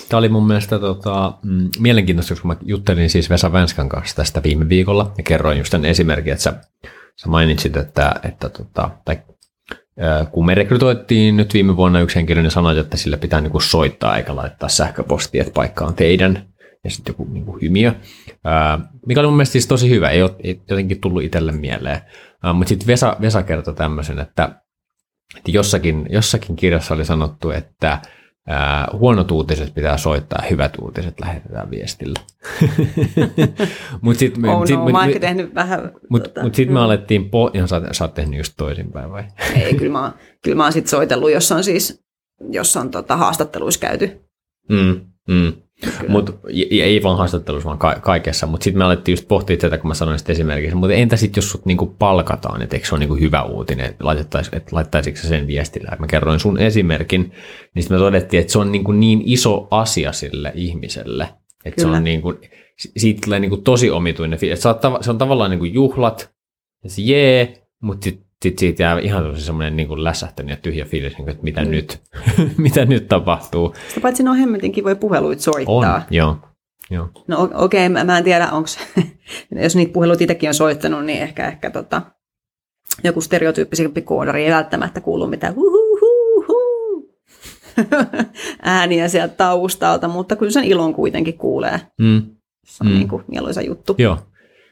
Tämä 0.10 0.20
oli 0.20 0.30
mun 0.30 0.48
mielestä 0.48 0.80
tota, 0.80 1.38
mm, 1.44 1.70
mielenkiintoista, 1.80 2.42
kun 2.42 2.48
mä 2.48 2.58
juttelin 2.62 3.10
siis 3.10 3.30
Vesa 3.30 3.52
Vänskan 3.52 3.90
kanssa 3.90 4.16
tästä 4.16 4.44
viime 4.44 4.70
viikolla 4.70 5.14
ja 5.18 5.24
kerroin 5.24 5.58
just 5.58 5.72
tämän 5.72 5.86
esimerkin, 5.86 6.34
että 6.34 6.44
sä, 6.44 6.54
sä 7.16 7.30
mainitsit, 7.30 7.78
että, 7.78 8.16
että 8.24 8.50
tota, 8.50 8.90
tai, 9.06 9.22
kun 10.32 10.46
me 10.46 10.56
rekrytoittiin 10.56 11.38
nyt 11.38 11.54
viime 11.54 11.78
vuonna 11.78 12.00
yksi 12.00 12.16
henkilö, 12.16 12.42
niin 12.42 12.52
sanoit, 12.52 12.78
että 12.78 12.98
sille 12.98 13.18
pitää 13.18 13.42
niinku 13.42 13.60
soittaa 13.60 14.18
eikä 14.18 14.36
laittaa 14.36 14.70
sähköpostia, 14.70 15.42
että 15.42 15.54
paikka 15.54 15.86
on 15.86 15.94
teidän 15.94 16.48
ja 16.84 16.90
sitten 16.90 17.12
joku 17.12 17.28
niinku 17.32 17.58
hymiö, 17.62 17.94
ää, 18.44 18.80
mikä 19.06 19.20
oli 19.20 19.28
mun 19.28 19.38
mielestä 19.38 19.52
siis 19.52 19.68
tosi 19.68 19.90
hyvä, 19.90 20.10
ei 20.10 20.24
ole 20.24 20.32
jotenkin 20.70 21.02
tullut 21.02 21.24
itselle 21.24 21.52
mieleen, 21.52 22.02
mutta 22.54 22.70
sitten 22.70 22.88
Vesa, 22.88 23.18
Vesa 23.22 23.44
kertoi 23.44 23.74
tämmöisen, 23.74 24.20
että, 24.20 24.50
että 25.38 25.52
jossakin, 25.52 26.08
jossakin 26.10 26.56
kirjassa 26.56 26.94
oli 26.94 27.06
sanottu, 27.06 27.52
että 27.52 28.00
Ää, 28.48 28.88
huonot 28.94 29.32
uutiset 29.32 29.74
pitää 29.74 29.98
soittaa, 29.98 30.44
hyvät 30.50 30.74
uutiset 30.82 31.20
lähetetään 31.20 31.70
viestillä. 31.72 32.20
Mutta 34.02 34.20
sitten 34.20 34.42
me, 34.42 34.50
Oh 34.50 34.66
sit, 34.68 34.76
no, 34.76 34.84
mut- 34.84 34.92
mä 34.92 35.06
ehkä 35.06 35.20
tehnyt 35.20 35.56
vähän... 35.56 35.92
mut, 36.10 36.24
tota, 36.24 36.44
mut 36.44 36.56
sit 36.56 36.70
me 36.70 36.80
alettiin, 36.80 37.22
po- 37.24 37.52
ihan 37.54 37.68
sä, 37.68 37.82
sä 37.92 38.04
oot 38.04 38.14
tehnyt 38.14 38.38
just 38.38 38.54
toisinpäin 38.58 39.12
vai? 39.12 39.24
Ei, 39.56 39.74
kyllä 39.76 39.92
mä, 39.92 40.02
oon- 40.02 40.14
kyllä 40.44 40.58
mä 40.58 40.64
oon 40.64 40.74
sit 40.74 40.88
soitellut, 40.88 41.32
jos 41.32 41.52
on 41.52 41.64
siis, 41.64 42.04
jos 42.52 42.78
on 42.78 42.92
tota, 42.92 43.16
haastatteluissa 43.18 43.80
käyty. 43.80 44.22
Mm, 44.70 45.02
mm. 45.28 45.54
Mut, 46.08 46.40
ja, 46.50 46.84
ei 46.86 47.04
vaan 47.04 47.18
haastattelussa, 47.18 47.68
vaan 47.68 47.78
ka- 47.78 48.00
kaikessa. 48.02 48.48
Mutta 48.48 48.64
sitten 48.64 48.78
me 48.78 48.84
alettiin 48.86 49.14
just 49.14 49.28
pohtia 49.28 49.58
tätä, 49.58 49.78
kun 49.78 49.88
mä 49.88 49.94
sanoin 49.94 50.20
sitten 50.20 50.34
esimerkiksi. 50.34 50.76
Mutta 50.76 50.94
entä 50.94 51.18
sitten, 51.18 51.38
jos 51.42 51.52
sut 51.52 51.66
niinku 51.66 51.86
palkataan, 51.86 52.62
että 52.62 52.76
eikö 52.76 52.88
se 52.88 52.96
ole 52.96 53.00
niinku 53.00 53.16
hyvä 53.16 53.44
uutinen, 53.44 53.86
että, 53.86 54.06
laittaisitko 54.72 55.22
sä 55.22 55.28
sen 55.28 55.48
viestillä? 55.48 55.98
Mä 56.00 56.08
kerroin 56.08 56.40
sun 56.40 56.60
esimerkin, 56.60 57.22
niin 57.76 57.84
sitten 57.84 57.98
me 57.98 58.00
todettiin, 58.04 58.42
että 58.42 58.54
se 58.54 58.60
on 58.60 58.72
niinku 58.72 58.92
niin 58.92 59.22
iso 59.26 59.68
asia 59.72 60.12
sille 60.12 60.52
ihmiselle, 60.56 61.30
että 61.66 61.82
se 61.82 61.88
on 61.88 62.04
niinku, 62.04 62.34
si- 62.80 62.92
siitä 62.98 63.22
tulee 63.26 63.40
niinku 63.40 63.58
tosi 63.58 63.92
omituinen 63.92 64.40
fiilis. 64.40 64.62
Se 64.62 64.70
on, 64.70 64.76
tava- 64.76 65.04
se 65.04 65.10
on 65.12 65.18
tavallaan 65.18 65.50
niinku 65.52 65.66
juhlat, 65.66 66.32
ja 66.84 66.90
se 66.90 67.02
jee, 67.02 67.62
mutta 67.82 68.10
sitten 68.46 68.60
sit 68.60 68.78
siitä 68.78 68.84
jää 68.84 69.00
ihan 69.00 69.38
semmoinen 69.42 69.76
niinku 69.76 70.04
lässähtänyt 70.04 70.50
ja 70.50 70.58
tyhjä 70.58 70.86
fiilis, 70.86 71.14
niinku, 71.14 71.32
että 71.32 71.44
mitä 71.44 71.62
Mm. 71.62 71.72
nyt, 71.72 72.02
mitä 72.58 72.86
nyt 72.86 73.08
tapahtuu. 73.08 73.76
Sitä 73.88 74.02
paitsi 74.02 74.24
ne 74.24 74.30
on 74.30 74.38
hemmetin 74.38 74.72
kivoja 74.72 74.96
puheluita 74.96 75.42
soittaa. 75.42 75.96
On, 75.96 76.02
joo. 76.10 76.38
joo. 76.92 77.10
No 77.28 77.50
okei, 77.54 77.88
okay, 77.88 77.90
mä, 77.90 78.04
mä 78.04 78.18
en 78.18 78.24
tiedä, 78.24 78.52
onko 78.52 78.70
jos 79.64 79.76
niitä 79.76 79.94
puheluita 79.94 80.24
itsekin 80.24 80.50
on 80.50 80.54
soittanut, 80.54 81.06
niin 81.06 81.22
ehkä, 81.22 81.48
ehkä 81.48 81.70
tota, 81.70 82.02
joku 83.04 83.22
stereotyyppisempi 83.22 84.02
koodari 84.02 84.46
ei 84.46 84.52
välttämättä 84.52 85.02
kuulu 85.02 85.28
mitään 85.28 85.56
ääniä 88.62 89.08
sieltä 89.08 89.36
taustalta, 89.36 90.08
mutta 90.08 90.36
kyllä 90.36 90.52
sen 90.52 90.64
ilon 90.64 90.94
kuitenkin 90.94 91.38
kuulee. 91.38 91.82
Mm. 92.00 92.22
Se 92.66 92.84
on 92.84 92.88
mm. 92.88 92.94
niin 92.94 93.08
kuin 93.08 93.24
mieluisa 93.28 93.62
juttu. 93.62 93.96
Joo. 93.98 94.18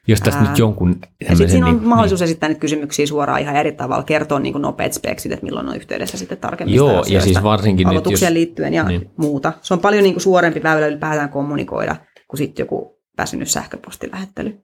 Jos 0.08 0.20
tästä 0.20 0.40
Ää, 0.42 0.50
nyt 0.50 0.58
jonkun... 0.60 0.96
Ja 1.22 1.28
sitten 1.28 1.50
siinä 1.50 1.68
on 1.68 1.76
niin- 1.76 1.88
mahdollisuus 1.88 2.22
esittää 2.22 2.50
niitä 2.50 2.60
kysymyksiä 2.60 3.08
suoraan 3.08 3.42
ihan 3.42 3.56
eri 3.56 3.72
tavalla, 3.72 4.04
kertoa 4.04 4.40
niin 4.40 4.54
kuin 4.54 4.62
nopeat 4.62 4.94
speksit, 4.94 5.32
että 5.32 5.46
milloin 5.46 5.70
on 5.70 5.76
yhteydessä 5.76 6.18
sitten 6.18 6.38
tarkemmin 6.38 6.76
Joo, 6.76 7.04
ja 7.08 7.22
siis 7.22 7.44
varsinkin 7.44 7.88
nyt, 7.88 8.06
jos- 8.06 8.22
liittyen 8.30 8.74
ja 8.74 8.84
niin. 8.84 9.02
niin. 9.02 9.12
muuta. 9.18 9.54
Se 9.62 9.74
on 9.74 9.80
paljon 9.80 10.04
niin 10.04 10.14
kuin 10.14 10.22
suorempi 10.22 10.64
väylä 10.64 10.88
ylipäätään 10.88 11.30
kommunikoida 11.30 11.96
kuin 12.28 12.38
sitten 12.38 12.64
joku 12.64 13.00
väsynyt 13.18 13.50
sähköpostilähettely. 13.50 14.58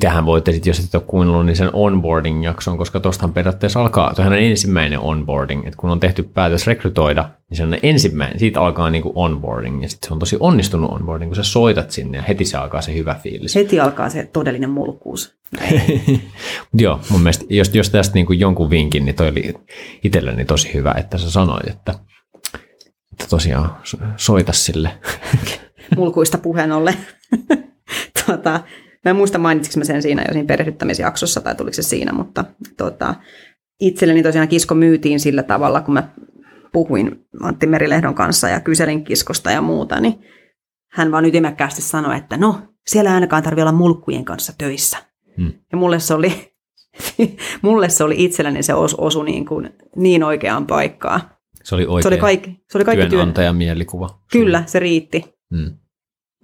Tähän 0.00 0.26
voitte 0.26 0.52
sitten, 0.52 0.70
jos 0.70 0.78
et 0.78 0.94
ole 0.94 1.02
kuunnellut, 1.06 1.46
niin 1.46 1.56
sen 1.56 1.70
onboarding-jakson, 1.72 2.78
koska 2.78 3.00
tuostahan 3.00 3.32
periaatteessa 3.32 3.80
alkaa, 3.80 4.14
tuohan 4.14 4.32
on 4.32 4.38
ensimmäinen 4.38 4.98
onboarding, 4.98 5.66
että 5.66 5.76
kun 5.76 5.90
on 5.90 6.00
tehty 6.00 6.22
päätös 6.22 6.66
rekrytoida, 6.66 7.30
niin 7.50 7.56
se 7.56 7.62
on 7.62 7.76
ensimmäinen, 7.82 8.38
siitä 8.38 8.60
alkaa 8.60 8.90
niinku 8.90 9.12
onboarding, 9.14 9.82
ja 9.82 9.88
sitten 9.88 10.08
se 10.08 10.14
on 10.14 10.18
tosi 10.18 10.36
onnistunut 10.40 10.90
onboarding, 10.90 11.28
kun 11.30 11.36
sä 11.36 11.42
soitat 11.42 11.90
sinne, 11.90 12.18
ja 12.18 12.22
heti 12.22 12.44
se 12.44 12.56
alkaa 12.56 12.82
se 12.82 12.94
hyvä 12.94 13.14
fiilis. 13.14 13.54
Heti 13.54 13.80
alkaa 13.80 14.08
se 14.08 14.28
todellinen 14.32 14.70
mulkkuus. 14.70 15.36
Joo, 16.74 17.00
mun 17.10 17.20
mielestä, 17.20 17.44
jos, 17.50 17.74
jos 17.74 17.90
tästä 17.90 18.14
niinku 18.14 18.32
jonkun 18.32 18.70
vinkin, 18.70 19.04
niin 19.04 19.14
toi 19.14 19.28
oli 19.28 19.54
itselleni 20.04 20.44
tosi 20.44 20.74
hyvä, 20.74 20.94
että 20.98 21.18
sä 21.18 21.30
sanoit, 21.30 21.68
että, 21.68 21.94
että 23.12 23.26
tosiaan 23.30 23.76
so- 23.84 23.98
soita 24.16 24.52
sille. 24.52 24.90
Mulkuista 25.96 26.38
puheen 26.38 26.72
ollen. 26.72 26.94
tota, 28.26 28.60
mä 29.06 29.10
en 29.10 29.16
muista 29.16 29.38
mainitsinko 29.38 29.78
mä 29.78 29.84
sen 29.84 30.02
siinä 30.02 30.24
jo 30.28 30.32
siinä 30.32 30.46
perehdyttämisjaksossa 30.46 31.40
tai 31.40 31.54
tuliko 31.54 31.74
se 31.74 31.82
siinä, 31.82 32.12
mutta 32.12 32.44
tota, 32.76 33.14
itselleni 33.80 34.22
tosiaan 34.22 34.48
kisko 34.48 34.74
myytiin 34.74 35.20
sillä 35.20 35.42
tavalla, 35.42 35.80
kun 35.80 35.94
mä 35.94 36.08
puhuin 36.72 37.26
Antti 37.42 37.66
Merilehdon 37.66 38.14
kanssa 38.14 38.48
ja 38.48 38.60
kyselin 38.60 39.04
kiskosta 39.04 39.50
ja 39.50 39.60
muuta, 39.60 40.00
niin 40.00 40.14
hän 40.92 41.12
vaan 41.12 41.24
ytimekkäästi 41.24 41.82
sanoi, 41.82 42.16
että 42.16 42.36
no, 42.36 42.58
siellä 42.86 43.10
ei 43.10 43.14
ainakaan 43.14 43.42
tarvitse 43.42 43.62
olla 43.62 43.72
mulkkujen 43.72 44.24
kanssa 44.24 44.52
töissä. 44.58 44.96
Hmm. 45.36 45.52
Ja 45.72 45.78
mulle 45.78 46.00
se 46.00 46.14
oli, 46.14 46.52
mulle 47.62 47.88
se 47.88 48.04
oli 48.04 48.24
itselleni 48.24 48.62
se 48.62 48.74
os, 48.74 48.94
osu 48.94 49.22
niin, 49.22 49.46
kuin, 49.46 49.70
niin 49.96 50.24
oikeaan 50.24 50.66
paikkaan. 50.66 51.20
Se 51.64 51.74
oli 51.74 51.86
oikein 51.86 52.02
Se 52.02 52.08
oli 52.08 52.18
kaikki, 52.18 52.50
se 52.70 52.78
oli 52.78 52.84
kaikki 52.84 53.00
työn. 53.00 53.10
työnantajan 53.10 53.56
mielikuva. 53.56 54.20
Kyllä, 54.32 54.62
se 54.66 54.78
riitti. 54.78 55.24
Mm. 55.50 55.78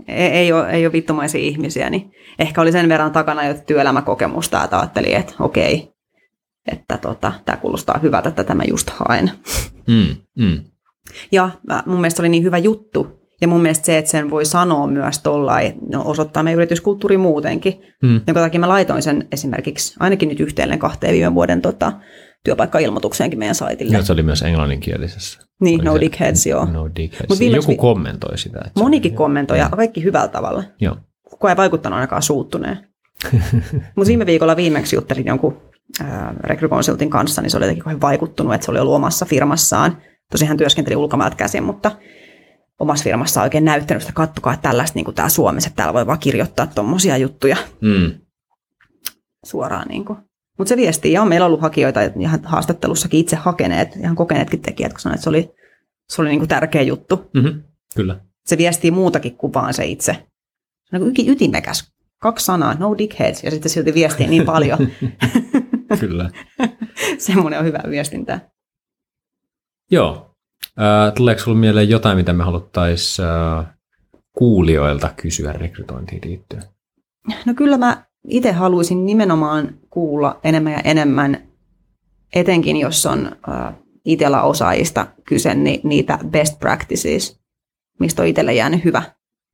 Ei, 0.08 0.26
ei, 0.26 0.52
ole, 0.52 0.70
ei 0.70 0.86
ole 0.86 0.92
vittumaisia 0.92 1.40
ihmisiä, 1.40 1.90
niin 1.90 2.10
ehkä 2.38 2.60
oli 2.60 2.72
sen 2.72 2.88
verran 2.88 3.12
takana 3.12 3.44
jo 3.46 3.54
työelämäkokemusta, 3.66 4.64
että 4.64 4.78
ajattelin, 4.78 5.16
että 5.16 5.34
okei, 5.40 5.92
että 6.72 6.98
tota, 6.98 7.32
tämä 7.44 7.56
kuulostaa 7.56 7.98
hyvältä, 8.02 8.28
että 8.28 8.44
tämä 8.44 8.62
just 8.68 8.90
haen. 8.90 9.30
Mm. 9.88 10.16
Mm. 10.38 10.60
Ja 11.32 11.50
mä- 11.68 11.82
mun 11.86 12.00
mielestä 12.00 12.16
se 12.16 12.22
oli 12.22 12.28
niin 12.28 12.42
hyvä 12.42 12.58
juttu, 12.58 13.22
ja 13.40 13.48
mun 13.48 13.60
mielestä 13.62 13.86
se, 13.86 13.98
että 13.98 14.10
sen 14.10 14.30
voi 14.30 14.44
sanoa 14.44 14.86
myös 14.86 15.18
tollain, 15.18 15.74
no 15.92 16.02
osoittaa 16.04 16.42
meidän 16.42 16.56
yrityskulttuuri 16.56 17.16
muutenkin, 17.16 17.82
Mm. 18.02 18.20
jonka 18.26 18.40
takia 18.40 18.60
mä 18.60 18.68
laitoin 18.68 19.02
sen 19.02 19.28
esimerkiksi 19.32 19.94
ainakin 20.00 20.28
nyt 20.28 20.40
yhteen 20.40 20.78
kahteen 20.78 21.14
viime 21.14 21.34
vuoden 21.34 21.62
tota, 21.62 21.92
työpaikka-ilmoitukseenkin 22.44 23.38
meidän 23.38 23.54
saitille. 23.54 23.96
Ja 23.96 24.02
se 24.02 24.12
oli 24.12 24.22
myös 24.22 24.42
englanninkielisessä. 24.42 25.40
Niin, 25.60 25.80
Oli 25.80 25.84
no 25.84 25.92
se- 25.94 26.00
dickheads, 26.00 26.46
joo. 26.46 26.64
No 26.64 26.90
dickheads. 26.96 27.40
Joku 27.40 27.68
vi- 27.72 27.76
kommentoi 27.76 28.38
sitä. 28.38 28.58
että 28.66 28.80
Monikin 28.80 29.12
oli- 29.12 29.16
kommentoi, 29.16 29.58
ja 29.58 29.68
kaikki 29.68 30.02
hyvällä 30.04 30.28
tavalla. 30.28 30.62
Joo. 30.80 30.96
Kukaan 31.30 31.52
ei 31.52 31.56
vaikuttanut 31.56 31.96
ainakaan 31.96 32.22
suuttuneen. 32.22 32.78
Mutta 33.96 34.08
viime 34.08 34.26
viikolla 34.26 34.56
viimeksi 34.56 34.96
juttelin 34.96 35.26
jonkun 35.26 35.62
rekrykonsultin 36.44 37.10
kanssa, 37.10 37.42
niin 37.42 37.50
se 37.50 37.56
oli 37.56 37.64
jotenkin 37.64 38.00
vaikuttunut, 38.00 38.54
että 38.54 38.64
se 38.64 38.70
oli 38.70 38.78
ollut 38.80 38.94
omassa 38.94 39.26
firmassaan. 39.26 39.96
Tosin 40.32 40.48
hän 40.48 40.56
työskenteli 40.56 40.96
ulkomailta 40.96 41.36
käsin, 41.36 41.62
mutta 41.64 41.90
omassa 42.78 43.04
firmassa 43.04 43.40
on 43.40 43.44
oikein 43.44 43.64
näyttänyt 43.64 44.02
sitä, 44.02 44.12
kattokaa 44.12 44.54
että 44.54 44.68
tällaista 44.68 44.96
niin 44.98 45.04
kuin 45.04 45.14
täällä 45.14 45.28
Suomessa, 45.28 45.68
että 45.68 45.76
täällä 45.76 45.94
voi 45.94 46.06
vaan 46.06 46.18
kirjoittaa 46.18 46.66
tuommoisia 46.66 47.16
juttuja 47.16 47.56
Mm. 47.80 48.12
suoraan. 49.44 49.88
Niin 49.88 50.04
Mutta 50.62 50.68
se 50.68 50.76
viestii, 50.76 51.12
ja 51.12 51.22
on 51.22 51.28
meillä 51.28 51.46
ollut 51.46 51.60
hakijoita 51.60 52.00
ihan 52.20 52.40
haastattelussakin 52.44 53.20
itse 53.20 53.36
hakeneet, 53.36 53.96
ihan 53.96 54.16
kokeneetkin 54.16 54.62
tekijät, 54.62 54.92
kun 54.92 55.00
sanoit, 55.00 55.14
että 55.14 55.24
se 55.24 55.28
oli, 55.28 55.50
se 56.08 56.22
oli 56.22 56.28
niin 56.28 56.38
kuin 56.38 56.48
tärkeä 56.48 56.82
juttu. 56.82 57.30
Mm-hmm. 57.34 57.62
Kyllä. 57.94 58.20
Se 58.46 58.58
viestii 58.58 58.90
muutakin 58.90 59.36
kuin 59.36 59.54
vaan 59.54 59.74
se 59.74 59.84
itse. 59.84 60.26
Se 60.84 60.96
on 60.96 61.12
niin 61.16 61.30
ytimekäs. 61.30 61.92
Kaksi 62.18 62.44
sanaa, 62.44 62.74
no 62.74 62.98
dickheads, 62.98 63.44
ja 63.44 63.50
sitten 63.50 63.70
silti 63.70 63.94
viestii 63.94 64.26
niin 64.26 64.44
paljon. 64.44 64.78
Kyllä. 66.00 66.30
Semmoinen 67.18 67.58
on 67.58 67.66
hyvä 67.66 67.80
viestintää. 67.90 68.50
Joo. 69.90 70.36
Äh, 70.80 71.14
tuleeko 71.14 71.40
sinulle 71.42 71.60
mieleen 71.60 71.90
jotain, 71.90 72.16
mitä 72.16 72.32
me 72.32 72.44
haluttaisiin 72.44 73.28
äh, 73.28 73.66
kuulijoilta 74.32 75.10
kysyä 75.16 75.52
rekrytointiin 75.52 76.20
liittyen? 76.24 76.62
No 77.46 77.54
kyllä 77.54 77.78
mä 77.78 78.04
itse 78.28 78.52
haluaisin 78.52 79.06
nimenomaan 79.06 79.74
kuulla 79.90 80.40
enemmän 80.44 80.72
ja 80.72 80.80
enemmän, 80.84 81.42
etenkin 82.34 82.76
jos 82.76 83.06
on 83.06 83.36
äh, 83.48 83.74
itsellä 84.04 84.42
osaajista 84.42 85.06
kyse, 85.28 85.54
niin 85.54 85.80
niitä 85.84 86.18
best 86.30 86.58
practices, 86.58 87.40
mistä 88.00 88.22
on 88.22 88.28
itselle 88.28 88.54
jäänyt 88.54 88.84
hyvä, 88.84 89.02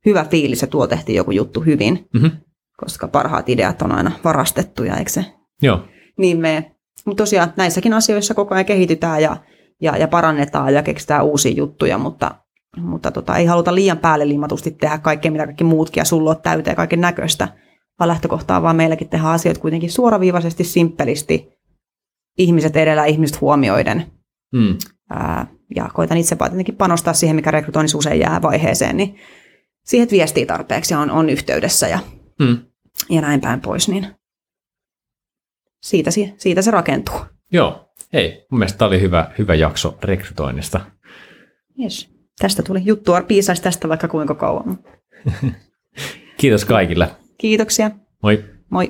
hyvä 0.05 0.25
fiilis 0.25 0.61
ja 0.61 0.67
tuo 0.67 0.87
tehtiin 0.87 1.15
joku 1.15 1.31
juttu 1.31 1.61
hyvin, 1.61 2.07
Mm-hmm. 2.13 2.31
koska 2.77 3.07
parhaat 3.07 3.49
ideat 3.49 3.81
on 3.81 3.91
aina 3.91 4.11
varastettuja, 4.23 4.97
eikö 4.97 5.11
se 5.11 5.25
Joo. 5.61 5.79
niin 6.17 6.37
me, 6.39 6.75
mutta 7.05 7.21
tosiaan 7.21 7.53
näissäkin 7.57 7.93
asioissa 7.93 8.33
koko 8.33 8.55
ajan 8.55 8.65
kehitytään 8.65 9.21
ja, 9.21 9.37
ja, 9.81 9.97
ja 9.97 10.07
parannetaan 10.07 10.73
ja 10.73 10.83
keksitään 10.83 11.25
uusia 11.25 11.51
juttuja, 11.51 11.97
mutta, 11.97 12.35
mutta 12.77 13.11
tota, 13.11 13.37
ei 13.37 13.45
haluta 13.45 13.75
liian 13.75 13.97
päälle 13.97 14.27
liimatusti 14.27 14.71
tehdä 14.71 14.97
kaikkea, 14.97 15.31
mitä 15.31 15.45
kaikki 15.45 15.63
muutkin 15.63 16.01
ja 16.01 16.05
sulloa 16.05 16.35
täyteen 16.35 16.75
kaiken 16.75 17.01
näköistä, 17.01 17.47
vaan 17.99 18.07
lähtökohtaa 18.07 18.61
vaan 18.61 18.75
meilläkin 18.75 19.09
tehdä 19.09 19.27
asioita 19.27 19.61
kuitenkin 19.61 19.91
suoraviivaisesti, 19.91 20.63
simppelisti, 20.63 21.49
ihmiset 22.37 22.75
edellä, 22.75 23.05
ihmiset 23.05 23.41
huomioiden. 23.41 24.11
Mm. 24.53 24.77
Ää, 25.09 25.47
ja 25.75 25.89
koitan 25.93 26.17
itse 26.17 26.39
vaan 26.39 26.51
tietenkin 26.51 26.75
panostaa 26.75 27.13
siihen, 27.13 27.35
mikä 27.35 27.51
rekrytoinnissa 27.51 27.97
usein 27.97 28.19
jää 28.19 28.41
vaiheeseen, 28.41 28.97
niin 28.97 29.19
siihen, 29.85 30.03
että 30.03 30.13
viestii 30.13 30.45
tarpeeksi 30.45 30.93
ja 30.93 30.99
on, 30.99 31.11
on 31.11 31.29
yhteydessä 31.29 31.87
ja, 31.87 31.99
Mm. 32.39 32.57
ja 33.09 33.21
näin 33.21 33.41
päin 33.41 33.61
pois, 33.61 33.89
niin 33.89 34.07
siitä, 35.83 36.11
siitä 36.37 36.61
se 36.61 36.71
rakentuu. 36.71 37.15
Joo. 37.51 37.85
Hei, 38.13 38.45
mun 38.51 38.59
mielestä 38.59 38.77
tämä 38.77 38.87
oli 38.87 39.01
hyvä, 39.01 39.31
hyvä 39.37 39.55
jakso 39.55 39.97
rekrytoinnista. 40.03 40.81
Yes. 41.83 42.09
Tästä 42.39 42.63
tuli 42.63 42.81
juttua, 42.85 43.21
piisaisi 43.21 43.61
tästä 43.61 43.89
vaikka 43.89 44.07
kuinka 44.07 44.35
kauan. 44.35 44.79
Kiitos 46.37 46.65
kaikille. 46.65 47.09
Kiitoksia. 47.39 47.91
Moi. 48.21 48.37
Moi. 48.69 48.85